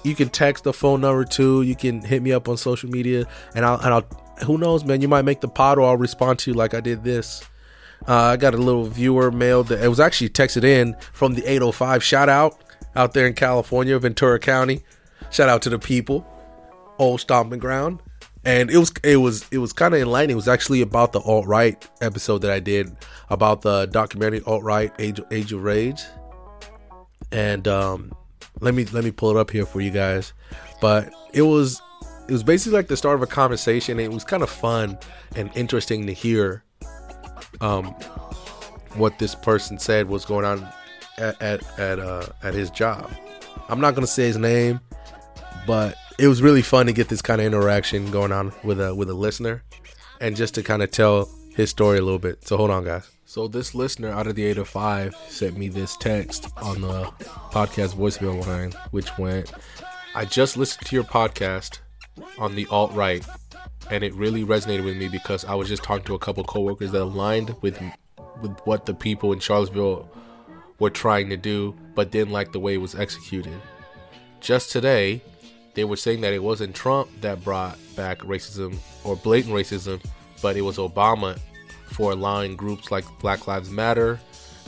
you 0.04 0.16
can 0.16 0.30
text 0.30 0.64
the 0.64 0.74
phone 0.74 1.02
number 1.02 1.26
too. 1.26 1.62
You 1.62 1.76
can 1.76 2.02
hit 2.02 2.22
me 2.22 2.32
up 2.32 2.48
on 2.50 2.58
social 2.58 2.90
media, 2.90 3.26
and 3.56 3.66
I'll 3.66 3.80
and 3.80 3.94
I'll. 3.94 4.06
Who 4.46 4.58
knows, 4.58 4.84
man? 4.84 5.02
You 5.02 5.08
might 5.08 5.24
make 5.24 5.42
the 5.42 5.48
pod, 5.48 5.78
or 5.78 5.88
I'll 5.88 5.98
respond 5.98 6.40
to 6.40 6.52
you 6.52 6.56
like 6.56 6.74
I 6.74 6.82
did 6.82 7.04
this. 7.04 7.44
Uh, 8.08 8.16
I 8.16 8.38
got 8.38 8.54
a 8.54 8.58
little 8.58 8.86
viewer 8.86 9.32
mail 9.32 9.64
that 9.66 9.82
it 9.82 9.88
was 9.88 10.00
actually 10.00 10.30
texted 10.30 10.64
in 10.64 10.96
from 11.14 11.36
the 11.36 11.46
805. 11.46 12.04
Shout 12.04 12.30
out 12.30 12.62
out 12.96 13.14
there 13.14 13.28
in 13.28 13.34
California, 13.34 13.98
Ventura 13.98 14.40
County. 14.40 14.84
Shout 15.34 15.50
out 15.50 15.64
to 15.64 15.70
the 15.72 15.80
people, 15.80 16.24
old 17.00 17.20
stomping 17.20 17.58
ground. 17.58 18.04
And 18.46 18.70
it 18.70 18.78
was 18.78 18.92
it 19.04 19.18
was 19.18 19.48
it 19.52 19.58
was 19.58 19.74
kind 19.74 19.96
of 19.96 20.00
enlightening. 20.00 20.34
It 20.34 20.36
was 20.36 20.48
actually 20.48 20.82
about 20.82 21.12
the 21.12 21.22
alt 21.22 21.48
right 21.48 21.90
episode 22.02 22.44
that 22.44 22.52
I 22.52 22.60
did 22.60 22.96
about 23.30 23.62
the 23.64 23.88
documentary 23.88 24.42
alt 24.46 24.62
right 24.62 24.92
Age 25.00 25.20
Age 25.32 25.52
of 25.52 25.64
Rage. 25.64 26.02
And 27.32 27.68
um, 27.68 28.14
let 28.60 28.76
me 28.76 28.86
let 28.86 29.04
me 29.04 29.10
pull 29.10 29.32
it 29.32 29.38
up 29.38 29.50
here 29.50 29.66
for 29.66 29.82
you 29.82 29.90
guys. 29.90 30.34
But 30.80 31.12
it 31.34 31.42
was 31.42 31.82
it 32.28 32.32
was 32.32 32.44
basically 32.44 32.78
like 32.78 32.88
the 32.88 32.98
start 32.98 33.16
of 33.16 33.24
a 33.24 33.28
conversation. 33.28 34.00
it 34.00 34.12
was 34.12 34.24
kind 34.24 34.44
of 34.44 34.52
fun 34.52 35.00
and 35.36 35.50
interesting 35.56 36.06
to 36.06 36.14
hear 36.14 36.64
um, 37.60 37.86
what 38.96 39.18
this 39.18 39.34
person 39.34 39.80
said 39.80 40.10
was 40.10 40.26
going 40.26 40.46
on 40.46 40.68
at 41.18 41.42
at 41.42 41.80
at, 41.80 41.98
uh, 41.98 42.28
at 42.44 42.54
his 42.54 42.70
job. 42.70 43.12
I'm 43.68 43.82
not 43.82 43.96
gonna 43.96 44.06
say 44.06 44.26
his 44.26 44.38
name, 44.38 44.80
but 45.66 45.96
it 46.20 46.28
was 46.28 46.42
really 46.42 46.62
fun 46.62 46.86
to 46.86 46.94
get 46.94 47.10
this 47.10 47.22
kind 47.22 47.42
of 47.42 47.48
interaction 47.48 48.12
going 48.12 48.32
on 48.32 48.54
with 48.64 48.80
a 48.80 48.94
with 48.94 49.10
a 49.10 49.14
listener, 49.14 49.64
and 50.22 50.36
just 50.36 50.56
to 50.56 50.64
kind 50.64 50.84
of 50.84 50.92
tell 50.92 51.30
his 51.56 51.70
story 51.70 51.98
a 51.98 52.02
little 52.02 52.20
bit. 52.20 52.48
So 52.48 52.58
hold 52.58 52.72
on, 52.72 52.86
guys. 52.86 53.10
So 53.26 53.48
this 53.48 53.74
listener 53.74 54.10
out 54.10 54.28
of 54.28 54.36
the 54.36 54.46
eight 54.46 54.58
of 54.58 54.70
five 54.70 55.16
sent 55.28 55.58
me 55.58 55.68
this 55.68 55.98
text 55.98 56.50
on 56.58 56.82
the 56.82 57.04
podcast 57.52 57.96
voicemail 57.96 58.46
line, 58.46 58.74
which 58.92 59.18
went, 59.18 59.52
"I 60.14 60.26
just 60.26 60.56
listened 60.56 60.86
to 60.88 60.96
your 60.96 61.06
podcast 61.06 61.80
on 62.38 62.56
the 62.56 62.68
alt 62.70 62.94
right, 62.94 63.26
and 63.90 64.04
it 64.04 64.14
really 64.14 64.44
resonated 64.44 64.84
with 64.84 64.98
me 64.98 65.08
because 65.08 65.46
I 65.46 65.56
was 65.56 65.68
just 65.68 65.84
talking 65.84 66.06
to 66.06 66.14
a 66.14 66.20
couple 66.20 66.44
coworkers 66.44 66.92
that 66.92 67.02
aligned 67.02 67.56
with 67.62 67.82
with 68.42 68.60
what 68.66 68.86
the 68.86 68.94
people 68.94 69.34
in 69.34 69.40
Charlottesville 69.40 70.10
were 70.80 70.90
trying 70.90 71.30
to 71.30 71.38
do, 71.38 71.76
but 71.96 72.12
didn't 72.12 72.34
like 72.34 72.52
the 72.52 72.60
way 72.60 72.76
it 72.76 72.82
was 72.82 72.94
executed. 72.94 73.54
Just 74.42 74.72
today, 74.72 75.22
they 75.74 75.84
were 75.84 75.96
saying 75.96 76.22
that 76.22 76.34
it 76.34 76.44
wasn't 76.44 76.76
Trump 76.76 77.10
that 77.22 77.44
brought 77.44 77.78
back 77.96 78.20
racism 78.20 78.78
or 79.04 79.16
blatant 79.16 79.54
racism, 79.54 80.04
but 80.42 80.56
it 80.56 80.62
was 80.62 80.78
Obama 80.78 81.40
for 81.88 82.12
allowing 82.12 82.56
groups 82.56 82.92
like 82.92 83.06
Black 83.20 83.48
Lives 83.48 83.70
Matter 83.70 84.20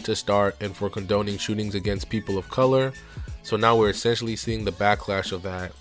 to 0.03 0.15
start 0.15 0.55
and 0.61 0.75
for 0.75 0.89
condoning 0.89 1.37
shootings 1.37 1.75
against 1.75 2.09
people 2.09 2.37
of 2.37 2.49
color. 2.49 2.93
So 3.43 3.57
now 3.57 3.75
we're 3.75 3.89
essentially 3.89 4.35
seeing 4.35 4.65
the 4.65 4.71
backlash 4.71 5.31
of 5.31 5.43
that. 5.43 5.71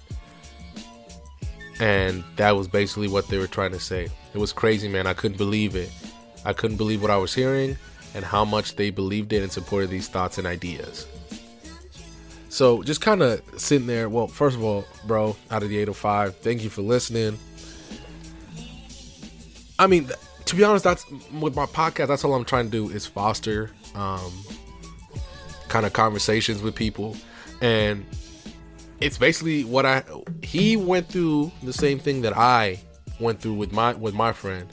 And 1.81 2.23
that 2.37 2.57
was 2.57 2.69
basically 2.69 3.09
what 3.09 3.29
they 3.29 3.39
were 3.39 3.47
trying 3.47 3.73
to 3.73 3.81
say. 3.81 4.09
It 4.33 4.39
was 4.39 4.53
crazy, 4.53 4.89
man. 4.89 5.07
I 5.07 5.15
couldn't 5.15 5.39
believe 5.39 5.75
it. 5.75 5.91
I 6.45 6.53
couldn't 6.53 6.77
believe 6.77 7.03
what 7.03 7.11
I 7.11 7.17
was 7.17 7.35
hearing 7.35 7.77
and 8.15 8.25
how 8.25 8.45
much 8.45 8.77
they 8.77 8.91
believed 8.91 9.33
it 9.33 9.43
and 9.43 9.51
supported 9.51 9.91
these 9.91 10.09
thoughts 10.09 10.39
and 10.39 10.47
ideas. 10.47 11.07
So 12.55 12.85
just 12.85 13.01
kind 13.01 13.21
of 13.21 13.43
sitting 13.57 13.88
there. 13.88 14.09
Well, 14.09 14.29
first 14.29 14.55
of 14.55 14.62
all, 14.62 14.85
bro, 15.09 15.35
out 15.51 15.64
of 15.64 15.71
the 15.71 15.79
805, 15.79 16.37
thank 16.37 16.62
you 16.62 16.71
for 16.71 16.83
listening. 16.83 17.37
I 19.77 19.88
mean, 19.88 20.09
to 20.45 20.55
be 20.55 20.62
honest, 20.62 20.85
that's 20.85 21.05
with 21.33 21.57
my 21.57 21.67
podcast. 21.67 22.07
That's 22.07 22.23
all 22.23 22.33
I'm 22.33 22.44
trying 22.44 22.67
to 22.67 22.71
do 22.71 22.90
is 22.90 23.07
foster 23.07 23.73
um, 23.96 24.33
kind 25.67 25.85
of 25.85 25.94
conversations 25.94 26.63
with 26.63 26.77
people, 26.77 27.17
and 27.61 28.07
it's 29.00 29.19
basically 29.19 29.65
what 29.65 29.85
I. 29.85 30.05
He 30.44 30.77
went 30.77 31.09
through 31.09 31.50
the 31.65 31.73
same 31.73 31.98
thing 31.98 32.23
that 32.23 32.37
I 32.37 32.79
went 33.19 33.40
through 33.40 33.55
with 33.55 33.73
my 33.73 33.94
with 33.94 34.15
my 34.15 34.33
friend. 34.33 34.69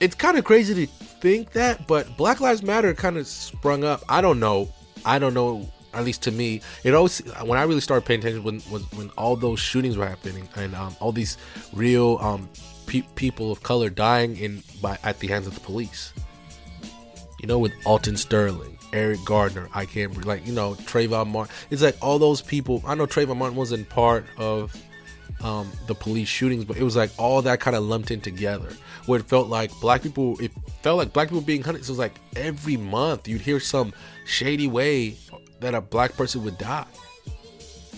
It's 0.00 0.16
kind 0.16 0.36
of 0.36 0.44
crazy 0.44 0.84
to 0.84 0.92
think 1.20 1.52
that, 1.52 1.86
but 1.86 2.16
Black 2.16 2.40
Lives 2.40 2.64
Matter 2.64 2.92
kind 2.92 3.16
of 3.16 3.28
sprung 3.28 3.84
up. 3.84 4.02
I 4.08 4.20
don't 4.20 4.40
know. 4.40 4.72
I 5.04 5.20
don't 5.20 5.32
know. 5.32 5.70
At 5.96 6.04
least 6.04 6.22
to 6.24 6.30
me, 6.30 6.60
it 6.84 6.94
always 6.94 7.20
when 7.42 7.58
I 7.58 7.62
really 7.62 7.80
started 7.80 8.06
paying 8.06 8.20
attention 8.20 8.44
when 8.44 8.60
when, 8.60 8.82
when 8.82 9.10
all 9.16 9.34
those 9.34 9.58
shootings 9.58 9.96
were 9.96 10.06
happening 10.06 10.48
and 10.54 10.74
um, 10.74 10.94
all 11.00 11.10
these 11.10 11.38
real 11.72 12.18
um, 12.20 12.48
pe- 12.86 13.08
people 13.14 13.50
of 13.50 13.62
color 13.62 13.90
dying 13.90 14.36
in 14.36 14.62
by 14.82 14.98
at 15.02 15.18
the 15.20 15.28
hands 15.28 15.46
of 15.46 15.54
the 15.54 15.60
police. 15.60 16.12
You 17.40 17.48
know, 17.48 17.58
with 17.58 17.72
Alton 17.84 18.16
Sterling, 18.16 18.78
Eric 18.92 19.20
Gardner, 19.24 19.68
I 19.74 19.86
can't 19.86 20.24
like 20.24 20.46
you 20.46 20.52
know 20.52 20.74
Trayvon 20.74 21.28
Martin. 21.28 21.54
It's 21.70 21.82
like 21.82 21.96
all 22.02 22.18
those 22.18 22.42
people. 22.42 22.82
I 22.86 22.94
know 22.94 23.06
Trayvon 23.06 23.36
Martin 23.36 23.56
wasn't 23.56 23.88
part 23.88 24.26
of 24.36 24.76
um, 25.42 25.70
the 25.86 25.94
police 25.94 26.28
shootings, 26.28 26.64
but 26.64 26.76
it 26.76 26.82
was 26.82 26.96
like 26.96 27.10
all 27.18 27.42
that 27.42 27.60
kind 27.60 27.76
of 27.76 27.84
lumped 27.84 28.10
in 28.10 28.20
together. 28.20 28.68
Where 29.06 29.20
it 29.20 29.26
felt 29.26 29.48
like 29.48 29.70
black 29.80 30.02
people, 30.02 30.38
it 30.40 30.50
felt 30.82 30.98
like 30.98 31.12
black 31.12 31.28
people 31.28 31.42
being 31.42 31.62
hunted. 31.62 31.84
So 31.84 31.90
it 31.90 31.92
was 31.92 31.98
like 31.98 32.14
every 32.34 32.76
month 32.76 33.28
you'd 33.28 33.40
hear 33.40 33.60
some 33.60 33.92
shady 34.24 34.66
way 34.66 35.16
that 35.60 35.74
a 35.74 35.80
black 35.80 36.16
person 36.16 36.44
would 36.44 36.58
die. 36.58 36.86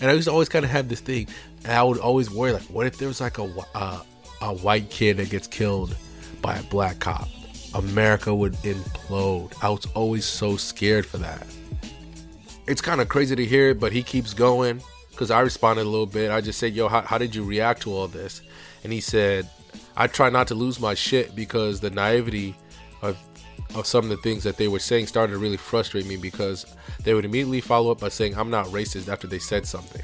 And 0.01 0.09
I 0.09 0.13
used 0.13 0.27
to 0.27 0.31
always 0.31 0.49
kind 0.49 0.63
of 0.63 0.71
have 0.71 0.87
this 0.87 1.01
thing, 1.01 1.27
and 1.63 1.73
I 1.73 1.83
would 1.83 1.97
always 1.97 2.29
worry 2.29 2.53
like, 2.53 2.63
what 2.63 2.87
if 2.87 2.97
there 2.97 3.07
was 3.07 3.19
like 3.19 3.37
a 3.37 3.53
uh, 3.75 4.01
a 4.41 4.53
white 4.53 4.89
kid 4.89 5.17
that 5.17 5.29
gets 5.29 5.47
killed 5.47 5.95
by 6.41 6.55
a 6.57 6.63
black 6.63 6.99
cop? 6.99 7.27
America 7.73 8.33
would 8.33 8.53
implode. 8.63 9.53
I 9.61 9.69
was 9.69 9.85
always 9.87 10.25
so 10.25 10.57
scared 10.57 11.05
for 11.05 11.17
that. 11.17 11.45
It's 12.65 12.81
kind 12.81 13.01
of 13.01 13.09
crazy 13.09 13.35
to 13.35 13.45
hear 13.45 13.71
it, 13.71 13.79
but 13.79 13.91
he 13.91 14.03
keeps 14.03 14.33
going 14.33 14.81
because 15.11 15.31
I 15.31 15.41
responded 15.41 15.83
a 15.83 15.89
little 15.89 16.05
bit. 16.05 16.31
I 16.31 16.41
just 16.41 16.59
said, 16.59 16.73
"Yo, 16.73 16.87
how, 16.87 17.01
how 17.01 17.17
did 17.17 17.35
you 17.35 17.43
react 17.43 17.81
to 17.83 17.93
all 17.93 18.07
this?" 18.07 18.41
And 18.83 18.93
he 18.93 19.01
said, 19.01 19.49
"I 19.97 20.07
try 20.07 20.29
not 20.29 20.47
to 20.47 20.55
lose 20.55 20.79
my 20.79 20.93
shit 20.93 21.35
because 21.35 21.79
the 21.79 21.89
naivety 21.89 22.55
of 23.01 23.17
of 23.75 23.85
some 23.85 24.05
of 24.05 24.09
the 24.09 24.17
things 24.17 24.43
that 24.43 24.57
they 24.57 24.67
were 24.67 24.79
saying 24.79 25.07
started 25.07 25.33
to 25.33 25.39
really 25.39 25.57
frustrate 25.57 26.07
me 26.07 26.17
because 26.17 26.65
they 27.03 27.13
would 27.13 27.25
immediately 27.25 27.61
follow 27.61 27.91
up 27.91 27.99
by 27.99 28.09
saying 28.09 28.35
I'm 28.35 28.49
not 28.49 28.65
racist 28.67 29.07
after 29.07 29.27
they 29.27 29.39
said 29.39 29.65
something. 29.65 30.03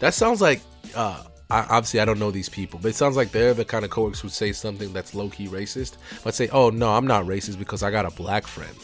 That 0.00 0.14
sounds 0.14 0.40
like 0.40 0.60
uh, 0.94 1.24
I, 1.50 1.60
obviously 1.60 2.00
I 2.00 2.04
don't 2.04 2.18
know 2.18 2.30
these 2.30 2.48
people, 2.48 2.78
but 2.82 2.88
it 2.88 2.94
sounds 2.94 3.16
like 3.16 3.30
they're 3.30 3.54
the 3.54 3.64
kind 3.64 3.84
of 3.84 3.90
coworkers 3.90 4.20
who 4.20 4.28
say 4.28 4.52
something 4.52 4.92
that's 4.92 5.14
low 5.14 5.28
key 5.28 5.48
racist, 5.48 5.96
but 6.24 6.34
say, 6.34 6.48
"Oh 6.48 6.70
no, 6.70 6.90
I'm 6.90 7.06
not 7.06 7.24
racist 7.26 7.58
because 7.58 7.82
I 7.82 7.90
got 7.90 8.06
a 8.06 8.10
black 8.10 8.46
friend." 8.46 8.76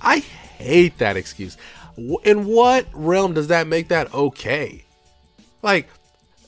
I 0.00 0.18
hate 0.18 0.98
that 0.98 1.16
excuse. 1.16 1.56
In 2.24 2.46
what 2.46 2.86
realm 2.92 3.34
does 3.34 3.48
that 3.48 3.66
make 3.66 3.88
that 3.88 4.12
okay? 4.12 4.84
Like, 5.62 5.88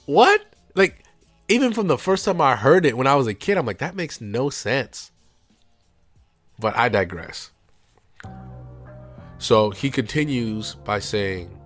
what? 0.06 0.44
Like, 0.74 1.04
even 1.48 1.72
from 1.72 1.86
the 1.86 1.98
first 1.98 2.24
time 2.24 2.40
I 2.40 2.54
heard 2.54 2.84
it 2.84 2.96
when 2.96 3.06
I 3.06 3.14
was 3.14 3.26
a 3.26 3.34
kid, 3.34 3.56
I'm 3.56 3.66
like, 3.66 3.78
that 3.78 3.96
makes 3.96 4.20
no 4.20 4.50
sense. 4.50 5.10
But 6.58 6.76
I 6.76 6.88
digress. 6.88 7.50
So 9.38 9.70
he 9.70 9.90
continues 9.90 10.74
by 10.74 10.98
saying, 10.98 11.56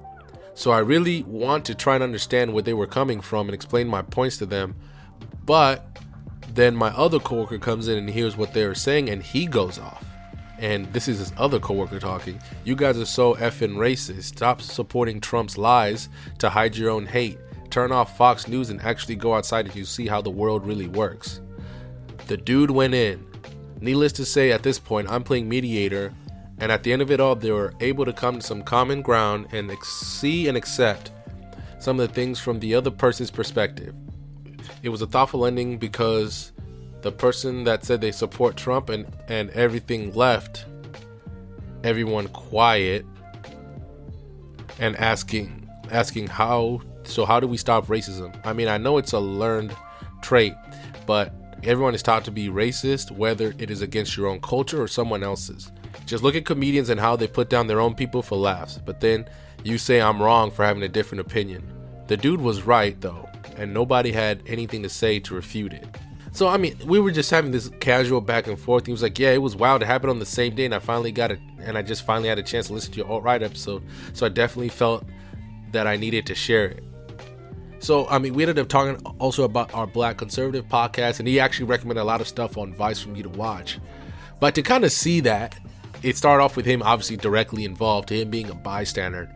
So 0.54 0.70
I 0.70 0.78
really 0.78 1.22
want 1.22 1.64
to 1.66 1.74
try 1.74 1.94
and 1.94 2.04
understand 2.04 2.52
where 2.52 2.62
they 2.62 2.74
were 2.74 2.86
coming 2.86 3.20
from 3.20 3.48
and 3.48 3.54
explain 3.54 3.88
my 3.88 4.02
points 4.02 4.36
to 4.38 4.46
them. 4.46 4.76
But 5.44 5.98
then 6.54 6.76
my 6.76 6.88
other 6.88 7.18
coworker 7.18 7.58
comes 7.58 7.88
in 7.88 7.96
and 7.96 8.10
hears 8.10 8.36
what 8.36 8.52
they 8.52 8.62
are 8.64 8.74
saying 8.74 9.08
and 9.08 9.22
he 9.22 9.46
goes 9.46 9.78
off. 9.78 10.04
And 10.58 10.92
this 10.92 11.08
is 11.08 11.18
his 11.18 11.32
other 11.38 11.58
coworker 11.58 11.98
talking. 11.98 12.40
You 12.64 12.76
guys 12.76 12.98
are 12.98 13.06
so 13.06 13.34
effing 13.34 13.76
racist. 13.76 14.24
Stop 14.24 14.62
supporting 14.62 15.20
Trump's 15.20 15.58
lies 15.58 16.08
to 16.38 16.50
hide 16.50 16.76
your 16.76 16.90
own 16.90 17.06
hate. 17.06 17.38
Turn 17.70 17.90
off 17.90 18.16
Fox 18.16 18.46
News 18.46 18.68
and 18.70 18.80
actually 18.82 19.16
go 19.16 19.34
outside 19.34 19.66
and 19.66 19.74
you 19.74 19.84
see 19.84 20.06
how 20.06 20.20
the 20.20 20.30
world 20.30 20.66
really 20.66 20.88
works. 20.88 21.40
The 22.26 22.36
dude 22.36 22.70
went 22.70 22.94
in. 22.94 23.26
Needless 23.82 24.12
to 24.12 24.24
say, 24.24 24.52
at 24.52 24.62
this 24.62 24.78
point, 24.78 25.10
I'm 25.10 25.24
playing 25.24 25.48
mediator, 25.48 26.14
and 26.58 26.70
at 26.70 26.84
the 26.84 26.92
end 26.92 27.02
of 27.02 27.10
it 27.10 27.18
all, 27.18 27.34
they 27.34 27.50
were 27.50 27.74
able 27.80 28.04
to 28.04 28.12
come 28.12 28.36
to 28.36 28.46
some 28.46 28.62
common 28.62 29.02
ground 29.02 29.48
and 29.50 29.72
see 29.82 30.46
and 30.46 30.56
accept 30.56 31.10
some 31.80 31.98
of 31.98 32.06
the 32.06 32.14
things 32.14 32.38
from 32.38 32.60
the 32.60 32.76
other 32.76 32.92
person's 32.92 33.32
perspective. 33.32 33.92
It 34.84 34.90
was 34.90 35.02
a 35.02 35.06
thoughtful 35.08 35.44
ending 35.46 35.78
because 35.78 36.52
the 37.00 37.10
person 37.10 37.64
that 37.64 37.84
said 37.84 38.00
they 38.00 38.12
support 38.12 38.56
Trump 38.56 38.88
and, 38.88 39.04
and 39.26 39.50
everything 39.50 40.14
left 40.14 40.64
everyone 41.82 42.28
quiet 42.28 43.04
and 44.78 44.94
asking 44.94 45.68
asking 45.90 46.28
how 46.28 46.80
so 47.02 47.24
how 47.24 47.40
do 47.40 47.48
we 47.48 47.56
stop 47.56 47.86
racism? 47.86 48.32
I 48.44 48.52
mean, 48.52 48.68
I 48.68 48.78
know 48.78 48.98
it's 48.98 49.12
a 49.12 49.18
learned 49.18 49.74
trait, 50.20 50.54
but 51.04 51.34
Everyone 51.64 51.94
is 51.94 52.02
taught 52.02 52.24
to 52.24 52.32
be 52.32 52.48
racist, 52.48 53.12
whether 53.12 53.54
it 53.56 53.70
is 53.70 53.82
against 53.82 54.16
your 54.16 54.26
own 54.26 54.40
culture 54.40 54.82
or 54.82 54.88
someone 54.88 55.22
else's. 55.22 55.70
Just 56.06 56.24
look 56.24 56.34
at 56.34 56.44
comedians 56.44 56.88
and 56.88 56.98
how 56.98 57.14
they 57.14 57.28
put 57.28 57.48
down 57.48 57.68
their 57.68 57.80
own 57.80 57.94
people 57.94 58.20
for 58.20 58.36
laughs, 58.36 58.78
but 58.84 59.00
then 59.00 59.28
you 59.62 59.78
say 59.78 60.00
I'm 60.00 60.20
wrong 60.20 60.50
for 60.50 60.64
having 60.64 60.82
a 60.82 60.88
different 60.88 61.20
opinion. 61.20 61.62
The 62.08 62.16
dude 62.16 62.40
was 62.40 62.62
right, 62.62 63.00
though, 63.00 63.28
and 63.56 63.72
nobody 63.72 64.10
had 64.10 64.42
anything 64.46 64.82
to 64.82 64.88
say 64.88 65.20
to 65.20 65.34
refute 65.34 65.72
it. 65.72 65.86
So, 66.32 66.48
I 66.48 66.56
mean, 66.56 66.76
we 66.84 66.98
were 66.98 67.12
just 67.12 67.30
having 67.30 67.52
this 67.52 67.68
casual 67.78 68.20
back 68.20 68.48
and 68.48 68.58
forth. 68.58 68.86
He 68.86 68.92
was 68.92 69.02
like, 69.02 69.18
Yeah, 69.18 69.30
it 69.30 69.42
was 69.42 69.54
wild. 69.54 69.82
It 69.82 69.86
happened 69.86 70.10
on 70.10 70.18
the 70.18 70.26
same 70.26 70.56
day, 70.56 70.64
and 70.64 70.74
I 70.74 70.80
finally 70.80 71.12
got 71.12 71.30
it, 71.30 71.38
and 71.60 71.78
I 71.78 71.82
just 71.82 72.04
finally 72.04 72.28
had 72.28 72.40
a 72.40 72.42
chance 72.42 72.66
to 72.66 72.72
listen 72.72 72.92
to 72.94 72.98
your 72.98 73.08
alt 73.08 73.22
right 73.22 73.42
episode. 73.42 73.84
So, 74.14 74.26
I 74.26 74.30
definitely 74.30 74.70
felt 74.70 75.04
that 75.70 75.86
I 75.86 75.96
needed 75.96 76.26
to 76.26 76.34
share 76.34 76.66
it. 76.66 76.82
So, 77.82 78.06
I 78.06 78.20
mean, 78.20 78.34
we 78.34 78.44
ended 78.44 78.60
up 78.60 78.68
talking 78.68 79.04
also 79.18 79.42
about 79.42 79.74
our 79.74 79.88
Black 79.88 80.16
Conservative 80.16 80.68
podcast, 80.68 81.18
and 81.18 81.26
he 81.26 81.40
actually 81.40 81.66
recommended 81.66 82.00
a 82.00 82.04
lot 82.04 82.20
of 82.20 82.28
stuff 82.28 82.56
on 82.56 82.72
Vice 82.72 83.00
for 83.00 83.08
me 83.08 83.24
to 83.24 83.28
watch. 83.28 83.80
But 84.38 84.54
to 84.54 84.62
kind 84.62 84.84
of 84.84 84.92
see 84.92 85.18
that, 85.20 85.58
it 86.04 86.16
started 86.16 86.44
off 86.44 86.56
with 86.56 86.64
him 86.64 86.80
obviously 86.82 87.16
directly 87.16 87.64
involved, 87.64 88.10
him 88.10 88.30
being 88.30 88.50
a 88.50 88.54
bystander, 88.54 89.28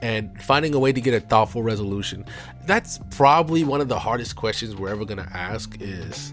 and 0.00 0.42
finding 0.42 0.74
a 0.74 0.78
way 0.78 0.94
to 0.94 1.00
get 1.00 1.12
a 1.12 1.20
thoughtful 1.20 1.62
resolution. 1.62 2.24
That's 2.64 2.98
probably 3.10 3.64
one 3.64 3.82
of 3.82 3.88
the 3.88 3.98
hardest 3.98 4.34
questions 4.34 4.74
we're 4.74 4.88
ever 4.88 5.04
going 5.04 5.22
to 5.22 5.36
ask 5.36 5.76
is 5.78 6.32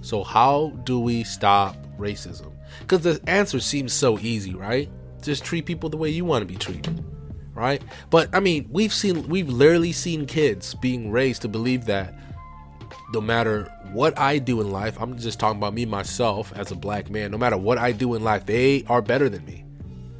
so, 0.00 0.24
how 0.24 0.70
do 0.84 0.98
we 0.98 1.22
stop 1.22 1.76
racism? 1.98 2.50
Because 2.80 3.02
the 3.02 3.20
answer 3.26 3.60
seems 3.60 3.92
so 3.92 4.18
easy, 4.20 4.54
right? 4.54 4.88
Just 5.20 5.44
treat 5.44 5.66
people 5.66 5.90
the 5.90 5.98
way 5.98 6.08
you 6.08 6.24
want 6.24 6.40
to 6.40 6.46
be 6.46 6.56
treated 6.56 7.04
right? 7.54 7.82
But 8.10 8.34
I 8.34 8.40
mean, 8.40 8.68
we've 8.70 8.92
seen 8.92 9.28
we've 9.28 9.48
literally 9.48 9.92
seen 9.92 10.26
kids 10.26 10.74
being 10.74 11.10
raised 11.10 11.42
to 11.42 11.48
believe 11.48 11.86
that 11.86 12.14
no 13.12 13.20
matter 13.20 13.70
what 13.92 14.18
I 14.18 14.38
do 14.38 14.60
in 14.60 14.70
life, 14.70 15.00
I'm 15.00 15.16
just 15.18 15.38
talking 15.38 15.58
about 15.58 15.74
me 15.74 15.86
myself 15.86 16.52
as 16.56 16.70
a 16.70 16.74
black 16.74 17.10
man, 17.10 17.30
no 17.30 17.38
matter 17.38 17.56
what 17.56 17.78
I 17.78 17.92
do 17.92 18.14
in 18.14 18.24
life, 18.24 18.46
they 18.46 18.84
are 18.88 19.00
better 19.00 19.28
than 19.28 19.44
me. 19.44 19.64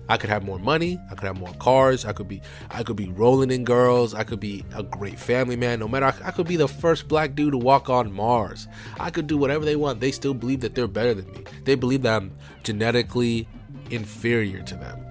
I 0.08 0.18
could 0.18 0.28
have 0.28 0.44
more 0.44 0.58
money, 0.58 1.00
I 1.10 1.14
could 1.14 1.26
have 1.26 1.38
more 1.38 1.54
cars, 1.54 2.04
I 2.04 2.12
could 2.12 2.28
be 2.28 2.42
I 2.70 2.82
could 2.82 2.96
be 2.96 3.08
rolling 3.10 3.50
in 3.50 3.64
girls, 3.64 4.14
I 4.14 4.22
could 4.22 4.40
be 4.40 4.64
a 4.74 4.82
great 4.82 5.18
family 5.18 5.56
man, 5.56 5.80
no 5.80 5.88
matter 5.88 6.06
I 6.22 6.30
could 6.30 6.46
be 6.46 6.56
the 6.56 6.68
first 6.68 7.08
black 7.08 7.34
dude 7.34 7.52
to 7.52 7.58
walk 7.58 7.88
on 7.88 8.12
Mars. 8.12 8.68
I 9.00 9.10
could 9.10 9.26
do 9.26 9.38
whatever 9.38 9.64
they 9.64 9.76
want. 9.76 10.00
They 10.00 10.12
still 10.12 10.34
believe 10.34 10.60
that 10.60 10.74
they're 10.74 10.86
better 10.86 11.14
than 11.14 11.32
me. 11.32 11.44
They 11.64 11.74
believe 11.74 12.02
that 12.02 12.16
I'm 12.16 12.32
genetically 12.62 13.48
inferior 13.90 14.62
to 14.62 14.74
them. 14.74 15.04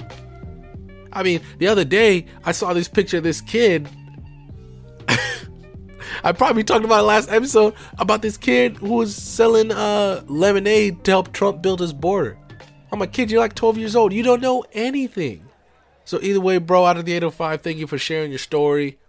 I 1.14 1.24
mean, 1.24 1.42
the 1.60 1.68
other 1.68 1.86
day 1.86 2.26
I 2.44 2.52
saw 2.52 2.74
this 2.74 2.88
picture 2.88 3.18
of 3.18 3.24
this 3.24 3.40
kid. 3.40 3.88
I 6.24 6.32
probably 6.32 6.64
talked 6.64 6.84
about 6.84 7.06
last 7.06 7.30
episode 7.30 7.76
about 8.00 8.22
this 8.22 8.36
kid 8.36 8.78
who 8.78 8.96
was 8.96 9.16
selling 9.16 9.72
uh, 9.72 10.24
lemonade 10.28 11.04
to 11.06 11.12
help 11.12 11.32
Trump 11.32 11.62
build 11.62 11.80
his 11.80 11.94
border. 11.94 12.38
I'm 12.92 13.02
a 13.02 13.08
kid, 13.08 13.32
you're 13.32 13.40
like 13.40 13.56
12 13.56 13.78
years 13.78 13.96
old. 13.96 14.14
You 14.14 14.24
don't 14.24 14.42
know 14.42 14.64
anything. 14.74 15.46
So 16.06 16.20
either 16.22 16.42
way, 16.42 16.58
bro, 16.58 16.86
out 16.86 16.98
of 16.98 17.06
the 17.06 17.14
805, 17.14 17.62
thank 17.62 17.78
you 17.78 17.88
for 17.88 17.98
sharing 17.98 18.30
your 18.30 18.40
story. 18.40 19.00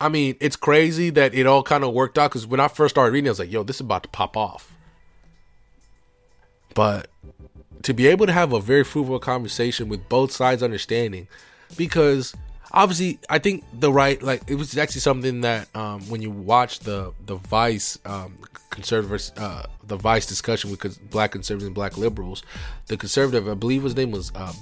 I 0.00 0.08
mean, 0.08 0.36
it's 0.40 0.56
crazy 0.56 1.10
that 1.10 1.34
it 1.34 1.46
all 1.46 1.62
kind 1.62 1.84
of 1.84 1.92
worked 1.92 2.16
out 2.16 2.30
because 2.30 2.46
when 2.46 2.58
I 2.58 2.68
first 2.68 2.94
started 2.94 3.12
reading, 3.12 3.28
I 3.28 3.32
was 3.32 3.38
like, 3.38 3.52
yo, 3.52 3.62
this 3.62 3.76
is 3.76 3.80
about 3.82 4.02
to 4.04 4.08
pop 4.08 4.36
off. 4.36 4.72
But 6.74 7.08
to 7.82 7.94
be 7.94 8.06
able 8.06 8.26
to 8.26 8.32
have 8.32 8.52
a 8.52 8.60
very 8.60 8.84
fruitful 8.84 9.18
conversation 9.18 9.88
with 9.88 10.08
both 10.08 10.32
sides 10.32 10.62
understanding 10.62 11.28
because 11.76 12.34
obviously 12.72 13.18
I 13.28 13.38
think 13.38 13.64
the 13.72 13.92
right 13.92 14.22
like 14.22 14.42
it 14.48 14.56
was 14.56 14.76
actually 14.76 15.00
something 15.00 15.40
that 15.42 15.74
um, 15.74 16.00
when 16.08 16.22
you 16.22 16.30
watch 16.30 16.80
the 16.80 17.12
the 17.24 17.36
Vice 17.36 17.98
um, 18.04 18.38
uh, 19.36 19.62
the 19.84 19.96
Vice 19.96 20.26
discussion 20.26 20.70
with 20.70 21.10
black 21.10 21.32
conservatives 21.32 21.66
and 21.66 21.74
black 21.74 21.96
liberals, 21.96 22.42
the 22.86 22.96
conservative 22.96 23.48
I 23.48 23.54
believe 23.54 23.82
his 23.82 23.96
name 23.96 24.10
was 24.10 24.32
uh, 24.34 24.52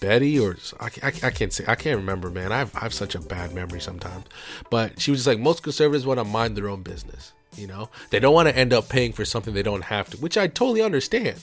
Betty 0.00 0.38
or 0.38 0.56
I, 0.80 0.90
I, 1.02 1.12
I, 1.24 1.30
can't 1.30 1.52
say 1.52 1.64
I 1.66 1.74
can't 1.74 1.96
remember 1.96 2.30
man 2.30 2.52
I 2.52 2.58
have, 2.58 2.74
I 2.76 2.80
have 2.80 2.94
such 2.94 3.14
a 3.14 3.20
bad 3.20 3.52
memory 3.52 3.80
sometimes, 3.80 4.26
but 4.70 5.00
she 5.00 5.10
was 5.10 5.20
just 5.20 5.26
like 5.26 5.40
most 5.40 5.62
conservatives 5.62 6.06
want 6.06 6.18
to 6.18 6.24
mind 6.24 6.56
their 6.56 6.68
own 6.68 6.82
business. 6.82 7.32
You 7.56 7.66
know, 7.66 7.90
they 8.08 8.18
don't 8.18 8.32
want 8.32 8.48
to 8.48 8.56
end 8.56 8.72
up 8.72 8.88
paying 8.88 9.12
for 9.12 9.26
something 9.26 9.52
they 9.52 9.62
don't 9.62 9.84
have 9.84 10.08
to, 10.10 10.16
which 10.16 10.38
I 10.38 10.46
totally 10.46 10.80
understand. 10.80 11.38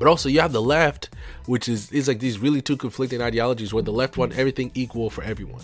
But 0.00 0.08
also 0.08 0.30
you 0.30 0.40
have 0.40 0.52
the 0.52 0.62
left, 0.62 1.10
which 1.44 1.68
is 1.68 1.92
is 1.92 2.08
like 2.08 2.20
these 2.20 2.38
really 2.38 2.62
two 2.62 2.78
conflicting 2.78 3.20
ideologies 3.20 3.74
where 3.74 3.82
the 3.82 3.92
left 3.92 4.16
want 4.16 4.36
everything 4.36 4.70
equal 4.74 5.10
for 5.10 5.22
everyone. 5.22 5.62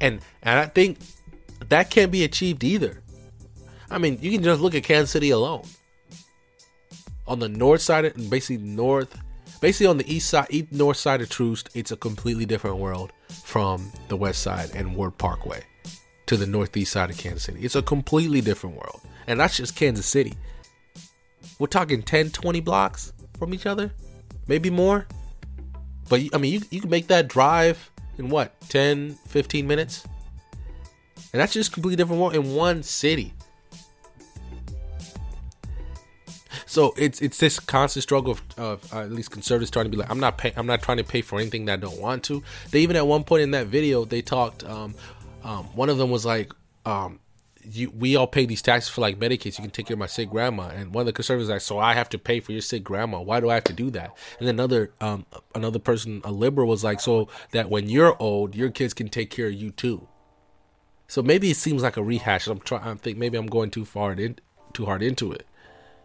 And 0.00 0.20
and 0.44 0.60
I 0.60 0.66
think 0.66 0.98
that 1.68 1.90
can't 1.90 2.12
be 2.12 2.22
achieved 2.22 2.62
either. 2.62 3.02
I 3.90 3.98
mean, 3.98 4.18
you 4.22 4.30
can 4.30 4.44
just 4.44 4.60
look 4.60 4.76
at 4.76 4.84
Kansas 4.84 5.10
City 5.10 5.30
alone. 5.30 5.64
On 7.26 7.40
the 7.40 7.48
north 7.48 7.80
side, 7.80 8.04
and 8.04 8.30
basically 8.30 8.64
north, 8.64 9.18
basically 9.60 9.88
on 9.88 9.98
the 9.98 10.14
east 10.14 10.30
side, 10.30 10.46
east 10.50 10.70
north 10.70 10.96
side 10.96 11.20
of 11.20 11.28
Troost, 11.28 11.68
it's 11.74 11.90
a 11.90 11.96
completely 11.96 12.46
different 12.46 12.76
world 12.76 13.12
from 13.42 13.90
the 14.06 14.16
west 14.16 14.42
side 14.42 14.70
and 14.74 14.94
Ward 14.94 15.18
Parkway 15.18 15.64
to 16.26 16.36
the 16.36 16.46
northeast 16.46 16.92
side 16.92 17.10
of 17.10 17.18
Kansas 17.18 17.42
City. 17.42 17.64
It's 17.64 17.74
a 17.74 17.82
completely 17.82 18.40
different 18.40 18.76
world. 18.76 19.00
And 19.26 19.40
that's 19.40 19.56
just 19.56 19.74
Kansas 19.74 20.06
City. 20.06 20.34
We're 21.58 21.66
talking 21.66 22.02
10, 22.02 22.30
20 22.30 22.60
blocks 22.60 23.12
from 23.38 23.54
each 23.54 23.66
other, 23.66 23.92
maybe 24.46 24.70
more. 24.70 25.06
But 26.08 26.22
I 26.32 26.38
mean, 26.38 26.54
you, 26.54 26.60
you 26.70 26.80
can 26.80 26.90
make 26.90 27.08
that 27.08 27.28
drive 27.28 27.90
in 28.18 28.28
what 28.28 28.58
10, 28.68 29.18
15 29.26 29.66
minutes, 29.66 30.06
and 31.32 31.40
that's 31.40 31.52
just 31.52 31.72
completely 31.72 31.96
different 31.96 32.20
world 32.20 32.34
in 32.34 32.54
one 32.54 32.82
city. 32.82 33.32
So 36.66 36.92
it's 36.98 37.22
it's 37.22 37.38
this 37.38 37.58
constant 37.58 38.02
struggle 38.02 38.32
of, 38.32 38.42
of 38.58 38.92
uh, 38.92 39.00
at 39.00 39.10
least 39.10 39.30
conservatives 39.30 39.70
trying 39.70 39.86
to 39.86 39.90
be 39.90 39.96
like, 39.96 40.10
I'm 40.10 40.20
not 40.20 40.36
pay, 40.36 40.52
I'm 40.56 40.66
not 40.66 40.82
trying 40.82 40.98
to 40.98 41.04
pay 41.04 41.22
for 41.22 41.38
anything 41.40 41.64
that 41.66 41.72
I 41.74 41.76
don't 41.76 41.98
want 41.98 42.24
to. 42.24 42.42
They 42.70 42.80
even 42.80 42.96
at 42.96 43.06
one 43.06 43.24
point 43.24 43.42
in 43.42 43.52
that 43.52 43.68
video 43.68 44.04
they 44.04 44.20
talked. 44.20 44.62
Um, 44.64 44.94
um, 45.42 45.64
one 45.76 45.88
of 45.88 45.96
them 45.96 46.10
was 46.10 46.26
like, 46.26 46.52
um, 46.84 47.20
you, 47.70 47.90
we 47.90 48.16
all 48.16 48.26
pay 48.26 48.46
these 48.46 48.62
taxes 48.62 48.88
for 48.90 49.00
like 49.00 49.18
Medicaid, 49.18 49.52
so 49.52 49.62
you 49.62 49.68
can 49.68 49.70
take 49.70 49.86
care 49.86 49.94
of 49.94 49.98
my 49.98 50.06
sick 50.06 50.30
grandma. 50.30 50.68
And 50.68 50.94
one 50.94 51.02
of 51.02 51.06
the 51.06 51.12
conservatives 51.12 51.50
like, 51.50 51.60
so 51.60 51.78
I 51.78 51.94
have 51.94 52.08
to 52.10 52.18
pay 52.18 52.40
for 52.40 52.52
your 52.52 52.60
sick 52.60 52.84
grandma. 52.84 53.20
Why 53.20 53.40
do 53.40 53.50
I 53.50 53.54
have 53.54 53.64
to 53.64 53.72
do 53.72 53.90
that? 53.90 54.16
And 54.38 54.48
another, 54.48 54.92
um, 55.00 55.26
another 55.54 55.78
person, 55.78 56.20
a 56.24 56.30
liberal, 56.30 56.68
was 56.68 56.84
like, 56.84 57.00
so 57.00 57.28
that 57.52 57.68
when 57.70 57.88
you're 57.88 58.16
old, 58.20 58.54
your 58.54 58.70
kids 58.70 58.94
can 58.94 59.08
take 59.08 59.30
care 59.30 59.48
of 59.48 59.54
you 59.54 59.70
too. 59.70 60.06
So 61.08 61.22
maybe 61.22 61.50
it 61.50 61.56
seems 61.56 61.82
like 61.82 61.96
a 61.96 62.02
rehash. 62.02 62.46
I'm 62.46 62.60
trying. 62.60 62.82
I 62.82 62.94
think 62.94 63.18
maybe 63.18 63.38
I'm 63.38 63.46
going 63.46 63.70
too 63.70 63.84
far 63.84 64.12
in, 64.12 64.38
too 64.72 64.86
hard 64.86 65.02
into 65.02 65.32
it, 65.32 65.46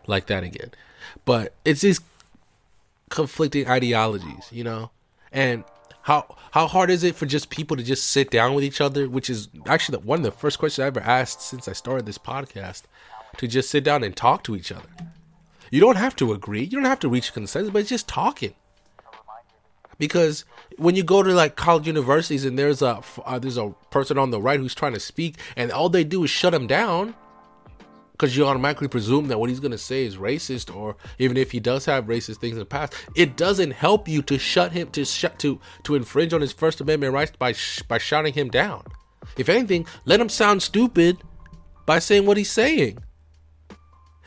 like 0.07 0.27
that 0.27 0.43
again. 0.43 0.71
But 1.25 1.53
it's 1.65 1.81
these 1.81 1.99
conflicting 3.09 3.67
ideologies, 3.67 4.47
you 4.51 4.63
know, 4.63 4.91
and 5.31 5.63
how 6.03 6.35
how 6.51 6.67
hard 6.67 6.89
is 6.89 7.03
it 7.03 7.15
for 7.15 7.25
just 7.25 7.49
people 7.49 7.77
to 7.77 7.83
just 7.83 8.07
sit 8.07 8.29
down 8.29 8.53
with 8.53 8.63
each 8.63 8.81
other? 8.81 9.07
Which 9.07 9.29
is 9.29 9.49
actually 9.65 9.97
the, 9.99 10.07
one 10.07 10.19
of 10.19 10.23
the 10.23 10.31
first 10.31 10.59
questions 10.59 10.83
I 10.83 10.87
ever 10.87 10.99
asked 10.99 11.41
since 11.41 11.67
I 11.67 11.73
started 11.73 12.05
this 12.05 12.17
podcast, 12.17 12.83
to 13.37 13.47
just 13.47 13.69
sit 13.69 13.83
down 13.83 14.03
and 14.03 14.15
talk 14.15 14.43
to 14.45 14.55
each 14.55 14.71
other. 14.71 14.89
You 15.69 15.79
don't 15.79 15.95
have 15.95 16.15
to 16.17 16.33
agree. 16.33 16.63
You 16.63 16.71
don't 16.71 16.85
have 16.85 16.99
to 16.99 17.09
reach 17.09 17.33
consensus, 17.33 17.71
but 17.71 17.79
it's 17.79 17.89
just 17.89 18.07
talking 18.07 18.53
because 20.01 20.45
when 20.77 20.95
you 20.95 21.03
go 21.03 21.21
to 21.21 21.31
like 21.31 21.55
college 21.55 21.85
universities 21.85 22.43
and 22.43 22.57
there's 22.57 22.81
a 22.81 23.01
uh, 23.23 23.37
there's 23.37 23.57
a 23.57 23.69
person 23.91 24.17
on 24.17 24.31
the 24.31 24.41
right 24.41 24.59
who's 24.59 24.73
trying 24.73 24.93
to 24.93 24.99
speak 24.99 25.37
and 25.55 25.71
all 25.71 25.89
they 25.89 26.03
do 26.03 26.23
is 26.23 26.29
shut 26.29 26.51
them 26.51 26.65
down 26.65 27.13
because 28.21 28.37
you 28.37 28.45
automatically 28.45 28.87
presume 28.87 29.29
that 29.29 29.39
what 29.39 29.49
he's 29.49 29.59
going 29.59 29.71
to 29.71 29.79
say 29.79 30.05
is 30.05 30.17
racist 30.17 30.73
or 30.73 30.95
even 31.17 31.35
if 31.35 31.49
he 31.49 31.59
does 31.59 31.85
have 31.85 32.05
racist 32.05 32.37
things 32.37 32.53
in 32.53 32.59
the 32.59 32.65
past 32.65 32.93
it 33.15 33.35
doesn't 33.35 33.71
help 33.71 34.07
you 34.07 34.21
to 34.21 34.37
shut 34.37 34.71
him 34.71 34.87
to 34.91 35.03
shut 35.03 35.39
to 35.39 35.59
to 35.81 35.95
infringe 35.95 36.31
on 36.31 36.39
his 36.39 36.53
first 36.53 36.79
amendment 36.79 37.11
rights 37.13 37.31
by 37.39 37.51
sh- 37.51 37.81
by 37.81 37.97
shutting 37.97 38.31
him 38.33 38.47
down 38.47 38.83
if 39.37 39.49
anything 39.49 39.87
let 40.05 40.19
him 40.19 40.29
sound 40.29 40.61
stupid 40.61 41.17
by 41.87 41.97
saying 41.97 42.27
what 42.27 42.37
he's 42.37 42.51
saying 42.51 42.99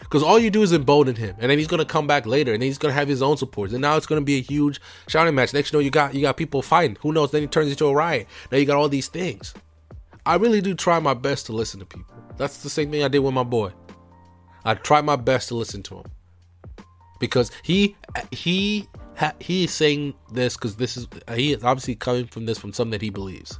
because 0.00 0.24
all 0.24 0.40
you 0.40 0.50
do 0.50 0.62
is 0.62 0.72
embolden 0.72 1.16
him, 1.16 1.34
and 1.38 1.50
then 1.50 1.56
he's 1.56 1.66
gonna 1.66 1.84
come 1.84 2.06
back 2.06 2.26
later, 2.26 2.52
and 2.52 2.60
then 2.60 2.66
he's 2.66 2.78
gonna 2.78 2.92
have 2.92 3.08
his 3.08 3.22
own 3.22 3.36
supporters, 3.38 3.72
and 3.72 3.80
now 3.80 3.96
it's 3.96 4.06
gonna 4.06 4.20
be 4.20 4.36
a 4.36 4.42
huge 4.42 4.78
shouting 5.08 5.34
match. 5.34 5.54
Next, 5.54 5.72
you 5.72 5.78
know, 5.78 5.80
you 5.80 5.90
got 5.90 6.14
you 6.14 6.20
got 6.20 6.36
people 6.36 6.60
fighting. 6.60 6.96
Who 7.00 7.12
knows? 7.12 7.30
Then 7.30 7.42
it 7.42 7.50
turns 7.50 7.70
into 7.70 7.86
a 7.86 7.94
riot. 7.94 8.28
Now 8.52 8.58
you 8.58 8.66
got 8.66 8.76
all 8.76 8.88
these 8.88 9.08
things. 9.08 9.54
I 10.26 10.36
really 10.36 10.60
do 10.60 10.74
try 10.74 10.98
my 11.00 11.14
best 11.14 11.46
to 11.46 11.52
listen 11.52 11.80
to 11.80 11.86
people. 11.86 12.14
That's 12.36 12.62
the 12.62 12.70
same 12.70 12.90
thing 12.90 13.02
I 13.02 13.08
did 13.08 13.20
with 13.20 13.34
my 13.34 13.44
boy. 13.44 13.72
I 14.64 14.74
try 14.74 15.00
my 15.00 15.16
best 15.16 15.48
to 15.48 15.54
listen 15.54 15.82
to 15.84 15.96
him 15.96 16.06
because 17.20 17.50
he 17.62 17.96
he 18.30 18.88
he 19.40 19.64
is 19.64 19.72
saying 19.72 20.14
this 20.32 20.56
because 20.56 20.76
this 20.76 20.96
is 20.96 21.06
he 21.34 21.52
is 21.52 21.62
obviously 21.64 21.94
coming 21.94 22.26
from 22.26 22.46
this 22.46 22.58
from 22.58 22.72
something 22.72 22.92
that 22.92 23.02
he 23.02 23.10
believes. 23.10 23.58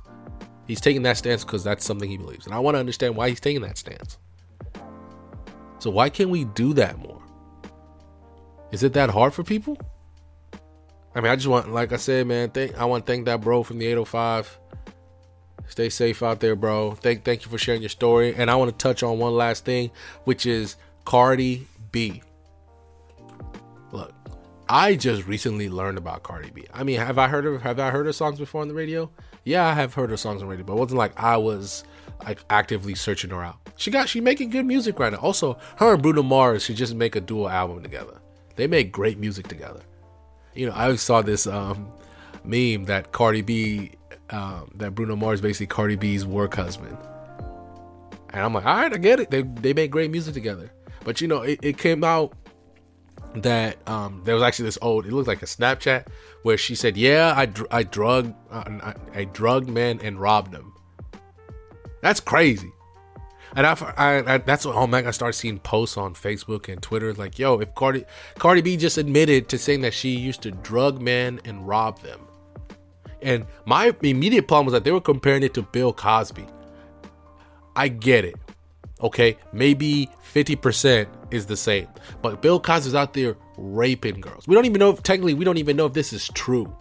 He's 0.66 0.80
taking 0.80 1.02
that 1.02 1.18
stance 1.18 1.44
because 1.44 1.62
that's 1.62 1.84
something 1.84 2.08
he 2.08 2.16
believes, 2.16 2.46
and 2.46 2.54
I 2.54 2.58
want 2.58 2.74
to 2.74 2.80
understand 2.80 3.16
why 3.16 3.28
he's 3.28 3.40
taking 3.40 3.62
that 3.62 3.78
stance. 3.78 4.18
So 5.78 5.90
why 5.90 6.08
can't 6.08 6.30
we 6.30 6.44
do 6.44 6.72
that 6.74 6.98
more? 6.98 7.20
Is 8.72 8.82
it 8.82 8.94
that 8.94 9.10
hard 9.10 9.34
for 9.34 9.44
people? 9.44 9.78
I 11.14 11.20
mean, 11.20 11.30
I 11.30 11.36
just 11.36 11.46
want, 11.46 11.72
like 11.72 11.92
I 11.92 11.96
said, 11.96 12.26
man. 12.26 12.50
Thank 12.50 12.76
I 12.76 12.86
want 12.86 13.06
to 13.06 13.12
thank 13.12 13.26
that 13.26 13.40
bro 13.40 13.62
from 13.62 13.78
the 13.78 13.86
805. 13.86 14.58
Stay 15.68 15.88
safe 15.88 16.22
out 16.22 16.40
there, 16.40 16.56
bro. 16.56 16.92
Thank 16.92 17.24
thank 17.24 17.44
you 17.44 17.50
for 17.50 17.58
sharing 17.58 17.82
your 17.82 17.88
story. 17.88 18.34
And 18.34 18.50
I 18.50 18.56
want 18.56 18.70
to 18.70 18.76
touch 18.76 19.02
on 19.02 19.18
one 19.18 19.34
last 19.34 19.64
thing, 19.64 19.90
which 20.24 20.44
is 20.44 20.76
Cardi 21.04 21.66
B. 21.92 22.22
Look, 23.92 24.12
I 24.68 24.96
just 24.96 25.26
recently 25.26 25.68
learned 25.68 25.98
about 25.98 26.22
Cardi 26.22 26.50
B. 26.50 26.66
I 26.72 26.82
mean, 26.84 26.98
have 26.98 27.18
I 27.18 27.28
heard 27.28 27.46
of 27.46 27.62
have 27.62 27.78
I 27.78 27.90
heard 27.90 28.06
her 28.06 28.12
songs 28.12 28.38
before 28.38 28.62
on 28.62 28.68
the 28.68 28.74
radio? 28.74 29.10
Yeah, 29.44 29.66
I 29.66 29.74
have 29.74 29.94
heard 29.94 30.10
her 30.10 30.16
songs 30.16 30.42
on 30.42 30.48
radio, 30.48 30.64
but 30.64 30.72
it 30.72 30.78
wasn't 30.78 30.98
like 30.98 31.12
I 31.20 31.36
was 31.36 31.84
like 32.24 32.40
actively 32.50 32.94
searching 32.94 33.30
her 33.30 33.42
out. 33.42 33.56
She 33.76 33.90
got 33.90 34.08
she 34.08 34.20
making 34.20 34.50
good 34.50 34.64
music 34.64 34.98
right 34.98 35.12
now. 35.12 35.18
Also, 35.18 35.58
her 35.76 35.94
and 35.94 36.02
Bruno 36.02 36.22
Mars 36.22 36.64
should 36.64 36.76
just 36.76 36.94
make 36.94 37.16
a 37.16 37.20
dual 37.20 37.48
album 37.48 37.82
together. 37.82 38.20
They 38.56 38.66
make 38.66 38.92
great 38.92 39.18
music 39.18 39.48
together. 39.48 39.80
You 40.54 40.66
know, 40.66 40.72
I 40.72 40.84
always 40.84 41.02
saw 41.02 41.22
this 41.22 41.46
um, 41.46 41.88
meme 42.44 42.84
that 42.84 43.12
Cardi 43.12 43.42
B, 43.42 43.92
um, 44.30 44.70
that 44.76 44.94
Bruno 44.94 45.16
Mars 45.16 45.40
basically 45.40 45.66
Cardi 45.66 45.96
B's 45.96 46.24
work 46.24 46.54
husband. 46.54 46.96
And 48.30 48.42
I'm 48.42 48.54
like, 48.54 48.64
all 48.64 48.76
right, 48.76 48.92
I 48.92 48.96
get 48.96 49.20
it. 49.20 49.30
They 49.30 49.42
they 49.42 49.72
make 49.72 49.90
great 49.90 50.10
music 50.10 50.34
together. 50.34 50.70
But 51.04 51.20
you 51.20 51.28
know, 51.28 51.42
it, 51.42 51.60
it 51.62 51.78
came 51.78 52.02
out 52.02 52.34
that 53.36 53.76
um, 53.88 54.22
there 54.24 54.34
was 54.34 54.42
actually 54.42 54.66
this 54.66 54.78
old. 54.80 55.06
It 55.06 55.12
looked 55.12 55.28
like 55.28 55.42
a 55.42 55.46
Snapchat 55.46 56.06
where 56.42 56.58
she 56.58 56.74
said, 56.74 56.96
"Yeah, 56.96 57.34
I 57.36 57.46
dr- 57.46 57.68
I 57.70 57.82
drugged 57.82 58.34
uh, 58.50 58.64
I, 58.66 58.94
I 59.14 59.60
men 59.60 60.00
and 60.02 60.20
robbed 60.20 60.52
them." 60.52 60.74
That's 62.00 62.20
crazy. 62.20 62.70
And 63.56 63.66
I, 63.66 63.72
I, 63.96 64.34
I 64.34 64.38
that's 64.38 64.66
when 64.66 64.74
oh 64.74 64.86
man, 64.86 65.06
I 65.06 65.10
started 65.12 65.34
seeing 65.34 65.58
posts 65.58 65.96
on 65.96 66.14
Facebook 66.14 66.70
and 66.70 66.82
Twitter 66.82 67.12
like, 67.14 67.38
yo, 67.38 67.60
if 67.60 67.74
Cardi 67.74 68.04
Cardi 68.38 68.62
B 68.62 68.76
just 68.76 68.98
admitted 68.98 69.48
to 69.50 69.58
saying 69.58 69.82
that 69.82 69.94
she 69.94 70.10
used 70.10 70.42
to 70.42 70.50
drug 70.50 71.00
men 71.00 71.40
and 71.44 71.66
rob 71.66 72.00
them. 72.00 72.20
And 73.22 73.46
my 73.64 73.94
immediate 74.02 74.48
problem 74.48 74.66
was 74.66 74.72
that 74.72 74.84
they 74.84 74.90
were 74.90 75.00
comparing 75.00 75.42
it 75.42 75.54
to 75.54 75.62
Bill 75.62 75.92
Cosby. 75.92 76.46
I 77.74 77.88
get 77.88 78.24
it. 78.24 78.34
Okay, 79.04 79.36
maybe 79.52 80.08
50% 80.32 81.06
is 81.30 81.44
the 81.44 81.56
same. 81.56 81.86
But 82.22 82.40
Bill 82.40 82.58
Cosby's 82.58 82.94
out 82.94 83.12
there 83.12 83.36
raping 83.58 84.20
girls. 84.20 84.48
We 84.48 84.54
don't 84.54 84.64
even 84.64 84.78
know 84.78 84.90
if 84.90 85.02
technically 85.02 85.34
we 85.34 85.44
don't 85.44 85.58
even 85.58 85.76
know 85.76 85.84
if 85.84 85.92
this 85.92 86.14
is 86.14 86.28
true. 86.28 86.74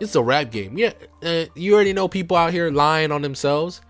It's 0.00 0.16
a 0.16 0.22
rap 0.22 0.50
game. 0.50 0.76
Yeah, 0.76 0.92
uh, 1.22 1.46
you 1.54 1.74
already 1.74 1.92
know 1.92 2.08
people 2.08 2.36
out 2.36 2.52
here 2.52 2.70
lying 2.70 3.12
on 3.12 3.22
themselves 3.22 3.80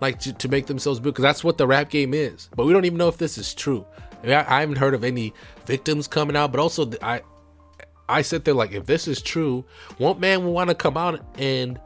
like 0.00 0.18
to, 0.20 0.32
to 0.32 0.48
make 0.48 0.66
themselves 0.66 1.00
because 1.00 1.22
that's 1.22 1.42
what 1.42 1.58
the 1.58 1.66
rap 1.66 1.88
game 1.88 2.12
is. 2.12 2.50
But 2.54 2.66
we 2.66 2.72
don't 2.72 2.84
even 2.84 2.98
know 2.98 3.08
if 3.08 3.16
this 3.16 3.38
is 3.38 3.54
true. 3.54 3.86
I, 4.22 4.26
mean, 4.26 4.34
I, 4.34 4.56
I 4.56 4.60
haven't 4.60 4.78
heard 4.78 4.94
of 4.94 5.04
any 5.04 5.32
victims 5.66 6.06
coming 6.06 6.36
out, 6.36 6.52
but 6.52 6.60
also 6.60 6.90
I 7.02 7.22
I 8.08 8.22
sit 8.22 8.44
there 8.44 8.54
like 8.54 8.72
if 8.72 8.86
this 8.86 9.08
is 9.08 9.20
true, 9.22 9.64
won't 9.98 10.20
man 10.20 10.44
want 10.44 10.68
to 10.68 10.74
come 10.74 10.96
out 10.96 11.20
and 11.38 11.80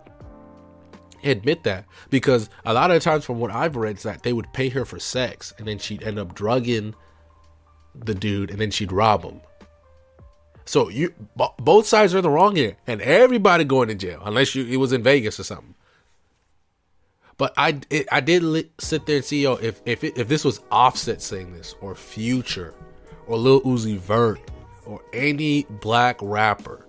admit 1.23 1.65
that 1.65 1.85
because 2.11 2.51
a 2.65 2.73
lot 2.73 2.91
of 2.91 3.03
times 3.03 3.25
from 3.25 3.39
what 3.39 3.51
I've 3.51 3.77
read 3.77 3.97
is 3.97 4.03
that 4.03 4.23
they 4.23 4.33
would 4.33 4.53
pay 4.53 4.69
her 4.71 4.85
for 4.85 4.99
sex 4.99 5.55
and 5.59 5.67
then 5.67 5.79
she'd 5.79 6.03
end 6.03 6.19
up 6.19 6.35
drugging 6.35 6.95
the 7.95 8.15
dude 8.15 8.51
and 8.51 8.61
then 8.61 8.71
she'd 8.71 8.93
rob 8.93 9.25
him. 9.25 9.41
So 10.65 10.89
you 10.89 11.13
both 11.59 11.87
sides 11.87 12.15
are 12.15 12.21
the 12.21 12.31
wrong 12.31 12.57
here, 12.57 12.77
and 12.87 13.01
everybody 13.03 13.65
going 13.65 13.89
to 13.89 13.95
jail 13.95 14.23
unless 14.25 14.55
you 14.55 14.65
it 14.67 14.77
was 14.77 14.93
in 14.93 15.03
Vegas 15.03 15.41
or 15.41 15.45
something. 15.45 15.75
But 17.37 17.53
I 17.57 17.81
it, 17.91 18.07
I 18.13 18.21
did 18.21 18.43
li- 18.43 18.71
sit 18.79 19.07
there 19.07 19.17
and 19.17 19.25
see 19.25 19.43
yo 19.43 19.55
if 19.55 19.81
if 19.87 20.05
it, 20.05 20.17
if 20.17 20.29
this 20.29 20.45
was 20.45 20.61
Offset 20.71 21.21
saying 21.21 21.53
this 21.53 21.75
or 21.81 21.95
Future 21.95 22.75
or 23.27 23.37
Lil 23.37 23.61
Uzi 23.63 23.99
Vert 23.99 24.41
or 24.87 25.03
any 25.13 25.65
black 25.65 26.17
rapper, 26.21 26.87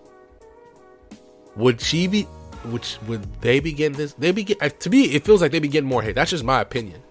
would 1.55 1.81
she 1.81 2.07
be? 2.07 2.27
Which 2.65 2.97
would 3.07 3.41
they 3.41 3.59
be 3.59 3.73
getting 3.73 3.97
this? 3.97 4.13
They 4.13 4.31
be 4.31 4.43
get, 4.43 4.79
to 4.79 4.89
me. 4.89 5.03
It 5.05 5.25
feels 5.25 5.41
like 5.41 5.51
they 5.51 5.59
be 5.59 5.67
getting 5.67 5.89
more 5.89 6.01
hate. 6.01 6.15
That's 6.15 6.31
just 6.31 6.43
my 6.43 6.61
opinion. 6.61 7.01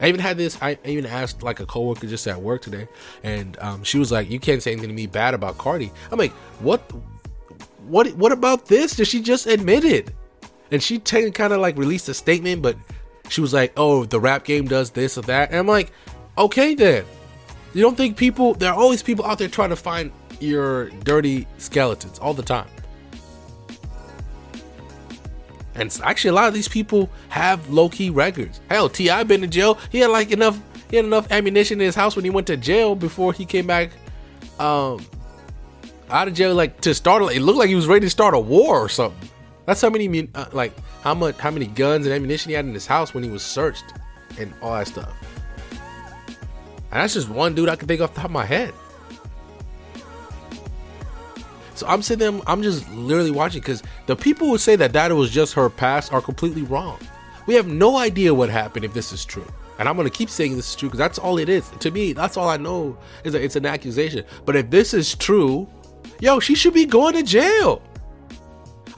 I 0.00 0.08
even 0.08 0.20
had 0.20 0.36
this. 0.36 0.60
I 0.62 0.78
even 0.84 1.06
asked 1.06 1.42
like 1.42 1.60
a 1.60 1.66
coworker 1.66 2.06
just 2.06 2.26
at 2.26 2.40
work 2.40 2.62
today, 2.62 2.88
and 3.22 3.58
um, 3.60 3.84
she 3.84 3.98
was 3.98 4.10
like, 4.10 4.30
"You 4.30 4.40
can't 4.40 4.62
say 4.62 4.72
anything 4.72 4.88
to 4.88 4.94
me 4.94 5.06
bad 5.06 5.34
about 5.34 5.58
Cardi." 5.58 5.92
I'm 6.10 6.18
like, 6.18 6.32
"What? 6.60 6.80
What? 7.86 8.14
What 8.16 8.32
about 8.32 8.66
this? 8.66 8.96
Did 8.96 9.06
she 9.06 9.20
just 9.20 9.46
admit 9.46 9.84
it?" 9.84 10.14
and 10.70 10.82
she 10.82 10.98
t- 10.98 11.30
kind 11.30 11.52
of 11.52 11.60
like 11.60 11.76
released 11.76 12.08
a 12.08 12.14
statement, 12.14 12.62
but 12.62 12.76
she 13.28 13.40
was 13.40 13.52
like, 13.52 13.72
"Oh, 13.76 14.04
the 14.04 14.20
rap 14.20 14.44
game 14.44 14.66
does 14.66 14.90
this 14.90 15.18
or 15.18 15.22
that," 15.22 15.50
and 15.50 15.58
I'm 15.58 15.66
like, 15.66 15.92
"Okay, 16.38 16.74
then." 16.74 17.04
You 17.72 17.82
don't 17.82 17.96
think 17.96 18.16
people? 18.16 18.54
There 18.54 18.72
are 18.72 18.76
always 18.76 19.02
people 19.02 19.24
out 19.24 19.38
there 19.38 19.48
trying 19.48 19.70
to 19.70 19.76
find 19.76 20.10
your 20.40 20.90
dirty 21.04 21.46
skeletons 21.58 22.18
all 22.18 22.34
the 22.34 22.42
time. 22.42 22.66
And 25.80 25.98
actually, 26.04 26.28
a 26.28 26.34
lot 26.34 26.46
of 26.46 26.52
these 26.52 26.68
people 26.68 27.08
have 27.30 27.70
low 27.70 27.88
key 27.88 28.10
records. 28.10 28.60
Hell, 28.68 28.90
T.I. 28.90 29.22
been 29.24 29.42
in 29.42 29.50
jail. 29.50 29.78
He 29.90 29.98
had 29.98 30.10
like 30.10 30.30
enough. 30.30 30.60
He 30.90 30.96
had 30.96 31.06
enough 31.06 31.32
ammunition 31.32 31.80
in 31.80 31.86
his 31.86 31.94
house 31.94 32.16
when 32.16 32.24
he 32.24 32.30
went 32.30 32.46
to 32.48 32.56
jail 32.56 32.94
before 32.94 33.32
he 33.32 33.46
came 33.46 33.66
back, 33.66 33.90
um, 34.58 35.04
out 36.10 36.28
of 36.28 36.34
jail. 36.34 36.54
Like 36.54 36.82
to 36.82 36.94
start, 36.94 37.22
it 37.32 37.40
looked 37.40 37.58
like 37.58 37.70
he 37.70 37.76
was 37.76 37.86
ready 37.86 38.04
to 38.04 38.10
start 38.10 38.34
a 38.34 38.38
war 38.38 38.78
or 38.78 38.90
something. 38.90 39.30
That's 39.64 39.80
how 39.80 39.88
many 39.88 40.28
uh, 40.34 40.46
like 40.52 40.74
how 41.00 41.14
much 41.14 41.38
how 41.38 41.50
many 41.50 41.66
guns 41.66 42.04
and 42.06 42.14
ammunition 42.14 42.50
he 42.50 42.54
had 42.54 42.66
in 42.66 42.74
his 42.74 42.86
house 42.86 43.14
when 43.14 43.24
he 43.24 43.30
was 43.30 43.42
searched 43.42 43.84
and 44.38 44.52
all 44.60 44.74
that 44.74 44.86
stuff. 44.86 45.14
And 45.70 47.00
that's 47.00 47.14
just 47.14 47.30
one 47.30 47.54
dude 47.54 47.70
I 47.70 47.76
can 47.76 47.88
think 47.88 48.02
off 48.02 48.12
the 48.12 48.16
top 48.16 48.26
of 48.26 48.32
my 48.32 48.44
head. 48.44 48.74
So 51.80 51.86
I'm 51.86 52.02
sitting 52.02 52.34
there, 52.34 52.42
I'm 52.46 52.62
just 52.62 52.86
literally 52.90 53.30
watching 53.30 53.62
because 53.62 53.82
the 54.04 54.14
people 54.14 54.46
who 54.46 54.58
say 54.58 54.76
that 54.76 54.92
that 54.92 55.10
was 55.12 55.30
just 55.30 55.54
her 55.54 55.70
past 55.70 56.12
are 56.12 56.20
completely 56.20 56.60
wrong. 56.60 56.98
We 57.46 57.54
have 57.54 57.68
no 57.68 57.96
idea 57.96 58.34
what 58.34 58.50
happened 58.50 58.84
if 58.84 58.92
this 58.92 59.12
is 59.14 59.24
true. 59.24 59.46
and 59.78 59.88
I'm 59.88 59.96
gonna 59.96 60.10
keep 60.10 60.28
saying 60.28 60.56
this 60.56 60.68
is 60.68 60.76
true 60.76 60.90
because 60.90 60.98
that's 60.98 61.18
all 61.18 61.38
it 61.38 61.48
is. 61.48 61.66
To 61.70 61.90
me, 61.90 62.12
that's 62.12 62.36
all 62.36 62.50
I 62.50 62.58
know 62.58 62.98
is 63.24 63.32
that 63.32 63.40
it's 63.40 63.56
an 63.56 63.64
accusation. 63.64 64.26
But 64.44 64.56
if 64.56 64.68
this 64.68 64.92
is 64.92 65.14
true, 65.14 65.66
yo, 66.20 66.38
she 66.38 66.54
should 66.54 66.74
be 66.74 66.84
going 66.84 67.14
to 67.14 67.22
jail. 67.22 67.80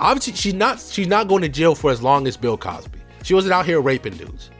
Obviously, 0.00 0.32
she's 0.32 0.54
not. 0.54 0.80
She's 0.80 1.06
not 1.06 1.28
going 1.28 1.42
to 1.42 1.48
jail 1.48 1.76
for 1.76 1.92
as 1.92 2.02
long 2.02 2.26
as 2.26 2.36
Bill 2.36 2.58
Cosby. 2.58 2.98
She 3.22 3.32
wasn't 3.32 3.54
out 3.54 3.64
here 3.64 3.80
raping 3.80 4.16
dudes. 4.16 4.50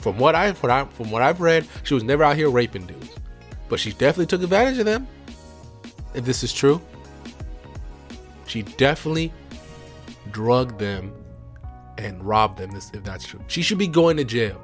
From 0.00 0.18
what 0.18 0.34
I, 0.34 0.52
from, 0.52 0.70
I, 0.70 0.84
from 0.84 1.10
what 1.10 1.22
I've 1.22 1.40
read, 1.40 1.66
she 1.82 1.94
was 1.94 2.04
never 2.04 2.24
out 2.24 2.36
here 2.36 2.50
raping 2.50 2.86
dudes. 2.86 3.16
But 3.70 3.80
she 3.80 3.92
definitely 3.92 4.26
took 4.26 4.42
advantage 4.42 4.76
of 4.76 4.84
them. 4.84 5.08
If 6.14 6.26
this 6.26 6.42
is 6.42 6.52
true, 6.52 6.82
she 8.48 8.62
definitely 8.62 9.32
drugged 10.30 10.78
them 10.78 11.12
and 11.96 12.22
robbed 12.22 12.58
them. 12.58 12.74
If 12.74 13.04
that's 13.04 13.26
true, 13.26 13.40
she 13.46 13.62
should 13.62 13.78
be 13.78 13.88
going 13.88 14.16
to 14.16 14.24
jail. 14.24 14.60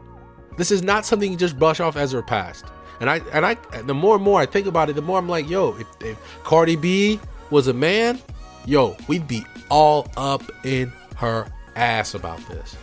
This 0.57 0.71
is 0.71 0.83
not 0.83 1.05
something 1.05 1.31
you 1.31 1.39
just 1.39 1.59
brush 1.59 1.81
off 1.81 1.97
as 1.97 2.13
her 2.13 2.23
past. 2.23 2.65
And 3.01 3.11
I 3.11 3.19
and 3.33 3.45
I 3.45 3.55
the 3.83 3.95
more 3.95 4.15
and 4.17 4.25
more 4.25 4.41
I 4.41 4.47
think 4.47 4.67
about 4.67 4.89
it, 4.89 4.95
the 4.95 5.03
more 5.03 5.19
I'm 5.19 5.29
like, 5.29 5.49
yo, 5.49 5.77
if, 5.77 5.87
if 6.01 6.19
Cardi 6.45 6.77
B 6.77 7.21
was 7.51 7.69
a 7.69 7.73
man, 7.73 8.21
yo, 8.67 8.97
we'd 9.09 9.27
be 9.27 9.45
all 9.71 10.09
up 10.17 10.43
in 10.65 10.93
her 11.17 11.47
ass 11.77 12.15
about 12.15 12.39
this. 12.49 12.77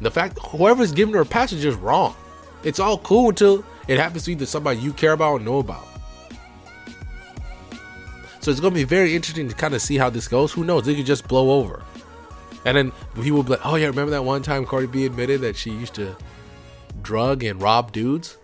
The 0.00 0.10
fact 0.10 0.38
whoever's 0.38 0.92
giving 0.92 1.14
her 1.14 1.22
a 1.22 1.26
pass 1.26 1.52
is 1.52 1.62
just 1.62 1.78
wrong. 1.80 2.14
It's 2.64 2.80
all 2.80 2.98
cool 2.98 3.30
until 3.30 3.64
it 3.86 3.98
happens 3.98 4.24
to 4.24 4.32
either 4.32 4.46
somebody 4.46 4.80
you 4.80 4.92
care 4.92 5.12
about 5.12 5.32
or 5.32 5.40
know 5.40 5.58
about. 5.58 5.86
So 8.46 8.52
it's 8.52 8.60
gonna 8.60 8.76
be 8.76 8.84
very 8.84 9.16
interesting 9.16 9.48
to 9.48 9.56
kind 9.56 9.74
of 9.74 9.82
see 9.82 9.96
how 9.96 10.08
this 10.08 10.28
goes. 10.28 10.52
Who 10.52 10.62
knows? 10.62 10.86
It 10.86 10.94
could 10.94 11.04
just 11.04 11.26
blow 11.26 11.50
over. 11.50 11.82
And 12.64 12.76
then 12.76 12.92
people 13.16 13.38
will 13.38 13.42
be 13.42 13.50
like, 13.50 13.66
oh 13.66 13.74
yeah, 13.74 13.86
remember 13.86 14.12
that 14.12 14.24
one 14.24 14.40
time 14.40 14.64
Cardi 14.64 14.86
B 14.86 15.04
admitted 15.04 15.40
that 15.40 15.56
she 15.56 15.72
used 15.72 15.94
to 15.94 16.16
drug 17.02 17.42
and 17.42 17.60
rob 17.60 17.90
dudes? 17.90 18.38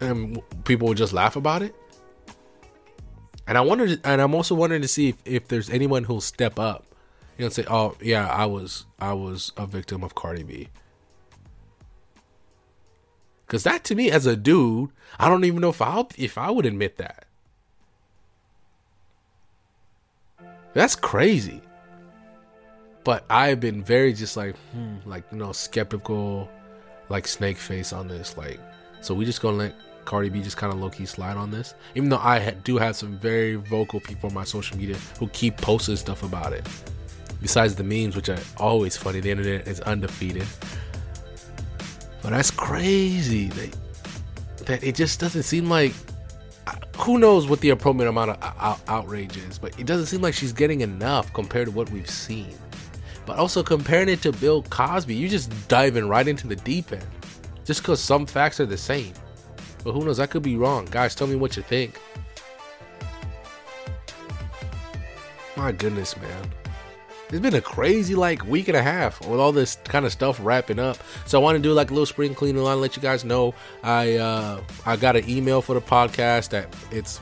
And 0.00 0.42
people 0.64 0.88
would 0.88 0.96
just 0.96 1.12
laugh 1.12 1.36
about 1.36 1.62
it. 1.62 1.72
And 3.46 3.56
I 3.56 3.60
wonder, 3.60 3.96
and 4.02 4.20
I'm 4.20 4.34
also 4.34 4.56
wondering 4.56 4.82
to 4.82 4.88
see 4.88 5.10
if, 5.10 5.16
if 5.24 5.46
there's 5.46 5.70
anyone 5.70 6.02
who'll 6.02 6.20
step 6.20 6.58
up, 6.58 6.84
you 7.38 7.44
know, 7.44 7.48
say, 7.48 7.64
"Oh, 7.68 7.96
yeah, 8.02 8.26
I 8.26 8.46
was, 8.46 8.86
I 8.98 9.12
was 9.12 9.52
a 9.56 9.66
victim 9.66 10.02
of 10.02 10.16
Cardi 10.16 10.42
B." 10.42 10.68
Because 13.46 13.62
that 13.62 13.84
to 13.84 13.94
me, 13.94 14.10
as 14.10 14.26
a 14.26 14.34
dude, 14.34 14.90
I 15.16 15.28
don't 15.28 15.44
even 15.44 15.60
know 15.60 15.70
if 15.70 15.80
I 15.80 16.04
if 16.18 16.36
I 16.36 16.50
would 16.50 16.66
admit 16.66 16.96
that. 16.96 17.26
That's 20.72 20.96
crazy. 20.96 21.60
But 23.02 23.24
I've 23.30 23.60
been 23.60 23.82
very 23.82 24.12
just 24.12 24.36
like, 24.36 24.56
hmm, 24.72 24.96
like 25.06 25.24
you 25.32 25.38
know, 25.38 25.52
skeptical, 25.52 26.48
like 27.08 27.26
snake 27.26 27.56
face 27.56 27.92
on 27.92 28.08
this. 28.08 28.36
Like, 28.36 28.60
so 29.00 29.14
we 29.14 29.24
just 29.24 29.40
gonna 29.40 29.56
let 29.56 29.74
Cardi 30.04 30.28
B 30.28 30.42
just 30.42 30.56
kind 30.56 30.72
of 30.72 30.80
low 30.80 30.90
key 30.90 31.06
slide 31.06 31.36
on 31.36 31.50
this. 31.50 31.74
Even 31.94 32.08
though 32.08 32.18
I 32.18 32.40
ha- 32.40 32.54
do 32.64 32.76
have 32.76 32.96
some 32.96 33.16
very 33.18 33.54
vocal 33.54 34.00
people 34.00 34.28
on 34.28 34.34
my 34.34 34.44
social 34.44 34.76
media 34.76 34.96
who 35.18 35.28
keep 35.28 35.56
posting 35.56 35.96
stuff 35.96 36.22
about 36.22 36.52
it. 36.52 36.66
Besides 37.40 37.74
the 37.74 37.84
memes, 37.84 38.16
which 38.16 38.28
are 38.28 38.38
always 38.58 38.96
funny, 38.96 39.20
the 39.20 39.30
internet 39.30 39.66
is 39.66 39.80
undefeated. 39.80 40.46
But 42.22 42.30
that's 42.30 42.50
crazy 42.50 43.48
that, 43.48 43.76
that 44.66 44.84
it 44.84 44.94
just 44.94 45.20
doesn't 45.20 45.44
seem 45.44 45.68
like. 45.68 45.94
Who 46.98 47.18
knows 47.18 47.48
what 47.48 47.60
the 47.60 47.70
appropriate 47.70 48.08
amount 48.08 48.30
of 48.30 48.42
out- 48.42 48.80
outrage 48.88 49.36
is, 49.36 49.58
but 49.58 49.78
it 49.78 49.86
doesn't 49.86 50.06
seem 50.06 50.20
like 50.20 50.34
she's 50.34 50.52
getting 50.52 50.82
enough 50.82 51.32
compared 51.32 51.66
to 51.66 51.72
what 51.72 51.90
we've 51.90 52.10
seen. 52.10 52.54
But 53.26 53.38
also 53.38 53.62
comparing 53.62 54.08
it 54.08 54.22
to 54.22 54.32
Bill 54.32 54.62
Cosby, 54.64 55.14
you're 55.14 55.30
just 55.30 55.68
diving 55.68 56.08
right 56.08 56.26
into 56.26 56.46
the 56.46 56.56
deep 56.56 56.92
end. 56.92 57.06
Just 57.64 57.82
because 57.82 58.00
some 58.00 58.26
facts 58.26 58.60
are 58.60 58.66
the 58.66 58.76
same. 58.76 59.14
But 59.84 59.92
who 59.92 60.04
knows? 60.04 60.20
I 60.20 60.26
could 60.26 60.42
be 60.42 60.56
wrong. 60.56 60.86
Guys, 60.90 61.14
tell 61.14 61.26
me 61.26 61.36
what 61.36 61.56
you 61.56 61.62
think. 61.62 61.98
My 65.56 65.72
goodness, 65.72 66.16
man. 66.16 66.52
It's 67.30 67.40
been 67.40 67.54
a 67.54 67.60
crazy 67.60 68.14
like 68.14 68.44
week 68.46 68.68
and 68.68 68.76
a 68.76 68.82
half 68.82 69.20
with 69.26 69.38
all 69.38 69.52
this 69.52 69.76
kind 69.84 70.04
of 70.04 70.12
stuff 70.12 70.38
wrapping 70.42 70.78
up. 70.78 70.98
So 71.26 71.40
I 71.40 71.42
want 71.42 71.56
to 71.56 71.62
do 71.62 71.72
like 71.72 71.90
a 71.90 71.94
little 71.94 72.06
spring 72.06 72.34
cleaning 72.34 72.62
line, 72.62 72.80
let 72.80 72.96
you 72.96 73.02
guys 73.02 73.24
know. 73.24 73.54
I 73.82 74.16
uh 74.16 74.60
I 74.84 74.96
got 74.96 75.16
an 75.16 75.28
email 75.28 75.62
for 75.62 75.74
the 75.74 75.80
podcast 75.80 76.50
that 76.50 76.74
it's 76.90 77.20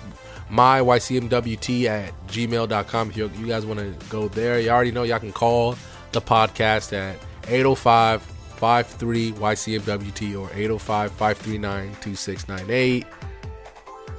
my 0.51 0.81
ycmwt 0.81 1.85
at 1.85 2.27
gmail.com 2.29 3.11
if 3.11 3.17
you, 3.19 3.47
guys 3.47 3.67
want 3.67 3.79
to 3.79 4.07
go 4.09 4.29
there 4.29 4.59
you 4.59 4.71
already 4.71 4.91
know 4.91 5.03
y'all 5.03 5.19
can 5.19 5.31
call 5.31 5.77
the 6.13 6.23
podcast 6.23 6.95
at 6.95 7.17
805 7.49 8.23
53 8.59 9.33
YCMWT 9.33 10.41
or 10.41 10.51
805 10.53 11.13
539 11.13 11.89
2698. 12.01 13.07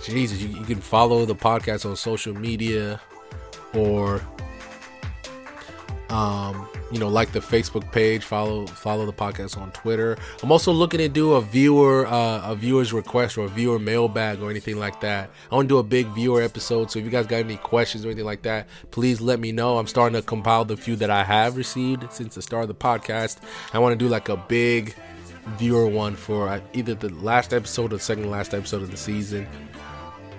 Jesus, 0.04 0.42
you, 0.42 0.48
you 0.50 0.64
can 0.64 0.80
follow 0.80 1.26
the 1.26 1.36
podcast 1.36 1.88
on 1.88 1.96
social 1.96 2.34
media 2.34 3.02
or 3.74 4.22
um, 6.10 6.68
you 6.91 6.99
know, 6.99 7.07
like 7.07 7.32
the 7.32 7.39
Facebook 7.39 7.91
page, 7.91 8.24
follow 8.24 8.66
follow 8.66 9.05
the 9.05 9.14
podcast 9.14 9.57
on 9.57 9.72
Twitter. 9.72 10.18
I'm 10.41 10.51
also 10.51 10.72
looking 10.72 10.99
to 10.99 11.10
do 11.10 11.34
a 11.34 11.41
viewer 11.41 12.07
uh, 12.07 12.41
a 12.51 12.55
viewer's 12.55 12.91
request 12.91 13.38
or 13.38 13.45
a 13.45 13.49
viewer 13.49 13.80
mailbag 13.80 14.41
or 14.41 14.49
anything 14.49 14.80
like 14.80 15.01
that. 15.01 15.30
I 15.51 15.55
want 15.55 15.70
to 15.70 15.76
do 15.76 15.78
a 15.78 15.84
big 15.84 16.07
viewer 16.07 16.41
episode. 16.41 16.89
So 16.91 16.99
if 16.99 17.05
you 17.05 17.12
guys 17.12 17.28
got 17.28 17.38
any 17.38 17.57
questions 17.57 18.05
or 18.05 18.07
anything 18.07 18.26
like 18.26 18.41
that, 18.43 18.68
please 18.91 19.22
let 19.22 19.39
me 19.39 19.51
know. 19.51 19.78
I'm 19.78 19.88
starting 19.88 20.20
to 20.20 20.26
compile 20.26 20.66
the 20.66 20.78
few 20.78 20.95
that 20.97 21.12
I 21.12 21.24
have 21.24 21.57
received 21.57 22.12
since 22.12 22.36
the 22.36 22.41
start 22.41 22.64
of 22.64 22.70
the 22.70 22.76
podcast. 22.76 23.38
I 23.74 23.80
want 23.80 23.93
to 23.93 24.03
do 24.03 24.10
like 24.10 24.30
a 24.30 24.38
big 24.38 24.95
viewer 25.57 25.88
one 25.88 26.16
for 26.16 26.49
uh, 26.49 26.60
either 26.74 26.95
the 26.95 27.10
last 27.10 27.53
episode 27.53 27.93
or 27.93 27.97
the 27.97 28.03
second 28.03 28.30
last 28.30 28.53
episode 28.53 28.82
of 28.82 28.91
the 28.91 28.97
season. 28.97 29.47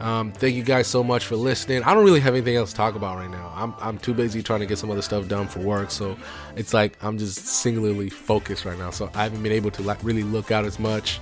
Um, 0.01 0.32
thank 0.32 0.57
you 0.57 0.62
guys 0.62 0.86
so 0.86 1.05
much 1.05 1.26
for 1.26 1.36
listening. 1.36 1.82
I 1.82 1.92
don't 1.92 2.05
really 2.05 2.20
have 2.20 2.34
anything 2.34 2.57
else 2.57 2.70
to 2.70 2.76
talk 2.76 2.94
about 2.94 3.18
right 3.18 3.30
now. 3.30 3.53
I'm, 3.55 3.74
I'm 3.80 3.98
too 3.98 4.14
busy 4.14 4.42
trying 4.42 4.61
to 4.61 4.66
get 4.66 4.78
some 4.78 4.90
other 4.90 5.03
stuff 5.03 5.28
done 5.28 5.46
for 5.46 5.61
work. 5.61 5.90
So 5.90 6.16
it's 6.57 6.72
like 6.72 6.96
I'm 7.05 7.18
just 7.18 7.46
singularly 7.46 8.09
focused 8.09 8.64
right 8.64 8.78
now. 8.78 8.90
So 8.90 9.11
I 9.14 9.24
haven't 9.24 9.42
been 9.42 9.53
able 9.53 9.70
to 9.72 9.82
like 9.82 10.03
really 10.03 10.22
look 10.22 10.51
out 10.51 10.64
as 10.64 10.78
much. 10.78 11.20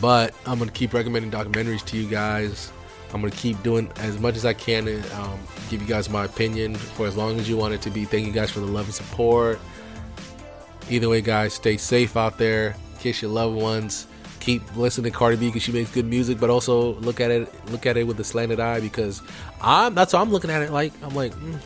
But 0.00 0.34
I'm 0.44 0.58
gonna 0.58 0.72
keep 0.72 0.92
recommending 0.92 1.30
documentaries 1.30 1.84
to 1.86 1.96
you 1.96 2.06
guys. 2.06 2.70
I'm 3.14 3.22
gonna 3.22 3.32
keep 3.32 3.62
doing 3.62 3.90
as 3.96 4.18
much 4.18 4.36
as 4.36 4.44
I 4.44 4.52
can 4.52 4.86
and 4.86 5.04
um, 5.12 5.38
give 5.70 5.80
you 5.80 5.88
guys 5.88 6.10
my 6.10 6.26
opinion 6.26 6.74
for 6.74 7.06
as 7.06 7.16
long 7.16 7.40
as 7.40 7.48
you 7.48 7.56
want 7.56 7.72
it 7.72 7.80
to 7.82 7.90
be. 7.90 8.04
Thank 8.04 8.26
you 8.26 8.32
guys 8.32 8.50
for 8.50 8.60
the 8.60 8.66
love 8.66 8.86
and 8.86 8.94
support. 8.94 9.58
Either 10.90 11.08
way, 11.08 11.22
guys, 11.22 11.54
stay 11.54 11.78
safe 11.78 12.16
out 12.16 12.36
there. 12.36 12.76
Kiss 12.98 13.22
your 13.22 13.30
loved 13.30 13.56
ones 13.56 14.06
keep 14.42 14.76
listening 14.76 15.10
to 15.10 15.16
Cardi 15.16 15.36
B 15.36 15.46
because 15.46 15.62
she 15.62 15.70
makes 15.70 15.90
good 15.92 16.04
music, 16.04 16.40
but 16.40 16.50
also 16.50 16.94
look 16.94 17.20
at 17.20 17.30
it 17.30 17.70
look 17.70 17.86
at 17.86 17.96
it 17.96 18.06
with 18.06 18.18
a 18.18 18.24
slanted 18.24 18.58
eye 18.58 18.80
because 18.80 19.22
I'm 19.60 19.94
that's 19.94 20.12
how 20.12 20.20
I'm 20.20 20.30
looking 20.30 20.50
at 20.50 20.62
it. 20.62 20.72
Like 20.72 20.92
I'm 21.02 21.14
like, 21.14 21.32
mm, 21.34 21.58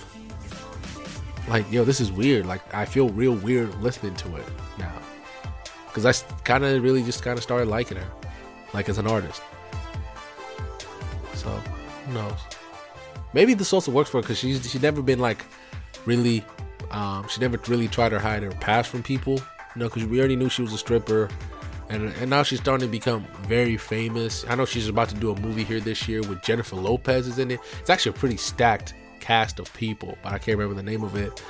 like 1.48 1.70
yo, 1.72 1.84
this 1.84 2.00
is 2.00 2.12
weird. 2.12 2.44
Like 2.44 2.62
I 2.74 2.84
feel 2.84 3.08
real 3.08 3.34
weird 3.34 3.74
listening 3.82 4.14
to 4.16 4.36
it 4.36 4.44
now 4.78 4.92
because 5.88 6.04
I 6.04 6.12
kind 6.44 6.64
of 6.64 6.82
really 6.82 7.02
just 7.02 7.22
kind 7.22 7.38
of 7.38 7.42
started 7.42 7.68
liking 7.68 7.96
her, 7.96 8.08
like 8.74 8.88
as 8.90 8.98
an 8.98 9.06
artist. 9.06 9.40
So 11.34 11.48
who 11.48 12.12
knows? 12.12 12.38
Maybe 13.32 13.54
this 13.54 13.72
also 13.72 13.90
works 13.90 14.10
for 14.10 14.18
her 14.18 14.22
because 14.22 14.38
she's 14.38 14.70
she's 14.70 14.82
never 14.82 15.00
been 15.02 15.18
like 15.18 15.44
really. 16.04 16.44
Um, 16.90 17.26
she 17.28 17.40
never 17.40 17.58
really 17.66 17.88
tried 17.88 18.10
to 18.10 18.20
hide 18.20 18.44
her 18.44 18.52
past 18.52 18.90
from 18.90 19.02
people, 19.02 19.34
you 19.34 19.80
know, 19.80 19.86
because 19.86 20.04
we 20.04 20.20
already 20.20 20.36
knew 20.36 20.48
she 20.48 20.62
was 20.62 20.72
a 20.72 20.78
stripper 20.78 21.28
and 21.88 22.12
and 22.14 22.30
now 22.30 22.42
she's 22.42 22.60
starting 22.60 22.86
to 22.86 22.90
become 22.90 23.26
very 23.42 23.76
famous. 23.76 24.44
I 24.48 24.54
know 24.54 24.64
she's 24.64 24.88
about 24.88 25.08
to 25.10 25.14
do 25.14 25.30
a 25.30 25.40
movie 25.40 25.64
here 25.64 25.80
this 25.80 26.08
year 26.08 26.20
with 26.20 26.42
Jennifer 26.42 26.76
Lopez 26.76 27.26
is 27.26 27.38
in 27.38 27.50
it. 27.50 27.60
It's 27.80 27.90
actually 27.90 28.10
a 28.10 28.18
pretty 28.18 28.36
stacked 28.36 28.94
cast 29.20 29.58
of 29.58 29.72
people, 29.74 30.18
but 30.22 30.32
I 30.32 30.38
can't 30.38 30.58
remember 30.58 30.74
the 30.74 30.88
name 30.88 31.02
of 31.02 31.16
it. 31.16 31.42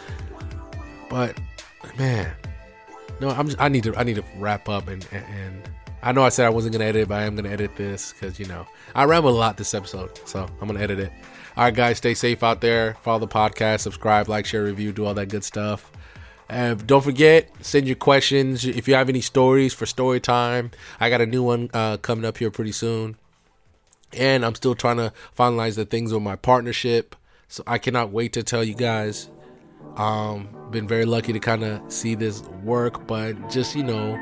But 1.08 1.38
man, 1.98 2.32
no, 3.20 3.30
I'm 3.30 3.46
just, 3.46 3.60
I 3.60 3.68
need 3.68 3.84
to 3.84 3.96
I 3.96 4.02
need 4.02 4.16
to 4.16 4.24
wrap 4.38 4.68
up 4.68 4.88
and 4.88 5.06
and 5.12 5.62
I 6.02 6.12
know 6.12 6.22
I 6.22 6.28
said 6.28 6.46
I 6.46 6.50
wasn't 6.50 6.72
gonna 6.72 6.84
edit, 6.84 7.08
but 7.08 7.16
I 7.16 7.24
am 7.24 7.34
gonna 7.34 7.48
edit 7.48 7.76
this 7.76 8.12
because 8.12 8.38
you 8.38 8.46
know 8.46 8.66
I 8.94 9.04
ramble 9.04 9.30
a 9.30 9.38
lot 9.38 9.56
this 9.56 9.74
episode, 9.74 10.20
so 10.26 10.46
I'm 10.60 10.66
gonna 10.66 10.80
edit 10.80 11.00
it. 11.00 11.12
All 11.56 11.64
right, 11.64 11.74
guys, 11.74 11.96
stay 11.96 12.12
safe 12.12 12.42
out 12.42 12.60
there. 12.60 12.98
Follow 13.00 13.20
the 13.20 13.28
podcast, 13.28 13.80
subscribe, 13.80 14.28
like, 14.28 14.44
share, 14.44 14.64
review, 14.64 14.92
do 14.92 15.06
all 15.06 15.14
that 15.14 15.30
good 15.30 15.42
stuff. 15.42 15.90
And 16.48 16.86
don't 16.86 17.02
forget, 17.02 17.50
send 17.60 17.86
your 17.86 17.96
questions. 17.96 18.64
If 18.64 18.86
you 18.86 18.94
have 18.94 19.08
any 19.08 19.20
stories 19.20 19.74
for 19.74 19.84
story 19.84 20.20
time, 20.20 20.70
I 21.00 21.10
got 21.10 21.20
a 21.20 21.26
new 21.26 21.42
one 21.42 21.70
uh, 21.74 21.96
coming 21.96 22.24
up 22.24 22.38
here 22.38 22.50
pretty 22.50 22.72
soon. 22.72 23.16
And 24.12 24.44
I'm 24.44 24.54
still 24.54 24.74
trying 24.74 24.98
to 24.98 25.12
finalize 25.36 25.74
the 25.74 25.84
things 25.84 26.12
with 26.12 26.22
my 26.22 26.36
partnership. 26.36 27.16
So 27.48 27.64
I 27.66 27.78
cannot 27.78 28.10
wait 28.10 28.32
to 28.34 28.42
tell 28.42 28.62
you 28.62 28.74
guys. 28.74 29.28
Um, 29.96 30.48
been 30.70 30.86
very 30.86 31.04
lucky 31.04 31.32
to 31.32 31.40
kind 31.40 31.64
of 31.64 31.92
see 31.92 32.14
this 32.14 32.42
work, 32.62 33.06
but 33.06 33.32
just, 33.50 33.74
you 33.74 33.82
know, 33.82 34.18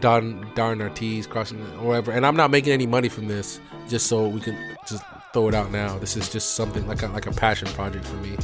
darn, 0.00 0.50
darn 0.54 0.80
our 0.80 0.90
T's, 0.90 1.26
crossing 1.26 1.58
whatever. 1.84 2.10
And 2.10 2.26
I'm 2.26 2.36
not 2.36 2.50
making 2.50 2.72
any 2.72 2.86
money 2.86 3.08
from 3.08 3.28
this, 3.28 3.60
just 3.88 4.06
so 4.06 4.26
we 4.26 4.40
can 4.40 4.56
just 4.88 5.04
throw 5.32 5.48
it 5.48 5.54
out 5.54 5.70
now. 5.70 5.98
This 5.98 6.16
is 6.16 6.28
just 6.28 6.54
something 6.54 6.86
like 6.86 7.02
a, 7.02 7.08
like 7.08 7.26
a 7.26 7.32
passion 7.32 7.68
project 7.68 8.04
for 8.04 8.16
me, 8.16 8.36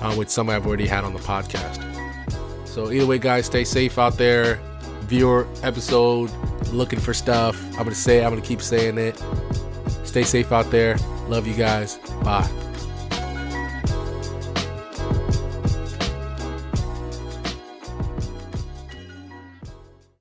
uh, 0.00 0.14
with 0.16 0.30
some 0.30 0.50
I've 0.50 0.66
already 0.66 0.86
had 0.86 1.04
on 1.04 1.14
the 1.14 1.20
podcast. 1.20 1.99
So 2.70 2.92
either 2.92 3.06
way, 3.06 3.18
guys, 3.18 3.46
stay 3.46 3.64
safe 3.64 3.98
out 3.98 4.16
there. 4.16 4.60
viewer 5.02 5.48
episode, 5.64 6.30
looking 6.72 7.00
for 7.00 7.12
stuff. 7.12 7.60
I'm 7.72 7.78
gonna 7.78 7.94
say 7.96 8.18
it, 8.18 8.24
I'm 8.24 8.30
gonna 8.30 8.42
keep 8.42 8.62
saying 8.62 8.96
it. 8.96 9.20
Stay 10.04 10.22
safe 10.22 10.52
out 10.52 10.70
there. 10.70 10.96
Love 11.26 11.48
you 11.48 11.54
guys. 11.54 11.98
Bye. 12.22 12.48